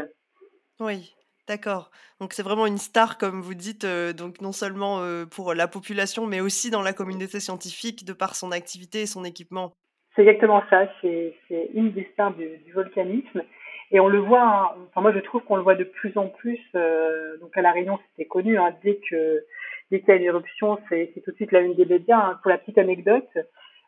Oui, 0.80 1.15
d'accord. 1.48 1.91
Donc 2.20 2.34
c'est 2.34 2.44
vraiment 2.44 2.65
une 2.65 2.80
star, 2.80 3.17
comme 3.17 3.41
vous 3.41 3.54
dites, 3.54 3.86
euh, 3.86 4.13
donc 4.13 4.41
non 4.41 4.52
seulement 4.52 5.00
euh, 5.02 5.26
pour 5.26 5.54
la 5.54 5.67
population, 5.67 6.26
mais 6.26 6.41
aussi 6.41 6.70
dans 6.70 6.82
la 6.82 6.94
communauté 6.94 7.39
scientifique 7.39 8.04
de 8.04 8.13
par 8.13 8.36
son 8.36 8.52
activité 8.52 9.02
et 9.02 9.06
son 9.06 9.24
équipement. 9.24 9.74
C'est 10.15 10.24
exactement 10.24 10.62
ça, 10.70 10.88
c'est 11.02 11.34
une 11.74 11.94
des 11.94 12.10
stars 12.13 12.34
du, 12.34 12.58
du 12.58 12.74
volcanisme. 12.74 13.44
Et 13.92 14.00
on 14.00 14.08
le 14.08 14.20
voit, 14.20 14.44
hein, 14.44 14.70
enfin 14.90 15.02
moi 15.02 15.12
je 15.14 15.20
trouve 15.20 15.44
qu'on 15.44 15.58
le 15.58 15.64
voit 15.64 15.76
de 15.76 15.84
plus 15.84 16.18
en 16.18 16.28
plus. 16.28 16.60
Euh, 16.76 17.38
donc 17.40 17.56
à 17.58 17.62
la 17.62 17.72
Réunion 17.72 18.00
c'était 18.12 18.28
connu, 18.28 18.58
hein, 18.58 18.74
dès 18.84 19.00
que 19.10 19.44
dès 19.92 20.00
qu'il 20.00 20.10
y 20.10 20.12
a 20.12 20.16
une 20.16 20.24
éruption, 20.24 20.80
c'est 20.90 21.12
tout 21.24 21.32
de 21.32 21.36
suite 21.36 21.52
la 21.52 21.60
une 21.60 21.76
des 21.76 21.86
médias. 21.86 22.18
Hein. 22.18 22.40
Pour 22.42 22.50
la 22.50 22.58
petite 22.58 22.78
anecdote, 22.78 23.28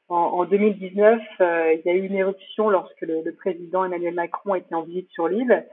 en, 0.09 0.15
en 0.15 0.45
2019, 0.45 1.21
euh, 1.39 1.73
il 1.73 1.81
y 1.85 1.89
a 1.89 1.95
eu 1.95 2.05
une 2.05 2.15
éruption 2.15 2.69
lorsque 2.69 3.01
le, 3.01 3.21
le, 3.23 3.33
président 3.33 3.85
Emmanuel 3.85 4.13
Macron 4.13 4.55
était 4.55 4.75
en 4.75 4.81
visite 4.81 5.09
sur 5.11 5.27
l'île, 5.29 5.65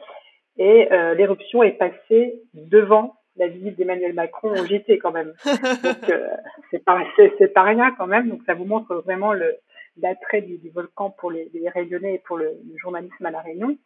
et 0.57 0.93
euh, 0.93 1.15
l'éruption 1.15 1.63
est 1.63 1.73
passée 1.73 2.41
devant 2.55 3.17
la 3.37 3.49
visite 3.49 3.77
d'Emmanuel 3.77 4.13
Macron 4.13 4.53
au 4.53 4.65
GT 4.65 4.99
quand 4.99 5.13
même. 5.13 5.33
Donc 5.83 6.11
euh, 6.11 6.29
c'est 6.71 6.85
pas 6.85 7.03
c'est 7.17 7.53
pas 7.53 7.63
rien 7.63 7.93
quand 7.97 8.07
même. 8.07 8.29
Donc 8.29 8.43
ça 8.47 8.55
vous 8.55 8.65
montre 8.65 8.95
vraiment 8.97 9.33
le 9.33 9.57
l'attrait 9.97 10.43
du, 10.43 10.59
du, 10.59 10.71
volcan 10.71 11.11
pour 11.11 11.31
les, 11.31 11.51
les 11.53 11.69
Réunionnais 11.69 12.15
et 12.15 12.19
pour 12.19 12.37
le, 12.39 12.45
le 12.45 12.79
journalisme 12.79 13.27
à 13.27 13.31
la 13.31 13.41
Réunion. 13.41 13.77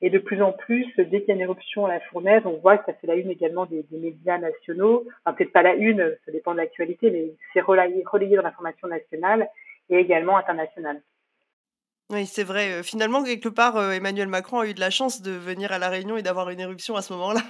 Et 0.00 0.10
de 0.10 0.18
plus 0.18 0.40
en 0.42 0.52
plus, 0.52 0.86
dès 0.96 1.20
qu'il 1.20 1.28
y 1.28 1.32
a 1.32 1.34
une 1.34 1.40
éruption 1.40 1.86
à 1.86 1.88
la 1.88 2.00
fournaise, 2.00 2.42
on 2.44 2.58
voit 2.58 2.78
que 2.78 2.86
ça 2.86 2.92
fait 2.94 3.08
la 3.08 3.16
une 3.16 3.30
également 3.30 3.66
des, 3.66 3.82
des 3.90 3.98
médias 3.98 4.38
nationaux. 4.38 5.04
Enfin, 5.24 5.36
peut-être 5.36 5.52
pas 5.52 5.62
la 5.62 5.74
une, 5.74 6.16
ça 6.24 6.30
dépend 6.30 6.52
de 6.52 6.58
l'actualité, 6.58 7.10
mais 7.10 7.32
c'est 7.52 7.60
relayé, 7.60 8.04
relayé 8.06 8.36
dans 8.36 8.42
l'information 8.42 8.86
nationale 8.86 9.48
et 9.90 9.96
également 9.96 10.36
internationale. 10.36 11.02
Oui, 12.10 12.26
c'est 12.26 12.44
vrai. 12.44 12.72
Euh, 12.72 12.82
finalement, 12.82 13.22
quelque 13.22 13.48
part, 13.48 13.76
euh, 13.76 13.90
Emmanuel 13.90 14.28
Macron 14.28 14.60
a 14.60 14.66
eu 14.66 14.74
de 14.74 14.80
la 14.80 14.90
chance 14.90 15.20
de 15.20 15.32
venir 15.32 15.72
à 15.72 15.78
La 15.78 15.88
Réunion 15.88 16.16
et 16.16 16.22
d'avoir 16.22 16.48
une 16.50 16.60
éruption 16.60 16.96
à 16.96 17.02
ce 17.02 17.12
moment-là. 17.12 17.42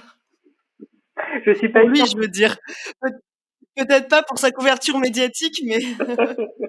Je 1.45 1.53
suis 1.53 1.69
pas 1.69 1.83
Oui, 1.83 2.01
je 2.05 2.17
veux 2.17 2.27
dire. 2.27 2.57
Peut-être 3.75 4.09
pas 4.09 4.23
pour 4.23 4.39
sa 4.39 4.51
couverture 4.51 4.97
médiatique, 4.97 5.61
mais. 5.65 5.79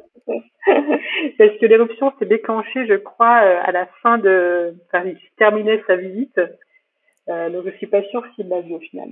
Parce 1.38 1.56
que 1.58 1.66
l'éruption 1.66 2.12
s'est 2.18 2.26
déclenchée, 2.26 2.86
je 2.86 2.96
crois, 2.96 3.42
euh, 3.42 3.60
à 3.62 3.72
la 3.72 3.86
fin 4.02 4.18
de. 4.18 4.74
Enfin, 4.86 5.04
il 5.06 5.18
terminait 5.36 5.82
sa 5.86 5.96
visite. 5.96 6.40
Euh, 7.28 7.50
donc, 7.50 7.64
je 7.66 7.76
suis 7.76 7.86
pas 7.86 8.02
sûre 8.04 8.24
s'il 8.34 8.48
l'a 8.48 8.60
vu 8.60 8.74
au 8.74 8.80
final. 8.80 9.08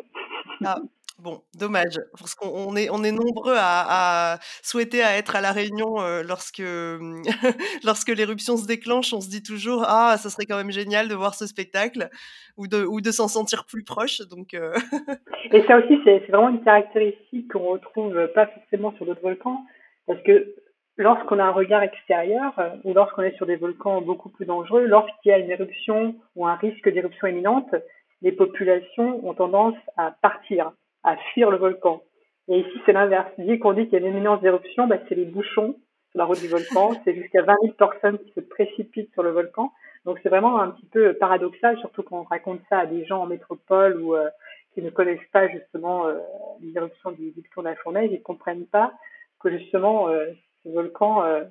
Ah, 0.64 0.79
bon, 1.18 1.42
dommage. 1.55 1.99
Parce 2.18 2.35
qu'on 2.35 2.75
est, 2.77 2.90
on 2.90 3.05
est 3.05 3.12
nombreux 3.12 3.55
à, 3.57 4.33
à, 4.33 4.38
souhaiter 4.62 5.03
à 5.03 5.16
être 5.16 5.37
à 5.37 5.40
La 5.40 5.53
Réunion 5.53 6.01
euh, 6.01 6.23
lorsque, 6.23 6.62
lorsque 7.85 8.09
l'éruption 8.09 8.57
se 8.57 8.66
déclenche. 8.66 9.12
On 9.12 9.21
se 9.21 9.29
dit 9.29 9.42
toujours 9.42 9.85
Ah, 9.87 10.16
ça 10.18 10.31
serait 10.31 10.47
quand 10.47 10.57
même 10.57 10.73
génial 10.73 11.09
de 11.09 11.14
voir 11.14 11.35
ce 11.35 11.47
spectacle 11.47 12.09
ou 12.57 12.66
de, 12.66 12.85
ou 12.85 13.01
de 13.01 13.11
s'en 13.11 13.29
sentir 13.29 13.66
plus 13.66 13.85
proche. 13.85 14.21
Donc, 14.23 14.55
euh... 14.55 14.75
Et 15.53 15.62
ça 15.66 15.79
aussi, 15.79 15.99
c'est 16.05 16.18
vraiment 16.29 16.49
une 16.49 16.64
caractéristique 16.64 17.53
qu'on 17.53 17.71
retrouve 17.71 18.29
pas 18.35 18.47
forcément 18.47 18.92
sur 18.97 19.07
d'autres 19.07 19.23
volcans. 19.23 19.61
Parce 20.07 20.23
que 20.23 20.55
lorsqu'on 20.98 21.38
a 21.38 21.44
un 21.44 21.52
regard 21.52 21.82
extérieur 21.82 22.58
euh, 22.58 22.70
ou 22.84 22.92
lorsqu'on 22.92 23.22
est 23.22 23.37
sur 23.37 23.46
des 23.46 23.56
volcans 23.56 24.02
beaucoup 24.02 24.28
plus 24.28 24.46
dangereux, 24.46 24.84
lorsqu'il 24.84 25.30
y 25.30 25.32
a 25.32 25.38
une 25.38 25.50
éruption 25.50 26.16
ou 26.37 26.46
un 26.46 26.56
risque 26.56 26.88
d'éruption 26.92 27.28
imminente, 27.28 27.74
les 28.20 28.32
populations 28.32 29.26
ont 29.26 29.34
tendance 29.34 29.76
à 29.96 30.14
partir, 30.20 30.72
à 31.04 31.16
fuir 31.32 31.50
le 31.50 31.56
volcan. 31.56 32.02
Et 32.48 32.61
ici, 32.61 32.80
c'est 32.84 32.92
l'inverse. 32.92 33.30
Dès 33.38 33.58
qu'on 33.58 33.74
dit 33.74 33.84
qu'il 33.84 33.92
y 33.92 33.96
a 33.96 34.06
une 34.06 34.12
imminence 34.12 34.40
d'éruption, 34.40 34.87
bah, 34.87 34.96
c'est 35.08 35.14
les 35.14 35.24
bouchons 35.24 35.76
sur 36.11 36.18
la 36.18 36.24
route 36.24 36.40
du 36.40 36.48
volcan. 36.48 36.92
C'est 37.04 37.14
jusqu'à 37.14 37.42
20 37.42 37.56
000 37.62 37.74
personnes 37.74 38.18
qui 38.18 38.32
se 38.32 38.40
précipitent 38.40 39.12
sur 39.12 39.22
le 39.22 39.30
volcan. 39.30 39.70
Donc, 40.04 40.18
c'est 40.22 40.30
vraiment 40.30 40.58
un 40.58 40.70
petit 40.70 40.87
peu 40.87 41.12
paradoxal, 41.14 41.78
surtout 41.80 42.02
quand 42.02 42.20
on 42.20 42.22
raconte 42.22 42.61
ça 42.70 42.78
à 42.78 42.87
des 42.87 43.04
gens 43.04 43.22
en 43.22 43.26
métropole 43.26 44.00
ou 44.00 44.14
euh, 44.14 44.30
qui 44.72 44.80
ne 44.80 44.88
connaissent 44.88 45.18
pas 45.32 45.48
justement 45.48 46.06
euh, 46.06 46.18
les 46.62 46.74
éruptions 46.74 47.12
du, 47.12 47.32
du 47.32 47.42
de 47.42 47.62
la 47.62 47.76
fournaise. 47.76 48.08
Ils 48.11 48.22
comprennent 48.22 48.66
pas 48.66 48.94
que 49.40 49.50
justement 49.50 50.08
euh, 50.08 50.32
volcan 50.64 51.25
euh, 51.25 51.44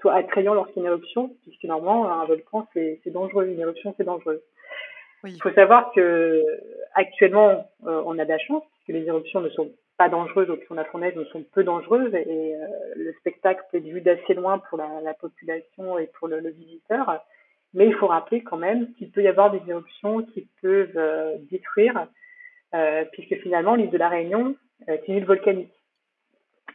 soit 0.00 0.14
attrayant 0.14 0.54
lorsqu'il 0.54 0.82
y 0.82 0.86
a 0.86 0.88
une 0.88 0.94
éruption, 0.94 1.36
puisque 1.42 1.64
normalement, 1.64 2.10
un 2.10 2.24
volcan, 2.24 2.66
c'est 2.74 3.00
dangereux. 3.06 3.46
Une 3.46 3.60
éruption, 3.60 3.94
c'est 3.96 4.04
dangereux. 4.04 4.42
Il 5.24 5.40
faut 5.40 5.52
savoir 5.52 5.90
que 5.92 6.44
actuellement, 6.94 7.70
euh, 7.86 8.02
on 8.04 8.18
a 8.18 8.24
de 8.24 8.28
la 8.28 8.38
chance, 8.38 8.62
que 8.86 8.92
les 8.92 9.06
éruptions 9.06 9.40
ne 9.40 9.48
sont 9.50 9.70
pas 9.96 10.08
dangereuses 10.08 10.50
au 10.50 10.56
piton 10.56 10.74
de 10.74 10.80
la 10.80 10.84
fournaise, 10.86 11.14
ne 11.16 11.24
sont 11.24 11.44
peu 11.52 11.62
dangereuses, 11.62 12.14
et 12.14 12.56
euh, 12.56 12.66
le 12.96 13.12
spectacle 13.14 13.62
peut 13.70 13.78
être 13.78 13.84
vu 13.84 14.00
d'assez 14.00 14.34
loin 14.34 14.58
pour 14.58 14.78
la, 14.78 15.00
la, 15.02 15.14
population 15.14 15.98
et 15.98 16.08
pour 16.18 16.28
le, 16.28 16.40
le, 16.40 16.50
visiteur. 16.50 17.20
Mais 17.74 17.86
il 17.86 17.94
faut 17.94 18.06
rappeler 18.06 18.42
quand 18.42 18.56
même 18.56 18.92
qu'il 18.94 19.10
peut 19.10 19.22
y 19.22 19.28
avoir 19.28 19.50
des 19.50 19.62
éruptions 19.68 20.22
qui 20.22 20.48
peuvent 20.62 20.96
euh, 20.96 21.36
détruire, 21.50 22.08
euh, 22.74 23.04
puisque 23.12 23.36
finalement, 23.42 23.76
l'île 23.76 23.90
de 23.90 23.98
la 23.98 24.08
Réunion 24.08 24.56
est 24.88 25.06
une 25.06 25.16
île 25.16 25.24
volcanique. 25.24 25.72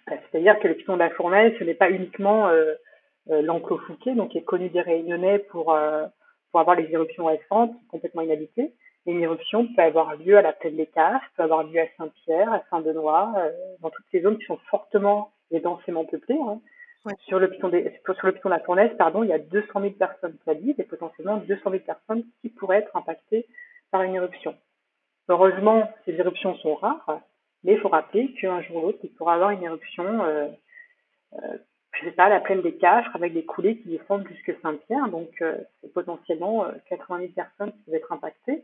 C'est-à-dire 0.09 0.59
que 0.59 0.67
le 0.67 0.75
piton 0.75 0.93
de 0.93 0.99
la 0.99 1.09
fournaise, 1.11 1.53
ce 1.59 1.63
n'est 1.63 1.73
pas 1.73 1.89
uniquement 1.89 2.47
euh, 2.47 2.73
euh, 3.29 3.41
l'enclos 3.41 3.79
Fouquet, 3.79 4.15
donc 4.15 4.31
qui 4.31 4.37
est 4.37 4.43
connu 4.43 4.69
des 4.69 4.81
Réunionnais 4.81 5.39
pour, 5.39 5.73
euh, 5.73 6.05
pour 6.51 6.59
avoir 6.59 6.75
les 6.75 6.91
éruptions 6.91 7.25
récentes, 7.25 7.75
complètement 7.89 8.21
inhabitées. 8.21 8.73
Une 9.05 9.21
éruption 9.21 9.67
peut 9.75 9.81
avoir 9.81 10.15
lieu 10.17 10.37
à 10.37 10.41
la 10.41 10.53
plaine 10.53 10.75
des 10.75 10.85
peut 10.85 11.43
avoir 11.43 11.63
lieu 11.63 11.79
à 11.79 11.85
Saint-Pierre, 11.97 12.51
à 12.51 12.63
Saint-Benoît, 12.69 13.33
dans 13.79 13.89
toutes 13.89 14.05
ces 14.12 14.21
zones 14.21 14.37
qui 14.37 14.45
sont 14.45 14.60
fortement 14.69 15.31
et 15.51 15.60
densément 15.62 16.05
peuplées. 16.05 16.37
Hein. 16.45 16.60
Ouais. 17.05 17.13
Sur, 17.27 17.39
le 17.39 17.49
piton 17.49 17.69
des, 17.69 17.97
sur 18.03 18.27
le 18.27 18.33
piton 18.33 18.49
de 18.49 18.55
la 18.55 18.60
fournaise, 18.60 18.91
pardon, 18.97 19.23
il 19.23 19.29
y 19.29 19.33
a 19.33 19.39
200 19.39 19.67
000 19.79 19.93
personnes 19.93 20.37
qui 20.43 20.49
habitent 20.49 20.79
et 20.79 20.83
potentiellement 20.83 21.37
200 21.37 21.71
000 21.71 21.83
personnes 21.83 22.23
qui 22.41 22.49
pourraient 22.49 22.79
être 22.79 22.95
impactées 22.95 23.47
par 23.89 24.03
une 24.03 24.15
éruption. 24.15 24.55
Heureusement, 25.29 25.89
ces 26.05 26.13
éruptions 26.13 26.55
sont 26.57 26.75
rares, 26.75 27.21
mais 27.63 27.73
il 27.73 27.79
faut 27.79 27.89
rappeler 27.89 28.31
qu'un 28.33 28.62
jour 28.62 28.77
ou 28.77 28.81
l'autre, 28.81 28.99
il 29.03 29.12
pourra 29.12 29.35
avoir 29.35 29.51
une 29.51 29.63
éruption, 29.63 30.23
euh, 30.23 30.47
euh, 31.33 31.57
je 31.99 32.05
sais 32.05 32.12
pas, 32.12 32.29
la 32.29 32.39
plaine 32.39 32.62
des 32.62 32.75
Cafres, 32.75 33.15
avec 33.15 33.33
des 33.33 33.43
coulées 33.43 33.77
qui 33.77 33.89
descendent 33.89 34.27
jusque 34.27 34.55
Saint-Pierre. 34.62 35.10
Donc, 35.10 35.29
euh, 35.41 35.57
c'est 35.81 35.93
potentiellement 35.93 36.65
80 36.89 37.19
000 37.19 37.31
personnes 37.33 37.71
qui 37.73 37.83
peuvent 37.83 37.95
être 37.95 38.12
impactées. 38.12 38.63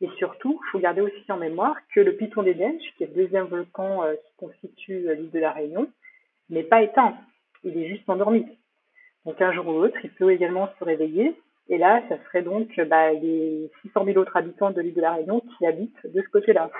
Et 0.00 0.08
surtout, 0.16 0.58
il 0.64 0.70
faut 0.70 0.78
garder 0.78 1.02
aussi 1.02 1.30
en 1.30 1.36
mémoire 1.36 1.76
que 1.94 2.00
le 2.00 2.16
Piton 2.16 2.42
des 2.42 2.54
Neiges, 2.54 2.94
qui 2.96 3.04
est 3.04 3.14
le 3.14 3.22
deuxième 3.22 3.46
volcan 3.46 4.02
qui 4.24 4.36
constitue 4.38 5.14
l'île 5.14 5.30
de 5.30 5.38
la 5.38 5.52
Réunion, 5.52 5.88
n'est 6.48 6.62
pas 6.62 6.82
éteint. 6.82 7.18
il 7.64 7.76
est 7.76 7.88
juste 7.88 8.08
endormi. 8.08 8.46
Donc 9.26 9.42
un 9.42 9.52
jour 9.52 9.66
ou 9.66 9.72
l'autre, 9.72 9.98
il 10.02 10.10
peut 10.10 10.32
également 10.32 10.70
se 10.78 10.84
réveiller. 10.84 11.36
Et 11.68 11.76
là, 11.76 12.02
ça 12.08 12.16
serait 12.24 12.40
donc 12.40 12.68
bah, 12.88 13.12
les 13.12 13.70
600 13.82 14.06
000 14.06 14.18
autres 14.18 14.38
habitants 14.38 14.70
de 14.70 14.80
l'île 14.80 14.94
de 14.94 15.02
la 15.02 15.12
Réunion 15.12 15.42
qui 15.58 15.66
habitent 15.66 16.06
de 16.06 16.22
ce 16.22 16.28
côté-là. 16.28 16.70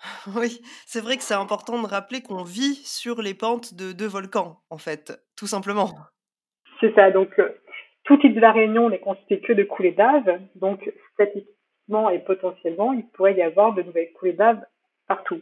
Oui, 0.36 0.60
c'est 0.86 1.00
vrai 1.00 1.16
que 1.16 1.22
c'est 1.22 1.34
important 1.34 1.80
de 1.80 1.86
rappeler 1.86 2.22
qu'on 2.22 2.42
vit 2.42 2.74
sur 2.74 3.22
les 3.22 3.34
pentes 3.34 3.74
de 3.74 3.92
deux 3.92 4.06
volcans, 4.06 4.60
en 4.70 4.78
fait, 4.78 5.12
tout 5.36 5.46
simplement. 5.46 5.90
C'est 6.80 6.94
ça, 6.94 7.10
donc 7.10 7.38
euh, 7.38 7.48
tout 8.04 8.16
type 8.16 8.34
de 8.34 8.40
la 8.40 8.52
Réunion 8.52 8.88
n'est 8.88 9.00
constitué 9.00 9.40
que 9.40 9.52
de 9.52 9.64
coulées 9.64 9.92
d'ave, 9.92 10.40
donc 10.54 10.90
statistiquement 11.14 12.10
et 12.10 12.18
potentiellement, 12.20 12.92
il 12.92 13.06
pourrait 13.08 13.34
y 13.34 13.42
avoir 13.42 13.74
de 13.74 13.82
nouvelles 13.82 14.12
coulées 14.12 14.32
d'ave 14.32 14.60
partout. 15.06 15.40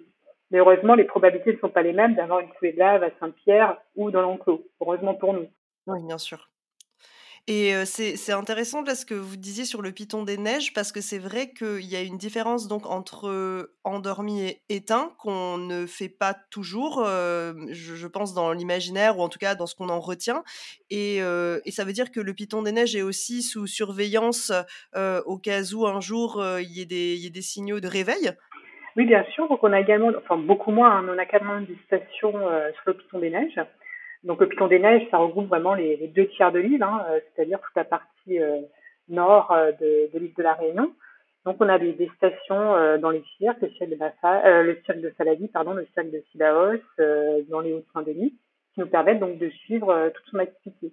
Mais 0.50 0.58
heureusement, 0.58 0.94
les 0.94 1.04
probabilités 1.04 1.52
ne 1.52 1.58
sont 1.58 1.68
pas 1.68 1.82
les 1.82 1.92
mêmes 1.92 2.14
d'avoir 2.14 2.40
une 2.40 2.48
coulée 2.48 2.72
d'ave 2.72 3.02
à 3.02 3.10
Saint-Pierre 3.20 3.76
ou 3.96 4.10
dans 4.10 4.22
l'enclos, 4.22 4.64
heureusement 4.80 5.14
pour 5.14 5.34
nous. 5.34 5.46
Oui, 5.86 6.02
bien 6.06 6.18
sûr. 6.18 6.48
Et 7.50 7.72
c'est 7.86 8.32
intéressant 8.32 8.82
là 8.82 8.94
ce 8.94 9.06
que 9.06 9.14
vous 9.14 9.38
disiez 9.38 9.64
sur 9.64 9.80
le 9.80 9.90
Python 9.90 10.22
des 10.22 10.36
neiges 10.36 10.74
parce 10.74 10.92
que 10.92 11.00
c'est 11.00 11.18
vrai 11.18 11.48
qu'il 11.48 11.86
y 11.86 11.96
a 11.96 12.02
une 12.02 12.18
différence 12.18 12.68
donc 12.68 12.84
entre 12.84 13.70
endormi 13.84 14.42
et 14.42 14.60
éteint 14.68 15.14
qu'on 15.18 15.56
ne 15.56 15.86
fait 15.86 16.10
pas 16.10 16.34
toujours, 16.50 17.06
je, 17.06 18.06
pense 18.06 18.34
dans 18.34 18.52
l'imaginaire 18.52 19.18
ou 19.18 19.22
en 19.22 19.30
tout 19.30 19.38
cas 19.38 19.54
dans 19.54 19.64
ce 19.64 19.74
qu'on 19.74 19.88
en 19.88 19.98
retient. 19.98 20.42
Et, 20.90 21.20
et, 21.20 21.70
ça 21.70 21.84
veut 21.86 21.94
dire 21.94 22.10
que 22.10 22.20
le 22.20 22.34
Python 22.34 22.60
des 22.60 22.72
neiges 22.72 22.94
est 22.94 23.00
aussi 23.00 23.40
sous 23.40 23.66
surveillance 23.66 24.52
au 24.94 25.38
cas 25.38 25.62
où 25.72 25.86
un 25.86 26.00
jour 26.00 26.44
il 26.60 26.70
y, 26.70 26.82
ait 26.82 27.30
des, 27.30 27.42
signaux 27.42 27.80
de 27.80 27.88
réveil? 27.88 28.30
Oui, 28.96 29.06
bien 29.06 29.24
sûr. 29.32 29.48
Donc 29.48 29.60
on 29.62 29.72
a 29.72 29.80
également, 29.80 30.12
enfin 30.18 30.36
beaucoup 30.36 30.70
moins, 30.70 30.98
hein, 30.98 31.06
on 31.08 31.16
a 31.16 31.24
quand 31.24 31.42
même 31.42 31.64
des 31.64 31.78
stations 31.86 32.32
sur 32.32 32.82
le 32.84 32.92
Python 32.92 33.20
des 33.20 33.30
neiges. 33.30 33.58
Donc 34.24 34.40
le 34.40 34.48
Piton 34.48 34.66
des 34.66 34.78
Neiges, 34.78 35.06
ça 35.10 35.18
regroupe 35.18 35.48
vraiment 35.48 35.74
les, 35.74 36.08
deux 36.08 36.26
tiers 36.28 36.52
de 36.52 36.58
l'île, 36.58 36.82
hein, 36.82 37.04
euh, 37.10 37.20
c'est-à-dire 37.34 37.60
toute 37.60 37.76
la 37.76 37.84
partie 37.84 38.40
euh, 38.40 38.60
nord 39.08 39.52
euh, 39.52 39.72
de, 39.72 40.18
l'île 40.18 40.34
de 40.36 40.42
la 40.42 40.54
Réunion. 40.54 40.92
Donc 41.44 41.56
on 41.60 41.68
a 41.68 41.78
des, 41.78 42.10
stations 42.16 42.98
dans 42.98 43.10
les 43.10 43.22
cirques, 43.38 43.62
le 43.62 43.70
cirque 43.70 43.90
de, 43.90 43.96
la, 43.96 44.62
le 44.62 44.76
cirque 44.84 45.00
de 45.00 45.14
Saladi, 45.16 45.48
pardon, 45.48 45.72
le 45.72 45.86
cirque 45.94 46.10
de 46.10 46.22
Sidaos, 46.30 46.82
dans 47.48 47.60
les 47.60 47.72
Hauts-de-Saint-Denis, 47.72 48.34
qui 48.74 48.80
nous 48.80 48.86
permettent 48.86 49.20
donc 49.20 49.38
de 49.38 49.48
suivre 49.48 50.10
toute 50.14 50.26
son 50.26 50.40
activité. 50.40 50.92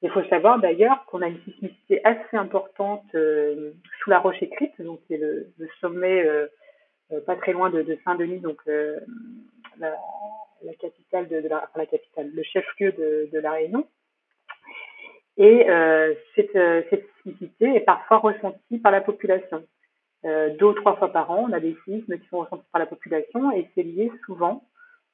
Il 0.00 0.10
faut 0.10 0.24
savoir 0.30 0.60
d'ailleurs 0.60 1.04
qu'on 1.06 1.20
a 1.20 1.28
une 1.28 1.42
sismicité 1.42 2.00
assez 2.04 2.36
importante 2.36 3.04
sous 3.12 4.10
la 4.10 4.18
roche 4.20 4.40
écrite, 4.40 4.80
donc 4.80 5.00
c'est 5.08 5.18
le, 5.18 5.48
le, 5.58 5.68
sommet 5.80 6.24
pas 7.26 7.36
très 7.36 7.52
loin 7.52 7.68
de, 7.68 7.82
de 7.82 7.98
Saint-Denis, 8.02 8.38
donc 8.38 8.62
la, 9.82 10.74
capitale 10.74 11.28
de, 11.28 11.48
la, 11.48 11.86
capitale, 11.86 12.30
le 12.32 12.42
chef-lieu 12.42 12.92
de, 12.92 13.38
la 13.38 13.52
Réunion. 13.52 13.86
Et 15.36 15.68
euh, 15.68 16.14
cette, 16.34 16.54
euh, 16.56 16.82
cette 16.90 17.06
sismicité 17.16 17.76
est 17.76 17.80
parfois 17.80 18.18
ressentie 18.18 18.78
par 18.78 18.92
la 18.92 19.00
population. 19.00 19.64
Euh, 20.24 20.54
deux 20.56 20.66
ou 20.66 20.72
trois 20.74 20.96
fois 20.96 21.10
par 21.10 21.30
an, 21.30 21.46
on 21.48 21.52
a 21.52 21.60
des 21.60 21.76
sismes 21.84 22.18
qui 22.18 22.28
sont 22.28 22.40
ressentis 22.40 22.68
par 22.70 22.78
la 22.78 22.86
population 22.86 23.50
et 23.50 23.68
c'est 23.74 23.82
lié 23.82 24.12
souvent, 24.24 24.62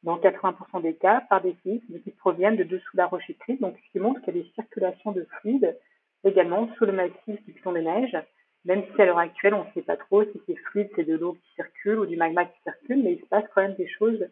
dans 0.02 0.18
80% 0.18 0.82
des 0.82 0.94
cas, 0.94 1.22
par 1.30 1.40
des 1.40 1.56
sismes 1.62 2.00
qui 2.00 2.10
proviennent 2.10 2.56
de 2.56 2.64
dessous 2.64 2.96
la 2.96 3.06
roche 3.06 3.28
écrite, 3.30 3.60
donc 3.60 3.76
ce 3.76 3.92
qui 3.92 4.00
montre 4.00 4.20
qu'il 4.20 4.36
y 4.36 4.40
a 4.40 4.42
des 4.42 4.50
circulations 4.50 5.12
de 5.12 5.26
fluides 5.40 5.76
également 6.24 6.68
sous 6.76 6.84
le 6.84 6.92
massif 6.92 7.42
du 7.46 7.52
Piton 7.52 7.72
des 7.72 7.82
Neiges, 7.82 8.18
même 8.64 8.82
si 8.94 9.00
à 9.00 9.06
l'heure 9.06 9.18
actuelle 9.18 9.54
on 9.54 9.64
ne 9.64 9.70
sait 9.72 9.82
pas 9.82 9.96
trop 9.96 10.24
si 10.24 10.40
ces 10.46 10.56
fluides 10.56 10.90
c'est 10.94 11.04
de 11.04 11.16
l'eau 11.16 11.34
qui 11.34 11.54
circule 11.54 12.00
ou 12.00 12.06
du 12.06 12.16
magma 12.16 12.44
qui 12.44 12.60
circule, 12.62 13.02
mais 13.02 13.12
il 13.12 13.20
se 13.20 13.26
passe 13.26 13.44
quand 13.54 13.62
même 13.62 13.76
des 13.76 13.88
choses 13.88 14.28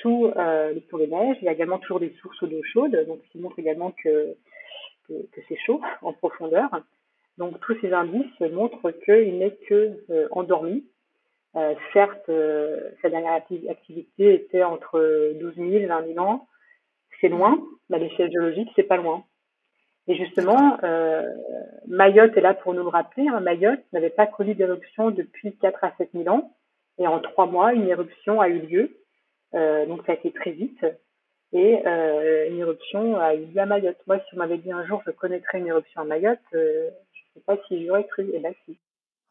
sous 0.00 0.26
euh, 0.36 0.72
les 0.72 0.80
tours 0.82 0.98
des 0.98 1.06
neiges. 1.06 1.36
Il 1.40 1.44
y 1.44 1.48
a 1.48 1.52
également 1.52 1.78
toujours 1.78 2.00
des 2.00 2.14
sources 2.20 2.42
d'eau 2.44 2.62
chaude, 2.64 3.04
donc 3.06 3.20
qui 3.30 3.38
montrent 3.38 3.58
également 3.58 3.92
que, 4.02 4.34
c'est 5.48 5.56
chaud 5.66 5.80
en 6.02 6.12
profondeur. 6.12 6.70
Donc 7.38 7.58
tous 7.60 7.76
ces 7.80 7.92
indices 7.92 8.40
montrent 8.52 8.90
qu'il 9.04 9.38
n'est 9.38 9.56
que 9.68 9.98
euh, 10.10 10.28
endormi. 10.30 10.84
Euh, 11.56 11.74
certes, 11.92 12.28
euh, 12.28 12.90
sa 13.02 13.10
dernière 13.10 13.32
activité 13.32 14.34
était 14.34 14.62
entre 14.62 15.32
12 15.40 15.54
000 15.56 15.68
et 15.70 15.86
20 15.86 16.06
000 16.14 16.18
ans. 16.24 16.46
C'est 17.20 17.28
loin, 17.28 17.58
mais 17.88 17.96
à 17.96 18.00
l'échelle 18.00 18.30
géologique, 18.30 18.68
c'est 18.76 18.84
pas 18.84 18.96
loin. 18.96 19.24
Et 20.06 20.16
justement, 20.16 20.78
Mayotte 21.86 22.36
est 22.36 22.40
là 22.40 22.54
pour 22.54 22.72
nous 22.72 22.82
le 22.82 22.88
rappeler. 22.88 23.28
Hein. 23.28 23.40
Mayotte 23.40 23.84
n'avait 23.92 24.10
pas 24.10 24.26
connu 24.26 24.54
d'éruption 24.54 25.10
depuis 25.10 25.56
4 25.58 25.84
à 25.84 25.92
7 25.98 26.10
000 26.14 26.28
ans. 26.28 26.56
Et 26.98 27.06
en 27.06 27.20
trois 27.20 27.46
mois, 27.46 27.74
une 27.74 27.88
éruption 27.88 28.40
a 28.40 28.48
eu 28.48 28.60
lieu 28.60 28.99
donc 29.52 30.04
ça 30.06 30.12
a 30.12 30.14
été 30.14 30.32
très 30.32 30.52
vite. 30.52 30.84
Et 31.52 31.84
euh, 31.84 32.48
une 32.48 32.58
éruption 32.58 33.16
a 33.16 33.34
eu 33.34 33.46
lieu 33.46 33.60
à 33.60 33.66
Mayotte. 33.66 33.98
Moi, 34.06 34.18
si 34.20 34.34
on 34.34 34.38
m'avait 34.38 34.58
dit 34.58 34.70
un 34.70 34.86
jour 34.86 35.02
je 35.04 35.10
connaîtrais 35.10 35.58
une 35.58 35.66
éruption 35.66 36.02
à 36.02 36.04
Mayotte, 36.04 36.38
euh, 36.54 36.90
je 37.12 37.20
ne 37.20 37.34
sais 37.34 37.40
pas 37.44 37.56
si 37.66 37.86
j'aurais 37.86 38.06
cru. 38.06 38.30
Et 38.32 38.38
là, 38.38 38.50
si. 38.64 38.78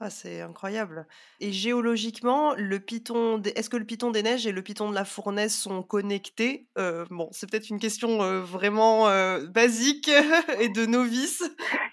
Ah, 0.01 0.09
c'est 0.09 0.39
incroyable. 0.39 1.05
Et 1.41 1.51
géologiquement, 1.51 2.53
le 2.57 2.79
piton, 2.79 3.41
est-ce 3.41 3.69
que 3.69 3.75
le 3.75 3.83
piton 3.83 4.11
des 4.11 4.23
neiges 4.23 4.47
et 4.47 4.53
le 4.53 4.61
piton 4.61 4.89
de 4.89 4.95
la 4.95 5.03
fournaise 5.03 5.53
sont 5.53 5.83
connectés? 5.83 6.67
Euh, 6.77 7.03
Bon, 7.11 7.27
c'est 7.31 7.51
peut-être 7.51 7.69
une 7.69 7.79
question 7.79 8.21
euh, 8.21 8.39
vraiment 8.39 9.09
euh, 9.09 9.39
basique 9.53 10.07
et 10.61 10.69
de 10.69 10.85
novice. 10.85 11.43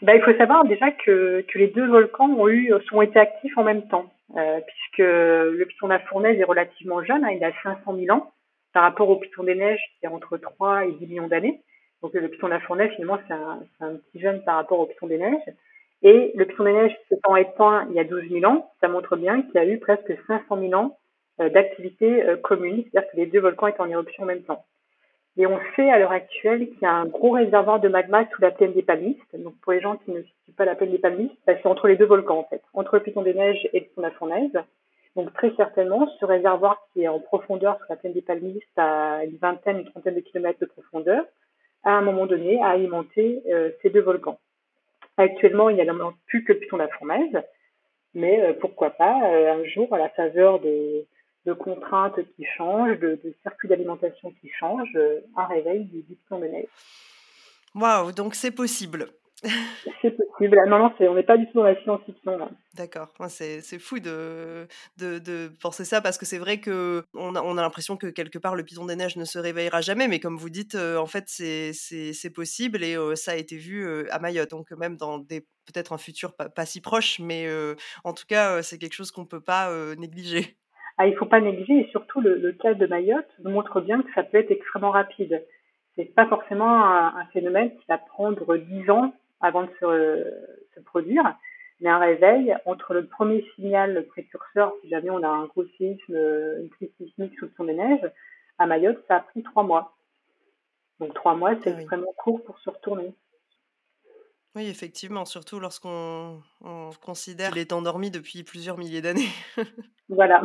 Bah, 0.03 0.15
il 0.15 0.23
faut 0.23 0.37
savoir 0.39 0.65
déjà 0.67 0.93
que, 0.93 1.45
que 1.53 1.59
les 1.59 1.67
deux 1.67 1.89
volcans 1.89 2.29
ont 2.29 2.49
eu, 2.49 2.73
sont 2.89 3.03
été 3.03 3.19
actifs 3.19 3.59
en 3.59 3.65
même 3.65 3.89
temps, 3.89 4.13
puisque 4.29 4.99
le 4.99 5.65
piton 5.65 5.89
de 5.89 5.93
la 5.95 6.01
fournaise 6.01 6.39
est 6.39 6.45
relativement 6.45 7.03
jeune, 7.03 7.25
hein, 7.25 7.33
il 7.33 7.43
a 7.43 7.51
500 7.65 7.93
000 7.93 8.17
ans, 8.17 8.33
par 8.73 8.85
rapport 8.85 9.09
au 9.09 9.17
piton 9.17 9.43
des 9.43 9.57
neiges 9.57 9.83
qui 9.99 10.07
a 10.07 10.13
entre 10.13 10.37
3 10.37 10.87
et 10.87 10.93
10 10.93 11.07
millions 11.09 11.27
d'années. 11.27 11.61
Donc 12.03 12.15
le 12.15 12.29
piton 12.29 12.47
de 12.47 12.53
la 12.53 12.61
fournaise, 12.61 12.93
finalement, 12.95 13.19
c'est 13.27 13.35
un, 13.35 13.61
un 13.81 13.97
petit 13.97 14.21
jeune 14.21 14.45
par 14.45 14.57
rapport 14.57 14.79
au 14.79 14.87
piton 14.87 15.09
des 15.09 15.19
neiges. 15.19 15.43
Et 16.03 16.33
le 16.35 16.45
piton 16.45 16.65
des 16.65 16.73
neiges 16.73 16.97
s'étant 17.09 17.37
éteint 17.37 17.87
il 17.91 17.97
y 17.97 18.01
a 18.01 18.05
12 18.05 18.29
000 18.31 18.45
ans, 18.45 18.71
ça 18.81 18.89
montre 18.89 19.17
bien 19.17 19.43
qu'il 19.43 19.55
y 19.55 19.59
a 19.59 19.67
eu 19.67 19.79
presque 19.79 20.13
500 20.27 20.59
000 20.59 20.75
ans 20.75 20.99
euh, 21.41 21.49
d'activité 21.49 22.23
euh, 22.25 22.37
commune, 22.37 22.85
c'est-à-dire 22.85 23.11
que 23.11 23.17
les 23.17 23.27
deux 23.27 23.41
volcans 23.41 23.67
étaient 23.67 23.81
en 23.81 23.91
éruption 23.91 24.23
en 24.25 24.27
même 24.27 24.43
temps. 24.43 24.65
Et 25.39 25.47
on 25.47 25.59
sait 25.75 25.91
à 25.91 25.99
l'heure 25.99 26.13
actuelle 26.13 26.69
qu'il 26.71 26.83
y 26.83 26.87
a 26.87 26.93
un 26.93 27.07
gros 27.07 27.33
réservoir 27.33 27.79
de 27.79 27.89
magma 27.89 28.27
sous 28.31 28.41
la 28.41 28.51
plaine 28.51 28.73
des 28.73 28.83
Palmistes. 28.83 29.21
Donc 29.35 29.55
pour 29.61 29.73
les 29.73 29.81
gens 29.81 29.97
qui 29.97 30.11
ne 30.11 30.23
situent 30.23 30.57
pas 30.57 30.65
la 30.65 30.75
plaine 30.75 30.93
des 30.93 30.99
Palmistes, 30.99 31.37
bah, 31.47 31.53
c'est 31.61 31.69
entre 31.69 31.89
les 31.89 31.97
deux 31.97 32.07
volcans 32.07 32.39
en 32.39 32.45
fait, 32.45 32.63
entre 32.73 32.97
le 32.97 33.03
piton 33.03 33.23
des 33.23 33.35
neiges 33.35 33.69
et 33.73 33.81
le 33.81 33.87
piton 33.87 34.03
de 34.03 34.53
la. 34.55 34.65
Donc 35.15 35.33
très 35.35 35.53
certainement, 35.57 36.09
ce 36.21 36.25
réservoir 36.25 36.87
qui 36.93 37.03
est 37.03 37.09
en 37.09 37.21
profondeur 37.21 37.79
sous 37.79 37.87
la 37.91 37.97
plaine 37.97 38.15
des 38.15 38.23
Palmistes 38.23 38.79
à 38.79 39.25
une 39.25 39.37
vingtaine, 39.37 39.81
une 39.81 39.91
trentaine 39.91 40.15
de 40.15 40.21
kilomètres 40.21 40.61
de 40.61 40.67
profondeur, 40.67 41.25
à 41.85 41.91
un 41.91 42.03
moment 42.03 42.27
donné 42.27 42.63
a 42.63 42.69
alimenté 42.69 43.43
euh, 43.51 43.71
ces 43.83 43.91
deux 43.91 44.01
volcans. 44.01 44.39
Actuellement, 45.17 45.71
il 45.71 45.77
n'y 45.77 45.83
a 45.83 45.95
plus 46.27 46.45
que 46.45 46.53
le 46.53 46.59
Python 46.59 46.77
de 46.77 46.83
la 46.83 46.89
fournaise, 46.89 47.43
mais 48.15 48.41
euh, 48.41 48.53
pourquoi 48.61 48.91
pas 48.91 49.31
euh, 49.31 49.53
un 49.53 49.65
jour, 49.65 49.93
à 49.95 49.99
la 49.99 50.09
faveur 50.11 50.61
de, 50.61 51.07
contraintes 51.55 52.19
qui 52.35 52.45
changent, 52.57 52.99
de, 52.99 53.19
circuits 53.43 53.69
d'alimentation 53.69 54.33
qui 54.41 54.51
changent, 54.59 54.97
euh, 54.97 55.21
un 55.37 55.47
réveil 55.47 55.85
du, 55.85 56.03
Python 56.03 56.39
de 56.39 56.47
neige. 56.47 56.67
Waouh, 57.75 58.13
donc 58.13 58.35
c'est 58.35 58.51
possible. 58.51 59.09
C'est 59.43 60.17
possible. 60.17 60.57
Non, 60.69 60.79
non, 60.79 60.93
on 61.01 61.15
n'est 61.15 61.23
pas 61.23 61.37
du 61.37 61.47
tout 61.47 61.55
dans 61.55 61.65
la 61.65 61.81
science-fiction. 61.83 62.39
D'accord. 62.75 63.09
C'est 63.29 63.79
fou 63.79 63.99
de, 63.99 64.67
de, 64.99 65.19
de, 65.19 65.51
penser 65.63 65.85
ça 65.85 66.01
parce 66.01 66.19
que 66.19 66.25
c'est 66.25 66.39
vrai 66.39 66.61
qu'on 66.61 67.35
a, 67.35 67.43
on 67.43 67.59
a 67.59 67.63
l'impression 67.63 67.97
que 67.97 68.07
quelque 68.07 68.39
part 68.39 68.55
le 68.55 68.63
piton 68.63 68.87
des 68.87 68.97
neiges 68.97 69.17
ne 69.17 69.25
se 69.25 69.39
réveillera 69.39 69.81
jamais, 69.81 70.09
mais 70.09 70.21
comme 70.21 70.37
vous 70.37 70.51
dites, 70.51 70.75
euh, 70.75 70.97
en 70.97 71.07
fait, 71.07 71.25
c'est 71.29 72.35
possible 72.35 72.83
et 72.83 72.97
euh, 72.97 73.15
ça 73.15 73.33
a 73.33 73.37
été 73.37 73.57
vu 73.57 73.87
euh, 73.87 74.05
à 74.11 74.19
Mayotte. 74.19 74.51
Donc, 74.51 74.71
même 74.73 74.97
dans 74.97 75.19
des 75.19 75.41
peut-être 75.67 75.93
un 75.93 75.99
futur 75.99 76.35
pas, 76.37 76.65
si 76.65 76.81
proche, 76.81 77.19
mais 77.19 77.49
en 78.05 78.13
tout 78.13 78.25
cas, 78.29 78.63
c'est 78.63 78.79
quelque 78.79 78.95
chose 78.95 79.11
qu'on 79.11 79.23
ne 79.23 79.27
peut 79.27 79.41
pas 79.41 79.69
négliger. 79.97 80.57
Ah, 80.97 81.07
il 81.09 81.13
ne 81.13 81.17
faut 81.17 81.27
pas 81.27 81.41
négliger 81.41 81.81
et 81.81 81.89
surtout 81.91 82.21
le, 82.21 82.39
le, 82.39 82.53
cas 82.53 82.73
de 82.73 82.87
Mayotte 82.87 83.29
nous 83.45 83.51
montre 83.51 83.81
bien 83.81 84.01
que 84.01 84.13
ça 84.15 84.23
peut 84.23 84.39
être 84.39 84.51
extrêmement 84.53 84.93
rapide. 84.93 85.45
C'est 85.97 86.15
pas 86.15 86.27
forcément 86.29 86.85
un, 86.85 87.09
un, 87.17 87.27
phénomène 87.33 87.71
qui 87.71 87.85
va 87.89 87.99
prendre 87.99 88.57
10 88.57 88.91
ans 88.91 89.13
avant 89.41 89.63
de 89.63 89.71
se, 89.81 90.81
produire. 90.85 91.25
Mais 91.81 91.91
un 91.91 91.99
réveil, 91.99 92.57
entre 92.65 92.95
le 92.95 93.07
premier 93.07 93.45
signal 93.55 94.07
précurseur, 94.07 94.73
si 94.81 94.89
jamais 94.89 95.11
on 95.11 95.23
a 95.23 95.29
un 95.29 95.45
gros 95.47 95.65
séisme, 95.77 96.17
une 96.17 96.71
crise 96.71 96.91
sismique 96.99 97.39
sous 97.39 97.47
le 97.47 97.53
son 97.57 97.65
des 97.65 97.75
neiges, 97.75 98.11
à 98.59 98.67
Mayotte, 98.67 99.03
ça 99.09 99.17
a 99.17 99.21
pris 99.21 99.43
trois 99.43 99.63
mois. 99.63 99.95
Donc 101.01 101.13
trois 101.15 101.35
mois, 101.35 101.55
c'est 101.63 101.73
ah 101.73 101.79
extrêmement 101.79 102.15
court 102.17 102.43
pour 102.45 102.59
se 102.61 102.71
retourner. 102.71 103.15
Oui, 104.55 104.69
effectivement, 104.69 105.27
surtout 105.27 105.61
lorsqu'on 105.61 106.41
considère 107.05 107.51
qu'il 107.51 107.61
est 107.61 107.75
endormi 107.75 108.11
depuis 108.11 108.43
plusieurs 108.43 108.79
milliers 108.79 109.03
d'années. 109.03 109.29
voilà. 110.09 110.43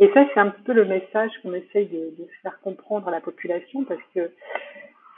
Et 0.00 0.10
ça, 0.12 0.24
c'est 0.34 0.40
un 0.40 0.50
petit 0.50 0.62
peu 0.62 0.72
le 0.72 0.86
message 0.86 1.30
qu'on 1.42 1.54
essaye 1.54 1.86
de, 1.86 2.14
de, 2.18 2.26
faire 2.42 2.58
comprendre 2.62 3.06
à 3.06 3.10
la 3.12 3.20
population, 3.20 3.84
parce 3.84 4.00
que 4.12 4.32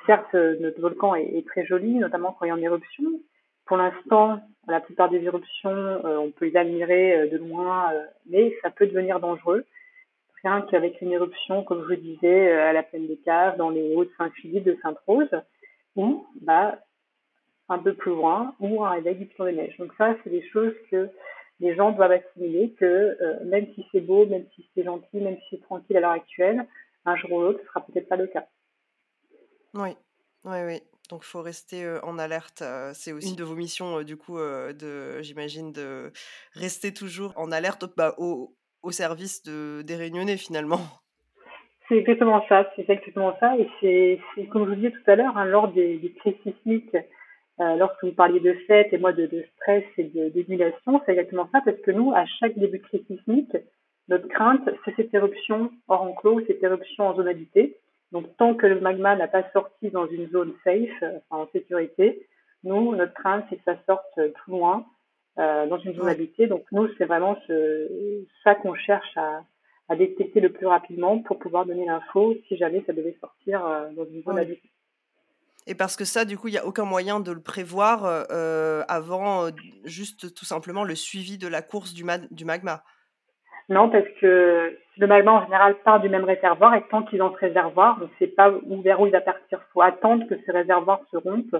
Certes, 0.07 0.34
euh, 0.34 0.57
notre 0.61 0.80
volcan 0.80 1.14
est, 1.14 1.46
très 1.46 1.64
joli, 1.64 1.94
notamment 1.94 2.32
quand 2.32 2.46
il 2.46 2.48
est 2.48 2.53
en 2.53 2.59
éruption. 2.59 3.05
Pour 3.66 3.76
l'instant, 3.76 4.40
la 4.66 4.80
plupart 4.80 5.09
des 5.09 5.22
éruptions, 5.22 5.70
euh, 5.70 6.18
on 6.18 6.30
peut 6.30 6.46
les 6.46 6.57
admirer 6.57 7.14
euh, 7.14 7.28
de 7.28 7.36
loin, 7.36 7.92
mais 8.28 8.57
ça 8.62 8.70
peut 8.70 8.86
devenir 8.86 9.20
dangereux. 9.20 9.64
rien 10.42 10.62
qu'avec 10.62 11.00
une 11.00 11.12
éruption, 11.12 11.62
comme 11.62 11.82
je 11.82 11.94
vous 11.94 12.00
disais, 12.00 12.53
à 12.53 12.72
la 12.72 12.82
plaine 12.82 13.07
des 13.07 13.18
Caves, 13.18 13.57
dans 13.57 13.70
les 13.70 13.94
Hauts-de-Saint-Philippe, 13.94 14.64
de 14.64 14.76
Sainte-Rose, 14.82 15.30
ou 15.94 16.26
bah, 16.40 16.78
un 17.68 17.78
peu 17.78 17.94
plus 17.94 18.11
loin, 18.11 18.55
ou 18.59 18.84
un 18.84 18.90
réveil 18.90 19.14
du 19.14 19.26
piton 19.26 19.44
des 19.44 19.53
neiges. 19.53 19.76
Donc 19.78 19.92
ça, 19.96 20.16
c'est 20.24 20.30
des 20.30 20.42
choses 20.48 20.74
que 20.90 21.09
les 21.61 21.76
gens 21.76 21.92
doivent 21.92 22.12
assimiler, 22.12 22.72
que 22.72 23.16
même 23.44 23.66
si 23.74 23.86
c'est 23.92 24.00
beau, 24.00 24.26
même 24.26 24.46
si 24.57 24.68
c'est 24.74 24.82
gentil, 24.82 25.20
même 25.20 25.36
si 25.36 25.44
c'est 25.50 25.62
tranquille 25.62 25.96
à 25.96 26.00
l'heure 26.00 26.11
actuelle, 26.11 26.66
un 27.05 27.14
jour 27.14 27.32
ou 27.32 27.40
l'autre, 27.42 27.61
ce 27.61 27.66
sera 27.66 27.86
peut-être 27.86 28.09
pas 28.09 28.16
le 28.16 28.26
cas. 28.26 28.46
Oui, 29.75 29.91
oui, 30.45 30.59
oui. 30.66 30.81
Donc, 31.11 31.23
il 31.25 31.29
faut 31.29 31.43
rester 31.43 31.99
en 32.03 32.18
alerte. 32.18 32.62
C'est 32.95 33.12
aussi 33.12 33.31
une 33.31 33.37
de 33.37 33.45
vos 33.45 33.55
missions, 33.55 34.03
du 34.03 34.16
coup, 34.16 34.39
de, 34.39 35.20
j'imagine, 35.20 35.73
de 35.73 36.11
rester 36.55 36.95
toujours 36.95 37.33
en 37.37 37.53
alerte 37.53 37.85
bah, 37.97 38.14
au, 38.18 38.55
au, 38.83 38.91
service 38.93 39.43
de, 39.43 39.83
des 39.83 39.97
Réunionnais, 39.97 40.37
finalement. 40.37 40.81
C'est 41.89 41.97
exactement 41.97 42.43
ça, 42.49 42.70
c'est 42.75 42.83
exactement 42.83 43.37
ça. 43.41 43.59
Et 43.59 43.68
c'est, 44.37 44.47
comme 44.47 44.64
je 44.64 44.70
vous 44.70 44.77
disais 44.77 44.93
tout 44.93 45.11
à 45.11 45.16
l'heure, 45.16 45.37
hein, 45.37 45.45
lors 45.45 45.68
des, 45.68 45.99
des 45.99 46.12
crises 46.12 46.37
sismiques, 46.45 46.97
lorsque 47.59 48.05
vous 48.05 48.12
parliez 48.12 48.41
de 48.41 48.55
fête 48.66 48.93
et 48.93 48.99
moi 48.99 49.12
de, 49.12 49.27
de 49.27 49.45
stress 49.57 49.85
et 49.99 50.05
d'émulation, 50.05 51.01
c'est 51.05 51.12
exactement 51.12 51.49
ça, 51.53 51.61
parce 51.64 51.79
que 51.81 51.91
nous, 51.91 52.12
à 52.14 52.25
chaque 52.41 52.59
début 52.59 52.79
de 52.79 52.85
crise 52.85 53.07
sismique, 53.07 53.57
notre 54.09 54.29
crainte, 54.29 54.68
c'est 54.85 54.95
cette 54.97 55.14
éruption 55.14 55.70
hors 55.89 56.03
enclos, 56.03 56.41
cette 56.47 56.62
éruption 56.62 57.09
en 57.09 57.14
zone 57.14 57.29
habitée. 57.29 57.77
Donc, 58.12 58.36
tant 58.36 58.54
que 58.54 58.66
le 58.66 58.80
magma 58.80 59.16
n'a 59.16 59.26
pas 59.26 59.42
sorti 59.52 59.90
dans 59.90 60.06
une 60.06 60.28
zone 60.30 60.52
safe, 60.64 61.02
en 61.30 61.48
sécurité, 61.48 62.28
nous, 62.62 62.94
notre 62.94 63.14
crainte, 63.14 63.44
c'est 63.50 63.56
que 63.56 63.64
ça 63.64 63.76
sorte 63.86 64.14
tout 64.16 64.50
loin, 64.50 64.86
euh, 65.38 65.66
dans 65.66 65.78
une 65.78 65.94
zone 65.94 66.08
habitée. 66.08 66.46
Donc, 66.46 66.64
nous, 66.72 66.88
c'est 66.98 67.06
vraiment 67.06 67.38
ce, 67.46 68.22
ça 68.44 68.54
qu'on 68.54 68.74
cherche 68.74 69.16
à, 69.16 69.42
à, 69.88 69.96
détecter 69.96 70.40
le 70.40 70.52
plus 70.52 70.66
rapidement 70.66 71.20
pour 71.20 71.38
pouvoir 71.38 71.64
donner 71.64 71.86
l'info 71.86 72.34
si 72.48 72.56
jamais 72.58 72.82
ça 72.86 72.92
devait 72.92 73.16
sortir 73.18 73.64
euh, 73.64 73.90
dans 73.92 74.04
une 74.04 74.22
zone 74.22 74.38
habitée. 74.38 74.70
Et 75.66 75.74
parce 75.74 75.96
que 75.96 76.04
ça, 76.04 76.26
du 76.26 76.36
coup, 76.36 76.48
il 76.48 76.50
n'y 76.50 76.58
a 76.58 76.66
aucun 76.66 76.84
moyen 76.84 77.18
de 77.18 77.32
le 77.32 77.40
prévoir 77.40 78.04
euh, 78.04 78.82
avant 78.88 79.48
juste 79.84 80.34
tout 80.34 80.44
simplement 80.44 80.84
le 80.84 80.96
suivi 80.96 81.38
de 81.38 81.48
la 81.48 81.62
course 81.62 81.94
du, 81.94 82.04
du 82.30 82.44
magma. 82.44 82.84
Non, 83.70 83.88
parce 83.88 84.08
que 84.20 84.76
le 84.99 85.07
magma 85.07 85.32
en 85.32 85.45
général 85.45 85.76
part 85.84 86.01
du 86.01 86.09
même 86.09 86.24
réservoir 86.24 86.74
et 86.74 86.82
tant 86.88 87.03
qu'il 87.03 87.16
est 87.16 87.18
dans 87.18 87.32
ce 87.32 87.38
réservoir, 87.38 87.99
on 88.01 88.05
ne 88.05 88.11
sait 88.18 88.26
pas 88.26 88.51
où, 88.51 88.82
vers 88.82 89.01
où 89.01 89.07
il 89.07 89.12
va 89.12 89.20
partir. 89.20 89.61
Il 89.61 89.72
faut 89.72 89.82
attendre 89.82 90.26
que 90.26 90.36
ce 90.45 90.53
réservoir 90.53 91.01
se 91.11 91.16
rompe 91.16 91.57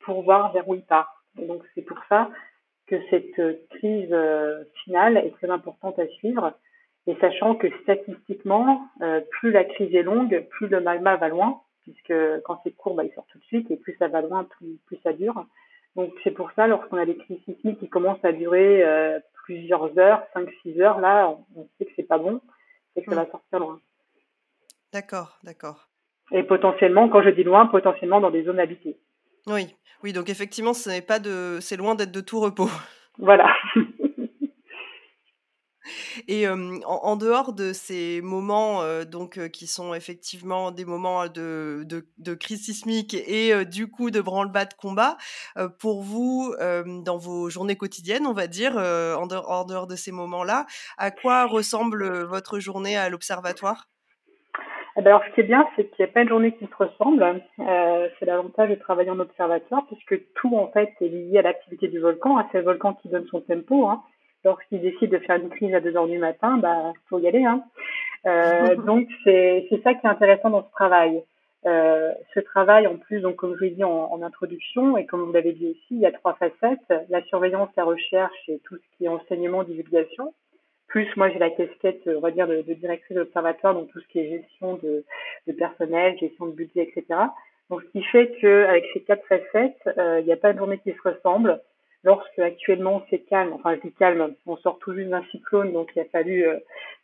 pour 0.00 0.22
voir 0.22 0.52
vers 0.52 0.66
où 0.68 0.74
il 0.74 0.84
part. 0.84 1.22
Et 1.38 1.46
donc 1.46 1.62
c'est 1.74 1.82
pour 1.82 1.98
ça 2.08 2.30
que 2.86 2.96
cette 3.10 3.68
crise 3.70 4.12
euh, 4.12 4.64
finale 4.84 5.16
est 5.18 5.32
très 5.32 5.50
importante 5.50 5.98
à 5.98 6.06
suivre. 6.08 6.52
Et 7.06 7.16
sachant 7.20 7.54
que 7.54 7.68
statistiquement, 7.82 8.88
euh, 9.02 9.20
plus 9.30 9.50
la 9.50 9.64
crise 9.64 9.94
est 9.94 10.02
longue, 10.02 10.46
plus 10.50 10.68
le 10.68 10.80
magma 10.80 11.16
va 11.16 11.28
loin, 11.28 11.60
puisque 11.82 12.14
quand 12.44 12.60
c'est 12.64 12.74
court, 12.74 12.94
bah, 12.94 13.04
il 13.04 13.12
sort 13.12 13.26
tout 13.30 13.38
de 13.38 13.44
suite, 13.44 13.70
et 13.70 13.76
plus 13.76 13.94
ça 13.98 14.08
va 14.08 14.22
loin, 14.22 14.44
plus, 14.44 14.98
ça 15.02 15.12
dure. 15.12 15.44
Donc 15.96 16.12
c'est 16.24 16.30
pour 16.30 16.50
ça, 16.52 16.66
lorsqu'on 16.66 16.96
a 16.96 17.04
des 17.04 17.16
crises 17.16 17.42
sismiques 17.44 17.78
qui 17.78 17.88
commencent 17.88 18.24
à 18.24 18.32
durer 18.32 18.82
euh, 18.82 19.20
plusieurs 19.44 19.98
heures, 19.98 20.22
5-6 20.34 20.80
heures, 20.80 21.00
là, 21.00 21.36
on 21.56 21.68
sait 21.76 21.84
que 21.84 21.92
c'est 21.94 22.08
pas 22.08 22.18
bon, 22.18 22.40
et 22.96 23.02
que 23.02 23.10
ça 23.10 23.16
va 23.16 23.30
sortir 23.30 23.58
loin. 23.58 23.80
D'accord, 24.92 25.38
d'accord. 25.42 25.88
Et 26.30 26.42
potentiellement, 26.42 27.08
quand 27.08 27.22
je 27.22 27.30
dis 27.30 27.42
loin, 27.42 27.66
potentiellement 27.66 28.20
dans 28.20 28.30
des 28.30 28.44
zones 28.44 28.60
habitées. 28.60 28.98
Oui, 29.46 29.74
oui, 30.02 30.12
donc 30.12 30.30
effectivement, 30.30 30.72
ce 30.72 30.88
n'est 30.88 31.02
pas 31.02 31.18
de, 31.18 31.58
c'est 31.60 31.76
loin 31.76 31.94
d'être 31.94 32.12
de 32.12 32.20
tout 32.20 32.40
repos. 32.40 32.70
Voilà. 33.18 33.52
Et 36.28 36.48
en, 36.48 37.16
dehors 37.16 37.52
de 37.52 37.72
ces 37.72 38.20
moments 38.22 38.82
donc 39.04 39.48
qui 39.50 39.66
sont 39.66 39.94
effectivement 39.94 40.70
des 40.70 40.84
moments 40.84 41.26
de, 41.28 41.86
de, 41.86 42.34
crise 42.34 42.64
sismique 42.64 43.14
et 43.14 43.64
du 43.64 43.90
coup 43.90 44.10
de 44.10 44.20
branle-bas 44.20 44.64
de 44.64 44.74
combat, 44.74 45.16
pour 45.78 46.02
vous, 46.02 46.54
dans 47.04 47.18
vos 47.18 47.50
journées 47.50 47.76
quotidiennes, 47.76 48.26
on 48.26 48.32
va 48.32 48.46
dire, 48.46 48.76
en 48.76 49.26
dehors, 49.26 49.86
de 49.86 49.96
ces 49.96 50.12
moments-là, 50.12 50.66
à 50.98 51.10
quoi 51.10 51.46
ressemble 51.46 52.22
votre 52.24 52.58
journée 52.58 52.96
à 52.96 53.08
l'observatoire? 53.08 53.88
Eh 54.96 55.02
ben, 55.02 55.08
alors, 55.08 55.24
ce 55.28 55.34
qui 55.34 55.40
est 55.40 55.44
bien, 55.44 55.66
c'est 55.74 55.90
qu'il 55.90 56.04
n'y 56.04 56.10
a 56.10 56.12
pas 56.12 56.22
une 56.22 56.28
journée 56.28 56.52
qui 56.52 56.66
se 56.66 56.76
ressemble. 56.76 57.42
c'est 57.56 58.26
l'avantage 58.26 58.70
de 58.70 58.76
travailler 58.76 59.10
en 59.10 59.18
observatoire, 59.18 59.84
puisque 59.86 60.22
tout, 60.34 60.56
en 60.56 60.68
fait, 60.68 60.90
est 61.00 61.08
lié 61.08 61.38
à 61.38 61.42
l'activité 61.42 61.88
du 61.88 61.98
volcan. 61.98 62.36
C'est 62.52 62.58
le 62.58 62.64
volcan 62.64 62.94
qui 62.94 63.08
donne 63.08 63.26
son 63.26 63.40
tempo. 63.40 63.88
Hein 63.88 64.02
lorsqu'ils 64.44 64.80
décident 64.80 65.12
de 65.12 65.18
faire 65.24 65.36
une 65.36 65.50
crise 65.50 65.74
à 65.74 65.80
2 65.80 65.96
heures 65.96 66.06
du 66.06 66.18
matin, 66.18 66.58
bah 66.58 66.92
faut 67.08 67.18
y 67.18 67.26
aller. 67.26 67.44
Hein. 67.44 67.64
Euh, 68.26 68.76
donc 68.86 69.08
c'est 69.24 69.66
c'est 69.68 69.82
ça 69.82 69.94
qui 69.94 70.06
est 70.06 70.10
intéressant 70.10 70.50
dans 70.50 70.62
ce 70.62 70.70
travail. 70.72 71.22
Euh, 71.66 72.12
ce 72.34 72.40
travail, 72.40 72.86
en 72.86 72.96
plus, 72.96 73.20
donc 73.20 73.36
comme 73.36 73.56
je 73.56 73.64
l'ai 73.64 73.70
dit 73.70 73.84
en, 73.84 74.12
en, 74.12 74.22
introduction, 74.22 74.98
et 74.98 75.06
comme 75.06 75.22
vous 75.22 75.32
l'avez 75.32 75.52
dit 75.52 75.68
aussi, 75.68 75.86
il 75.92 76.00
y 76.00 76.06
a 76.06 76.12
trois 76.12 76.34
facettes 76.34 76.92
la 77.08 77.22
surveillance, 77.24 77.70
la 77.76 77.84
recherche 77.84 78.48
et 78.48 78.60
tout 78.64 78.76
ce 78.76 78.96
qui 78.96 79.06
est 79.06 79.08
enseignement, 79.08 79.64
divulgation. 79.64 80.34
Plus, 80.88 81.08
moi, 81.16 81.30
j'ai 81.30 81.38
la 81.38 81.50
casquette, 81.50 82.02
on 82.06 82.20
va 82.20 82.30
dire, 82.30 82.46
de, 82.46 82.60
de 82.60 82.74
directrice 82.74 83.16
de 83.16 83.20
l'observatoire, 83.20 83.74
donc 83.74 83.88
tout 83.90 84.00
ce 84.00 84.06
qui 84.08 84.20
est 84.20 84.28
gestion 84.28 84.74
de, 84.82 85.04
de 85.46 85.52
personnel, 85.52 86.16
gestion 86.18 86.46
de 86.46 86.52
budget, 86.52 86.82
etc. 86.82 87.18
Donc, 87.70 87.82
ce 87.82 87.88
qui 87.88 88.02
fait 88.04 88.30
que 88.40 88.66
avec 88.66 88.84
ces 88.92 89.00
quatre 89.00 89.26
facettes, 89.26 89.80
euh, 89.98 90.20
il 90.20 90.26
n'y 90.26 90.32
a 90.32 90.36
pas 90.36 90.52
de 90.52 90.58
journée 90.58 90.78
qui 90.78 90.92
se 90.92 91.08
ressemble 91.08 91.60
lorsque 92.04 92.38
actuellement 92.38 93.04
c'est 93.10 93.20
calme, 93.20 93.52
enfin 93.54 93.74
je 93.76 93.88
dis 93.88 93.94
calme, 93.94 94.34
on 94.46 94.56
sort 94.58 94.78
tout 94.78 94.94
juste 94.94 95.08
d'un 95.08 95.24
cyclone, 95.30 95.72
donc 95.72 95.90
il 95.96 96.00
a 96.00 96.04
fallu 96.04 96.46
euh, 96.46 96.58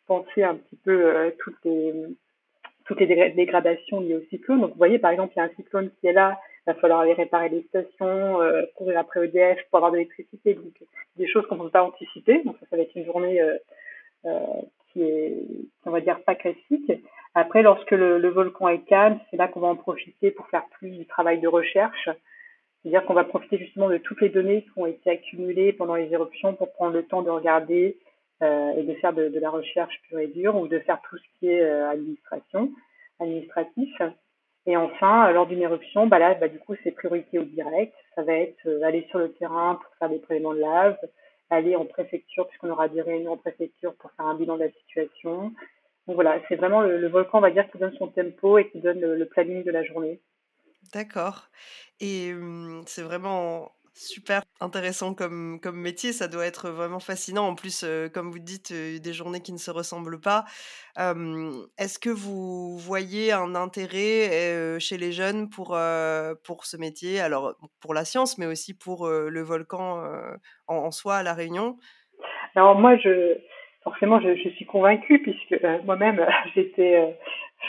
penser 0.07 0.43
un 0.43 0.55
petit 0.55 0.77
peu 0.77 1.07
euh, 1.07 1.31
toutes 1.39 3.01
les 3.01 3.31
dégradations 3.31 4.01
liées 4.01 4.17
au 4.17 4.23
cyclone. 4.31 4.61
Donc 4.61 4.71
vous 4.73 4.79
voyez 4.79 4.99
par 4.99 5.11
exemple 5.11 5.33
il 5.35 5.39
y 5.39 5.43
a 5.43 5.47
un 5.47 5.55
cyclone 5.57 5.91
qui 6.01 6.07
est 6.07 6.13
là, 6.13 6.39
il 6.67 6.75
va 6.75 6.81
falloir 6.81 7.01
aller 7.01 7.15
réparer 7.15 7.49
les 7.49 7.63
stations, 7.63 8.41
euh, 8.41 8.63
courir 8.77 8.99
après 8.99 9.25
EDF 9.25 9.59
pour 9.71 9.79
avoir 9.79 9.91
de 9.91 9.97
l'électricité, 9.97 10.55
donc 10.55 10.73
des 11.17 11.27
choses 11.27 11.47
qu'on 11.47 11.57
ne 11.57 11.63
peut 11.65 11.71
pas 11.71 11.85
anticiper. 11.85 12.43
Donc 12.45 12.57
ça, 12.61 12.67
ça 12.71 12.77
va 12.77 12.83
être 12.83 12.95
une 12.95 13.07
journée 13.07 13.41
qui 14.93 15.03
est, 15.03 15.35
on 15.87 15.91
va 15.91 16.01
dire, 16.01 16.21
pas 16.25 16.35
classique. 16.35 16.93
Après, 17.35 17.63
lorsque 17.63 17.93
le, 17.93 18.19
le 18.19 18.29
volcan 18.29 18.69
est 18.69 18.85
calme, 18.87 19.21
c'est 19.31 19.37
là 19.37 19.47
qu'on 19.47 19.61
va 19.61 19.69
en 19.69 19.77
profiter 19.77 20.33
pour 20.33 20.49
faire 20.49 20.65
plus 20.73 20.91
du 20.91 21.07
travail 21.07 21.41
de 21.41 21.49
recherche. 21.49 22.11
C'est-à-dire 22.83 23.05
qu'on 23.05 23.15
va 23.15 23.25
profiter 23.25 23.59
justement 23.59 23.89
de 23.89 23.99
toutes 23.99 24.21
les 24.21 24.31
données 24.31 24.63
qui 24.63 24.71
ont 24.77 24.87
été 24.87 25.11
accumulées 25.11 25.73
pendant 25.73 25.97
les 25.97 26.13
éruptions 26.13 26.55
pour 26.55 26.73
prendre 26.73 26.95
le 26.95 27.05
temps 27.05 27.23
de 27.23 27.31
regarder 27.31 27.99
euh, 28.43 28.73
et 28.73 28.85
de 28.85 28.95
faire 28.95 29.13
de, 29.13 29.31
la 29.39 29.51
recherche 29.51 30.01
pure 30.09 30.19
et 30.19 30.29
dure 30.29 30.57
ou 30.57 30.67
de 30.67 30.79
faire 30.79 30.99
tout 31.09 31.19
ce 31.19 31.39
qui 31.39 31.49
est 31.49 31.61
euh, 31.61 31.91
administration, 31.91 32.71
administratif. 33.19 33.91
Et 34.67 34.77
enfin, 34.79 35.31
lors 35.33 35.47
d'une 35.47 35.61
éruption, 35.61 36.07
bah 36.07 36.19
là, 36.19 36.35
bah, 36.35 36.49
du 36.49 36.59
coup, 36.59 36.75
c'est 36.83 36.93
priorité 36.93 37.39
au 37.39 37.45
direct. 37.45 37.95
Ça 38.15 38.23
va 38.23 38.33
être 38.33 38.67
euh, 38.67 38.83
aller 38.83 39.07
sur 39.11 39.19
le 39.19 39.33
terrain 39.33 39.75
pour 39.75 39.95
faire 39.99 40.09
des 40.09 40.19
prélèvements 40.19 40.55
de 40.55 40.61
lave, 40.61 40.97
aller 41.51 41.77
en 41.77 41.85
préfecture, 41.85 42.49
puisqu'on 42.49 42.71
aura 42.71 42.89
des 42.89 43.03
réunions 43.03 43.33
en 43.33 43.37
préfecture 43.37 43.95
pour 43.97 44.11
faire 44.13 44.27
un 44.27 44.37
bilan 44.37 44.57
de 44.57 44.65
la 44.65 44.71
situation. 44.71 45.53
Donc 46.07 46.15
voilà, 46.15 46.41
c'est 46.49 46.57
vraiment 46.57 46.81
le, 46.81 47.09
volcan, 47.09 47.39
on 47.39 47.43
va 47.43 47.51
dire, 47.51 47.71
qui 47.71 47.77
donne 47.77 47.95
son 47.99 48.09
tempo 48.09 48.57
et 48.57 48.71
qui 48.71 48.81
donne 48.81 49.01
le 49.01 49.27
planning 49.27 49.65
de 49.65 49.71
la 49.71 49.85
journée. 49.85 50.19
D'accord. 50.93 51.49
Et 52.01 52.33
c'est 52.87 53.03
vraiment 53.03 53.73
super 53.95 54.43
intéressant 54.61 55.15
comme, 55.15 55.61
comme 55.63 55.79
métier. 55.79 56.13
Ça 56.13 56.27
doit 56.27 56.47
être 56.47 56.71
vraiment 56.71 57.01
fascinant. 57.01 57.47
En 57.47 57.55
plus, 57.55 57.85
comme 58.15 58.31
vous 58.31 58.39
dites, 58.39 58.73
des 58.73 59.13
journées 59.13 59.41
qui 59.41 59.53
ne 59.53 59.59
se 59.59 59.71
ressemblent 59.71 60.21
pas. 60.21 60.45
Est-ce 60.97 61.99
que 61.99 62.11
vous 62.11 62.79
voyez 62.79 63.33
un 63.33 63.55
intérêt 63.55 64.81
chez 64.81 64.97
les 64.97 65.13
jeunes 65.13 65.51
pour, 65.51 65.79
pour 66.45 66.65
ce 66.65 66.77
métier? 66.79 67.21
Alors, 67.21 67.55
pour 67.81 67.93
la 67.93 68.05
science, 68.05 68.39
mais 68.39 68.47
aussi 68.47 68.75
pour 68.75 69.07
le 69.09 69.43
volcan 69.43 70.03
en, 70.67 70.91
soi 70.91 71.17
à 71.17 71.23
La 71.23 71.35
Réunion? 71.35 71.77
Alors, 72.55 72.79
moi, 72.79 72.97
je, 72.97 73.37
forcément, 73.85 74.21
je, 74.21 74.35
je 74.35 74.49
suis 74.51 74.67
convaincue 74.67 75.21
puisque 75.23 75.63
moi-même, 75.85 76.27
j'étais 76.55 77.17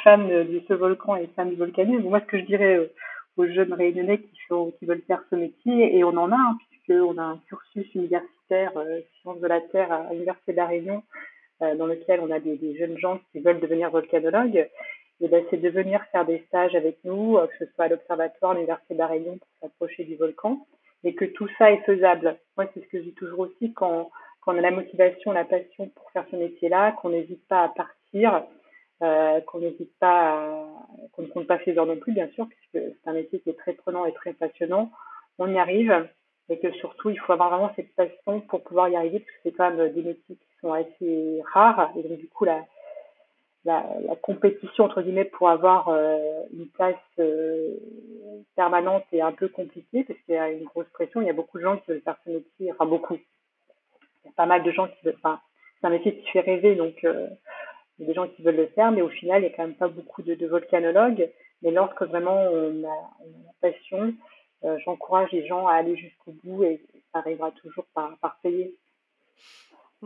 fan 0.03 0.27
de 0.27 0.61
ce 0.67 0.73
volcan 0.73 1.15
et 1.15 1.27
fan 1.35 1.49
du 1.49 1.55
volcanisme. 1.55 2.03
Moi, 2.03 2.19
ce 2.21 2.25
que 2.25 2.39
je 2.39 2.45
dirais 2.45 2.91
aux 3.37 3.47
jeunes 3.47 3.73
réunionnais 3.73 4.19
qui, 4.19 4.37
sont, 4.47 4.73
qui 4.77 4.85
veulent 4.85 5.03
faire 5.07 5.23
ce 5.29 5.35
métier, 5.35 5.95
et 5.97 6.03
on 6.03 6.17
en 6.17 6.31
a, 6.31 6.35
hein, 6.35 6.57
puisqu'on 6.69 7.17
a 7.17 7.23
un 7.23 7.39
cursus 7.47 7.93
universitaire 7.95 8.71
euh, 8.75 8.99
sciences 9.21 9.39
de 9.39 9.47
la 9.47 9.61
Terre 9.61 9.91
à 9.91 10.11
l'Université 10.11 10.51
de 10.51 10.57
la 10.57 10.67
Réunion, 10.67 11.03
euh, 11.61 11.75
dans 11.75 11.85
lequel 11.85 12.19
on 12.21 12.31
a 12.31 12.39
des, 12.39 12.75
jeunes 12.77 12.97
gens 12.97 13.19
qui 13.31 13.39
veulent 13.39 13.59
devenir 13.59 13.89
volcanologues. 13.89 14.69
Et 15.23 15.27
ben, 15.27 15.43
c'est 15.49 15.61
de 15.61 15.69
venir 15.69 16.03
faire 16.11 16.25
des 16.25 16.43
stages 16.47 16.75
avec 16.75 16.97
nous, 17.03 17.37
euh, 17.37 17.47
que 17.47 17.65
ce 17.65 17.71
soit 17.73 17.85
à 17.85 17.87
l'Observatoire, 17.87 18.51
à 18.51 18.55
l'Université 18.55 18.95
de 18.95 18.99
la 18.99 19.07
Réunion, 19.07 19.37
pour 19.37 19.49
s'approcher 19.61 20.03
du 20.03 20.15
volcan, 20.15 20.65
et 21.03 21.13
que 21.15 21.25
tout 21.25 21.47
ça 21.57 21.71
est 21.71 21.83
faisable. 21.85 22.37
Moi, 22.57 22.67
c'est 22.73 22.81
ce 22.81 22.87
que 22.87 22.97
je 22.97 23.03
dis 23.03 23.13
toujours 23.13 23.39
aussi 23.39 23.73
quand, 23.73 24.09
quand 24.41 24.53
on 24.53 24.57
a 24.57 24.61
la 24.61 24.71
motivation, 24.71 25.31
la 25.31 25.45
passion 25.45 25.89
pour 25.95 26.11
faire 26.11 26.25
ce 26.31 26.35
métier-là, 26.35 26.93
qu'on 26.93 27.09
n'hésite 27.09 27.47
pas 27.47 27.63
à 27.63 27.69
partir, 27.69 28.43
euh, 29.01 29.41
qu'on 29.41 29.59
n'hésite 29.59 29.91
pas, 29.99 30.63
qu'on 31.13 31.23
ne 31.23 31.27
compte 31.27 31.47
pas 31.47 31.57
ses 31.65 31.75
heures 31.77 31.87
non 31.87 31.97
plus, 31.97 32.13
bien 32.13 32.29
sûr, 32.35 32.47
puisque 32.47 32.85
c'est 33.03 33.09
un 33.09 33.13
métier 33.13 33.39
qui 33.39 33.49
est 33.49 33.57
très 33.57 33.73
prenant 33.73 34.05
et 34.05 34.13
très 34.13 34.33
passionnant. 34.33 34.91
On 35.39 35.51
y 35.51 35.57
arrive, 35.57 36.07
et 36.49 36.59
que 36.59 36.71
surtout, 36.73 37.09
il 37.09 37.19
faut 37.19 37.33
avoir 37.33 37.49
vraiment 37.49 37.71
cette 37.75 37.95
passion 37.95 38.41
pour 38.41 38.61
pouvoir 38.63 38.89
y 38.89 38.95
arriver, 38.95 39.19
parce 39.19 39.31
que 39.31 39.39
c'est 39.43 39.51
quand 39.53 39.71
même 39.71 39.91
des 39.93 40.03
métiers 40.03 40.35
qui 40.35 40.59
sont 40.61 40.71
assez 40.73 41.41
rares, 41.51 41.91
et 41.97 42.03
donc 42.03 42.19
du 42.19 42.27
coup, 42.27 42.45
la, 42.45 42.63
compétition 44.21 44.85
entre 44.85 45.01
guillemets 45.01 45.25
pour 45.25 45.49
avoir 45.49 45.89
une 46.51 46.67
place 46.67 46.95
permanente 48.55 49.05
est 49.11 49.21
un 49.21 49.31
peu 49.31 49.47
compliquée 49.49 50.03
parce 50.03 50.19
qu'il 50.21 50.33
y 50.35 50.37
a 50.37 50.49
une 50.49 50.65
grosse 50.65 50.89
pression. 50.93 51.21
Il 51.21 51.27
y 51.27 51.29
a 51.29 51.33
beaucoup 51.33 51.59
de 51.59 51.63
gens 51.63 51.77
qui 51.77 51.91
veulent 51.91 52.01
faire 52.01 52.17
ce 52.25 52.31
métier, 52.31 52.71
enfin 52.71 52.85
beaucoup. 52.85 53.15
Il 53.15 54.27
y 54.27 54.29
a 54.29 54.33
pas 54.35 54.47
mal 54.47 54.63
de 54.63 54.71
gens 54.71 54.87
qui 54.87 55.05
veulent. 55.05 55.17
Enfin, 55.23 55.39
c'est 55.79 55.87
un 55.87 55.91
métier 55.91 56.15
qui 56.15 56.27
fait 56.29 56.41
rêver, 56.41 56.75
donc 56.75 57.05
il 58.01 58.07
y 58.07 58.09
a 58.09 58.13
des 58.13 58.13
gens 58.15 58.27
qui 58.27 58.41
veulent 58.41 58.55
le 58.55 58.67
faire, 58.67 58.91
mais 58.91 59.03
au 59.03 59.09
final, 59.09 59.43
il 59.43 59.49
y 59.49 59.53
a 59.53 59.55
quand 59.55 59.63
même 59.63 59.75
pas 59.75 59.87
beaucoup 59.87 60.23
de, 60.23 60.47
volcanologues. 60.47 61.29
Mais 61.61 61.69
lorsque 61.69 62.01
vraiment 62.01 62.41
on 62.51 62.83
a, 62.83 63.09
la 63.61 63.69
passion, 63.71 64.15
euh, 64.63 64.77
j'encourage 64.83 65.31
les 65.31 65.45
gens 65.45 65.67
à 65.67 65.73
aller 65.73 65.95
jusqu'au 65.95 66.33
bout 66.43 66.63
et 66.63 66.81
ça 67.13 67.19
arrivera 67.19 67.51
toujours 67.51 67.85
par 67.93 68.39
payer. 68.41 68.75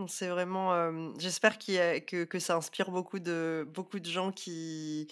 C'est 0.07 0.27
vraiment. 0.27 0.91
J'espère 1.17 1.57
que, 1.57 2.39
ça 2.39 2.55
inspire 2.55 2.91
beaucoup 2.91 3.19
de, 3.19 3.65
beaucoup 3.73 3.99
de 3.99 4.09
gens 4.09 4.31
qui 4.31 5.07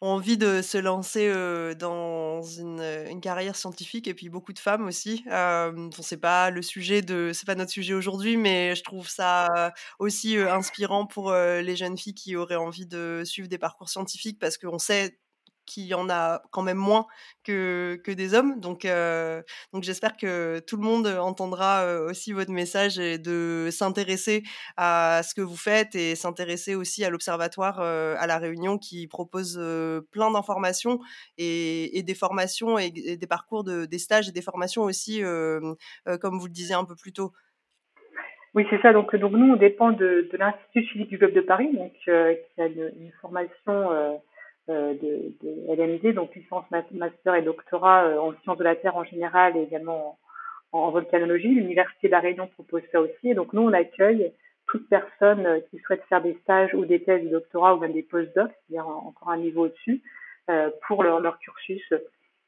ont 0.00 0.10
envie 0.10 0.36
de 0.36 0.62
se 0.62 0.78
lancer 0.78 1.28
dans 1.74 2.42
une, 2.42 3.20
carrière 3.20 3.56
scientifique 3.56 4.06
et 4.06 4.14
puis 4.14 4.28
beaucoup 4.28 4.52
de 4.52 4.60
femmes 4.60 4.86
aussi. 4.86 5.24
Euh, 5.30 5.90
c'est 6.00 6.20
pas 6.20 6.50
le 6.50 6.62
sujet 6.62 7.02
de, 7.02 7.32
c'est 7.34 7.46
pas 7.46 7.56
notre 7.56 7.72
sujet 7.72 7.94
aujourd'hui, 7.94 8.36
mais 8.36 8.76
je 8.76 8.84
trouve 8.84 9.08
ça 9.08 9.74
aussi 9.98 10.36
inspirant 10.36 11.06
pour 11.06 11.32
les 11.32 11.74
jeunes 11.74 11.98
filles 11.98 12.14
qui 12.14 12.36
auraient 12.36 12.56
envie 12.56 12.86
de 12.86 13.22
suivre 13.24 13.48
des 13.48 13.58
parcours 13.58 13.88
scientifiques 13.88 14.38
parce 14.38 14.56
qu'on 14.56 14.78
sait 14.78 15.18
qu'il 15.68 15.84
y 15.84 15.94
en 15.94 16.08
a 16.10 16.42
quand 16.50 16.62
même 16.62 16.78
moins 16.78 17.06
que, 17.44 18.00
que 18.02 18.10
des 18.10 18.34
hommes. 18.34 18.58
Donc, 18.58 18.84
euh, 18.84 19.42
donc 19.72 19.84
j'espère 19.84 20.16
que 20.16 20.60
tout 20.60 20.76
le 20.76 20.82
monde 20.82 21.06
entendra 21.06 21.82
euh, 21.82 22.10
aussi 22.10 22.32
votre 22.32 22.50
message 22.50 22.98
et 22.98 23.18
de 23.18 23.68
s'intéresser 23.70 24.42
à 24.76 25.20
ce 25.22 25.34
que 25.34 25.42
vous 25.42 25.56
faites 25.56 25.94
et 25.94 26.16
s'intéresser 26.16 26.74
aussi 26.74 27.04
à 27.04 27.10
l'Observatoire 27.10 27.78
euh, 27.80 28.16
à 28.18 28.26
La 28.26 28.38
Réunion 28.38 28.78
qui 28.78 29.06
propose 29.06 29.60
plein 30.10 30.30
d'informations 30.30 30.98
et, 31.36 32.02
des 32.02 32.14
formations 32.14 32.78
et, 32.78 32.90
des 32.90 33.26
parcours 33.26 33.64
de, 33.64 33.84
des 33.84 33.98
stages 33.98 34.28
et 34.28 34.32
des 34.32 34.42
formations 34.42 34.84
aussi, 34.84 35.20
comme 35.20 36.38
vous 36.38 36.46
le 36.46 36.52
disiez 36.52 36.74
un 36.74 36.84
peu 36.84 36.96
plus 36.96 37.12
tôt. 37.12 37.32
Oui, 38.54 38.66
c'est 38.70 38.80
ça. 38.80 38.92
Donc, 38.92 39.14
donc 39.14 39.32
nous, 39.32 39.52
on 39.52 39.56
dépend 39.56 39.90
de, 39.92 40.28
de 40.32 40.36
l'Institut 40.38 40.82
Philippe 40.92 41.10
du 41.10 41.18
Globe 41.18 41.34
de 41.34 41.42
Paris, 41.42 41.68
donc, 41.74 41.92
qui 41.92 42.10
a 42.10 42.66
une, 42.66 43.12
formation 43.20 44.20
de, 44.68 45.32
de, 45.42 45.74
LMD, 45.74 46.14
donc 46.14 46.34
licence, 46.34 46.64
master 46.92 47.34
et 47.34 47.42
doctorat 47.42 48.04
euh, 48.04 48.18
en 48.18 48.34
sciences 48.42 48.58
de 48.58 48.64
la 48.64 48.76
Terre 48.76 48.96
en 48.96 49.04
général 49.04 49.56
et 49.56 49.62
également 49.62 50.18
en, 50.72 50.90
volcanologie. 50.90 51.48
L'Université 51.48 52.08
de 52.08 52.12
la 52.12 52.20
Réunion 52.20 52.46
propose 52.48 52.82
ça 52.92 53.00
aussi. 53.00 53.30
Et 53.30 53.34
donc 53.34 53.52
nous, 53.52 53.62
on 53.62 53.72
accueille 53.72 54.32
toute 54.66 54.88
personne 54.88 55.46
euh, 55.46 55.60
qui 55.70 55.78
souhaite 55.78 56.02
faire 56.08 56.22
des 56.22 56.34
stages 56.42 56.74
ou 56.74 56.84
des 56.84 57.02
thèses 57.02 57.24
de 57.24 57.30
doctorat 57.30 57.74
ou 57.74 57.80
même 57.80 57.92
des 57.92 58.02
post-docs, 58.02 58.52
c'est-à-dire 58.68 58.86
encore 58.88 59.30
un 59.30 59.38
niveau 59.38 59.64
au-dessus, 59.64 60.02
pour 60.86 61.02
leur, 61.02 61.20
leur 61.20 61.38
cursus. 61.38 61.92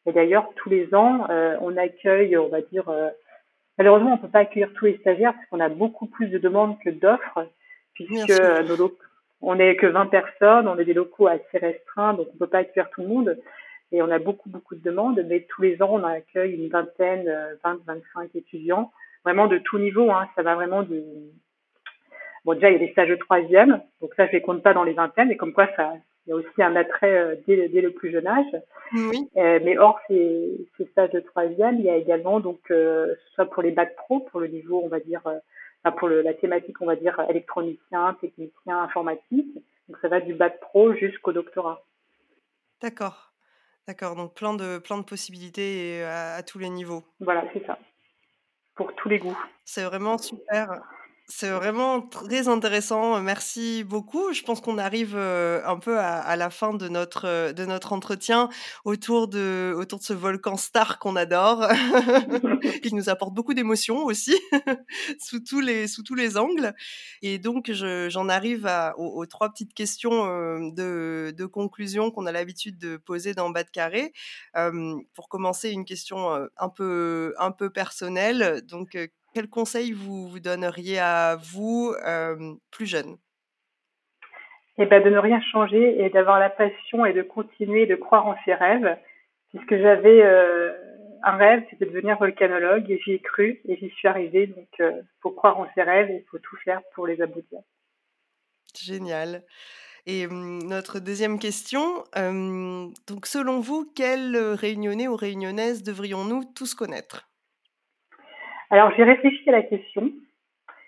Et 0.06 0.12
d'ailleurs, 0.12 0.50
tous 0.56 0.70
les 0.70 0.94
ans, 0.94 1.26
on 1.60 1.76
accueille, 1.76 2.34
on 2.38 2.48
va 2.48 2.62
dire, 2.62 2.90
malheureusement, 3.76 4.12
on 4.12 4.16
ne 4.16 4.22
peut 4.22 4.28
pas 4.28 4.38
accueillir 4.38 4.72
tous 4.72 4.86
les 4.86 4.96
stagiaires 4.96 5.34
parce 5.34 5.46
qu'on 5.48 5.60
a 5.60 5.68
beaucoup 5.68 6.06
plus 6.06 6.28
de 6.28 6.38
demandes 6.38 6.78
que 6.82 6.88
d'offres, 6.88 7.46
puisque 7.92 8.40
nos, 8.66 8.76
on 9.42 9.54
n'est 9.54 9.76
que 9.76 9.86
20 9.86 10.06
personnes, 10.06 10.68
on 10.68 10.78
est 10.78 10.84
des 10.84 10.94
locaux 10.94 11.26
assez 11.26 11.58
restreints, 11.58 12.14
donc 12.14 12.28
on 12.34 12.38
peut 12.38 12.46
pas 12.46 12.58
accueillir 12.58 12.90
tout 12.90 13.02
le 13.02 13.08
monde. 13.08 13.38
Et 13.92 14.02
on 14.02 14.10
a 14.10 14.18
beaucoup, 14.18 14.48
beaucoup 14.48 14.76
de 14.76 14.82
demandes, 14.82 15.24
mais 15.28 15.46
tous 15.48 15.62
les 15.62 15.82
ans, 15.82 15.90
on 15.92 16.04
accueille 16.04 16.54
une 16.54 16.68
vingtaine, 16.68 17.24
20, 17.64 17.74
euh, 17.74 17.78
25 17.86 18.34
étudiants, 18.36 18.92
vraiment 19.24 19.48
de 19.48 19.58
tout 19.58 19.78
niveau. 19.78 20.10
Hein. 20.10 20.28
Ça 20.36 20.42
va 20.42 20.54
vraiment 20.54 20.82
de... 20.82 21.02
Bon, 22.44 22.54
déjà, 22.54 22.70
il 22.70 22.74
y 22.74 22.76
a 22.76 22.86
des 22.86 22.92
stages 22.92 23.08
de 23.08 23.16
troisième, 23.16 23.82
donc 24.00 24.14
ça, 24.14 24.26
je 24.26 24.32
les 24.32 24.40
compte 24.40 24.62
pas 24.62 24.74
dans 24.74 24.84
les 24.84 24.92
vingtaines, 24.92 25.30
et 25.30 25.36
comme 25.36 25.52
quoi, 25.52 25.68
ça, 25.76 25.92
il 26.26 26.30
y 26.30 26.32
a 26.32 26.36
aussi 26.36 26.62
un 26.62 26.76
attrait 26.76 27.18
euh, 27.18 27.34
dès, 27.46 27.68
dès 27.68 27.80
le 27.80 27.90
plus 27.90 28.10
jeune 28.10 28.26
âge. 28.26 28.62
Oui. 28.92 29.28
Euh, 29.36 29.58
mais 29.64 29.76
hors 29.76 29.98
ces, 30.08 30.66
ces, 30.76 30.86
stages 30.86 31.10
de 31.10 31.20
troisième, 31.20 31.76
il 31.78 31.84
y 31.84 31.90
a 31.90 31.96
également, 31.96 32.40
donc, 32.40 32.60
euh, 32.70 33.14
soit 33.34 33.46
pour 33.46 33.62
les 33.62 33.72
bacs 33.72 33.96
pro, 33.96 34.20
pour 34.20 34.40
le 34.40 34.48
niveau, 34.48 34.80
on 34.82 34.88
va 34.88 35.00
dire, 35.00 35.22
pour 35.98 36.08
le, 36.08 36.22
la 36.22 36.34
thématique, 36.34 36.80
on 36.80 36.86
va 36.86 36.96
dire, 36.96 37.18
électronicien, 37.28 38.16
technicien, 38.20 38.82
informatique. 38.82 39.54
Donc 39.88 39.98
ça 40.02 40.08
va 40.08 40.20
du 40.20 40.34
bac 40.34 40.60
pro 40.60 40.94
jusqu'au 40.94 41.32
doctorat. 41.32 41.82
D'accord. 42.80 43.32
D'accord. 43.86 44.14
Donc 44.14 44.34
plein 44.34 44.54
de, 44.54 44.78
plein 44.78 44.98
de 44.98 45.04
possibilités 45.04 46.02
à, 46.04 46.34
à 46.34 46.42
tous 46.42 46.58
les 46.58 46.68
niveaux. 46.68 47.02
Voilà, 47.20 47.44
c'est 47.52 47.64
ça. 47.66 47.78
Pour 48.74 48.94
tous 48.94 49.08
les 49.08 49.18
goûts. 49.18 49.38
C'est 49.64 49.84
vraiment 49.84 50.18
super. 50.18 50.82
C'est 51.32 51.50
vraiment 51.50 52.02
très 52.02 52.48
intéressant. 52.48 53.20
Merci 53.20 53.84
beaucoup. 53.84 54.32
Je 54.32 54.42
pense 54.42 54.60
qu'on 54.60 54.78
arrive 54.78 55.16
un 55.16 55.78
peu 55.78 55.96
à, 55.96 56.34
la 56.34 56.50
fin 56.50 56.74
de 56.74 56.88
notre, 56.88 57.52
de 57.52 57.64
notre 57.64 57.92
entretien 57.92 58.48
autour 58.84 59.28
de, 59.28 59.72
autour 59.76 60.00
de 60.00 60.04
ce 60.04 60.12
volcan 60.12 60.56
star 60.56 60.98
qu'on 60.98 61.14
adore, 61.14 61.68
qui 62.82 62.92
nous 62.92 63.08
apporte 63.08 63.32
beaucoup 63.32 63.54
d'émotions 63.54 64.04
aussi, 64.06 64.36
sous, 65.20 65.38
tous 65.38 65.60
les, 65.60 65.86
sous 65.86 66.02
tous 66.02 66.16
les 66.16 66.36
angles. 66.36 66.74
Et 67.22 67.38
donc, 67.38 67.70
j'en 67.70 68.28
arrive 68.28 68.66
à, 68.66 68.98
aux, 68.98 69.24
trois 69.26 69.50
petites 69.50 69.72
questions 69.72 70.24
de, 70.72 71.32
de 71.36 71.46
conclusion 71.46 72.10
qu'on 72.10 72.26
a 72.26 72.32
l'habitude 72.32 72.76
de 72.76 72.96
poser 72.96 73.34
dans 73.34 73.50
Bas 73.50 73.62
de 73.62 73.70
Carré. 73.70 74.12
pour 75.14 75.28
commencer, 75.28 75.70
une 75.70 75.84
question 75.84 76.48
un 76.56 76.68
peu, 76.68 77.34
un 77.38 77.52
peu 77.52 77.70
personnelle. 77.70 78.62
Donc, 78.66 78.96
quel 79.34 79.48
conseil 79.48 79.92
vous, 79.92 80.28
vous 80.28 80.40
donneriez 80.40 80.98
à 80.98 81.36
vous, 81.36 81.94
euh, 82.06 82.54
plus 82.70 82.86
jeune? 82.86 83.16
Eh 84.78 84.86
ben, 84.86 85.02
De 85.02 85.10
ne 85.10 85.18
rien 85.18 85.40
changer 85.52 86.02
et 86.02 86.10
d'avoir 86.10 86.38
la 86.38 86.50
passion 86.50 87.04
et 87.04 87.12
de 87.12 87.22
continuer 87.22 87.86
de 87.86 87.96
croire 87.96 88.26
en 88.26 88.36
ses 88.44 88.54
rêves. 88.54 88.96
Puisque 89.50 89.76
j'avais 89.76 90.22
euh, 90.22 90.72
un 91.22 91.36
rêve, 91.36 91.62
c'était 91.70 91.84
de 91.84 91.90
devenir 91.90 92.18
volcanologue 92.18 92.90
et 92.90 93.00
j'y 93.04 93.12
ai 93.12 93.18
cru 93.18 93.60
et 93.66 93.76
j'y 93.76 93.90
suis 93.90 94.08
arrivée. 94.08 94.46
Donc, 94.46 94.68
il 94.78 94.84
euh, 94.84 95.02
faut 95.22 95.30
croire 95.30 95.58
en 95.58 95.68
ses 95.74 95.82
rêves 95.82 96.10
et 96.10 96.24
il 96.24 96.24
faut 96.30 96.38
tout 96.38 96.56
faire 96.64 96.80
pour 96.94 97.06
les 97.06 97.20
aboutir. 97.20 97.60
Génial. 98.76 99.42
Et 100.06 100.26
mmh, 100.26 100.62
notre 100.62 100.98
deuxième 100.98 101.38
question, 101.38 102.04
donc 102.14 103.26
selon 103.26 103.60
vous, 103.60 103.92
quel 103.94 104.34
réunionnais 104.36 105.08
ou 105.08 105.16
réunionnaise 105.16 105.82
devrions-nous 105.82 106.44
tous 106.54 106.74
connaître? 106.74 107.29
Alors 108.70 108.92
j'ai 108.96 109.04
réfléchi 109.04 109.48
à 109.48 109.52
la 109.52 109.62
question 109.62 110.10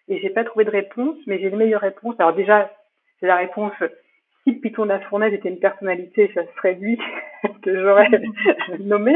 et 0.09 0.21
j'ai 0.21 0.31
pas 0.31 0.45
trouvé 0.45 0.65
de 0.65 0.71
réponse, 0.71 1.17
mais 1.27 1.39
j'ai 1.39 1.49
une 1.49 1.57
meilleure 1.57 1.81
réponse. 1.81 2.15
Alors 2.19 2.35
déjà, 2.35 2.71
c'est 3.21 3.27
la 3.27 3.37
réponse 3.37 3.73
si 4.45 4.53
Python 4.55 4.85
de 4.85 4.89
la 4.89 5.01
Fournaise 5.01 5.33
était 5.33 5.49
une 5.49 5.61
personnalité, 5.61 6.31
ça 6.35 6.43
serait 6.57 6.75
lui 6.75 6.99
que 7.63 7.81
j'aurais 7.81 8.11
nommé. 8.81 9.15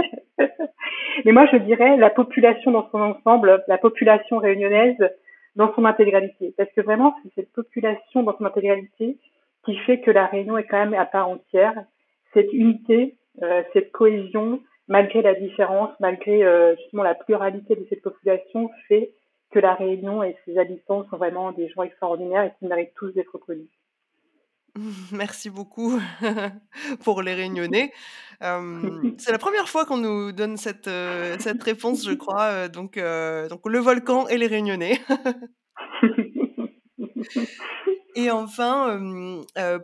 Mais 1.25 1.33
moi, 1.33 1.47
je 1.53 1.57
dirais 1.59 1.97
la 1.97 2.11
population 2.11 2.71
dans 2.71 2.89
son 2.91 3.01
ensemble, 3.01 3.64
la 3.67 3.79
population 3.79 4.39
réunionnaise 4.39 4.97
dans 5.57 5.75
son 5.75 5.85
intégralité. 5.85 6.55
Parce 6.57 6.71
que 6.73 6.81
vraiment, 6.81 7.14
c'est 7.23 7.35
cette 7.35 7.53
population 7.53 8.23
dans 8.23 8.37
son 8.37 8.45
intégralité 8.45 9.19
qui 9.64 9.77
fait 9.79 10.01
que 10.01 10.11
la 10.11 10.27
Réunion 10.27 10.59
est 10.59 10.67
quand 10.67 10.79
même 10.79 10.95
à 10.95 11.07
part 11.07 11.29
entière. 11.29 11.75
Cette 12.33 12.53
unité, 12.53 13.17
euh, 13.43 13.62
cette 13.73 13.91
cohésion, 13.91 14.61
malgré 14.89 15.22
la 15.22 15.34
différence, 15.34 15.91
malgré 16.01 16.45
euh, 16.45 16.76
justement 16.76 17.03
la 17.03 17.14
pluralité 17.14 17.74
de 17.74 17.87
cette 17.89 18.03
population, 18.03 18.70
fait 18.89 19.12
que 19.51 19.59
la 19.59 19.74
Réunion 19.74 20.22
et 20.22 20.37
ses 20.45 20.59
habitants 20.59 21.07
sont 21.09 21.16
vraiment 21.16 21.53
des 21.53 21.68
gens 21.68 21.82
extraordinaires 21.82 22.45
et 22.45 22.53
qui 22.59 22.66
méritent 22.66 22.95
tous 22.97 23.11
d'être 23.12 23.39
connus. 23.39 23.70
Merci 25.12 25.51
beaucoup 25.51 25.99
pour 27.05 27.22
les 27.22 27.34
Réunionnais. 27.34 27.93
c'est 28.41 29.32
la 29.32 29.39
première 29.39 29.68
fois 29.68 29.87
qu'on 29.87 29.97
nous 29.97 30.32
donne 30.32 30.57
cette, 30.57 30.89
euh, 30.89 31.37
cette 31.39 31.62
réponse, 31.62 32.05
je 32.05 32.12
crois. 32.12 32.43
Euh, 32.43 32.68
donc, 32.68 32.99
donc, 33.49 33.61
le 33.66 33.78
volcan 33.78 34.28
et 34.28 34.37
les 34.37 34.47
Réunionnais. 34.47 35.01
Et 38.17 38.31
enfin, 38.31 38.99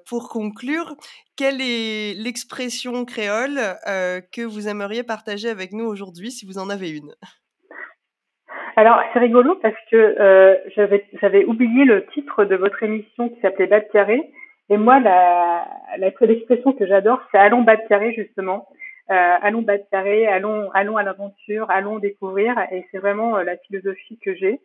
pour 0.08 0.30
conclure, 0.30 0.96
quelle 1.36 1.60
est 1.60 2.14
l'expression 2.14 3.04
créole 3.04 3.60
que 4.32 4.42
vous 4.42 4.68
aimeriez 4.68 5.02
partager 5.02 5.50
avec 5.50 5.72
nous 5.72 5.84
aujourd'hui, 5.84 6.30
si 6.30 6.46
vous 6.46 6.56
en 6.56 6.70
avez 6.70 6.90
une? 6.90 7.12
Alors 8.74 9.02
c'est 9.12 9.18
rigolo 9.18 9.54
parce 9.56 9.76
que 9.90 10.62
j'avais 10.74 11.04
j'avais 11.20 11.44
oublié 11.44 11.84
le 11.84 12.06
titre 12.06 12.46
de 12.46 12.56
votre 12.56 12.82
émission 12.82 13.28
qui 13.28 13.38
s'appelait 13.42 13.66
Bas 13.66 13.80
de 13.80 13.88
carré. 13.92 14.30
Et 14.70 14.78
moi 14.78 14.98
la 14.98 15.66
l'expression 15.98 16.72
que 16.72 16.86
j'adore 16.86 17.20
c'est 17.30 17.38
allons 17.38 17.60
bas 17.62 17.76
de 17.76 17.86
carré 17.86 18.14
justement. 18.14 18.66
Euh, 19.10 19.34
allons 19.42 19.60
bas 19.60 19.76
de 19.76 19.84
carré 19.90 20.26
allons 20.26 20.70
allons 20.70 20.96
à 20.96 21.02
l'aventure 21.02 21.70
allons 21.70 21.98
découvrir. 21.98 22.56
Et 22.70 22.86
c'est 22.90 22.98
vraiment 22.98 23.36
la 23.38 23.58
philosophie 23.58 24.18
que 24.24 24.34
j'ai. 24.34 24.58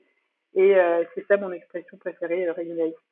Et 0.55 0.76
c'est 1.13 1.28
ça 1.28 1.36
mon 1.36 1.51
expression 1.51 1.97
préférée 1.97 2.49
régionaliste. 2.49 3.07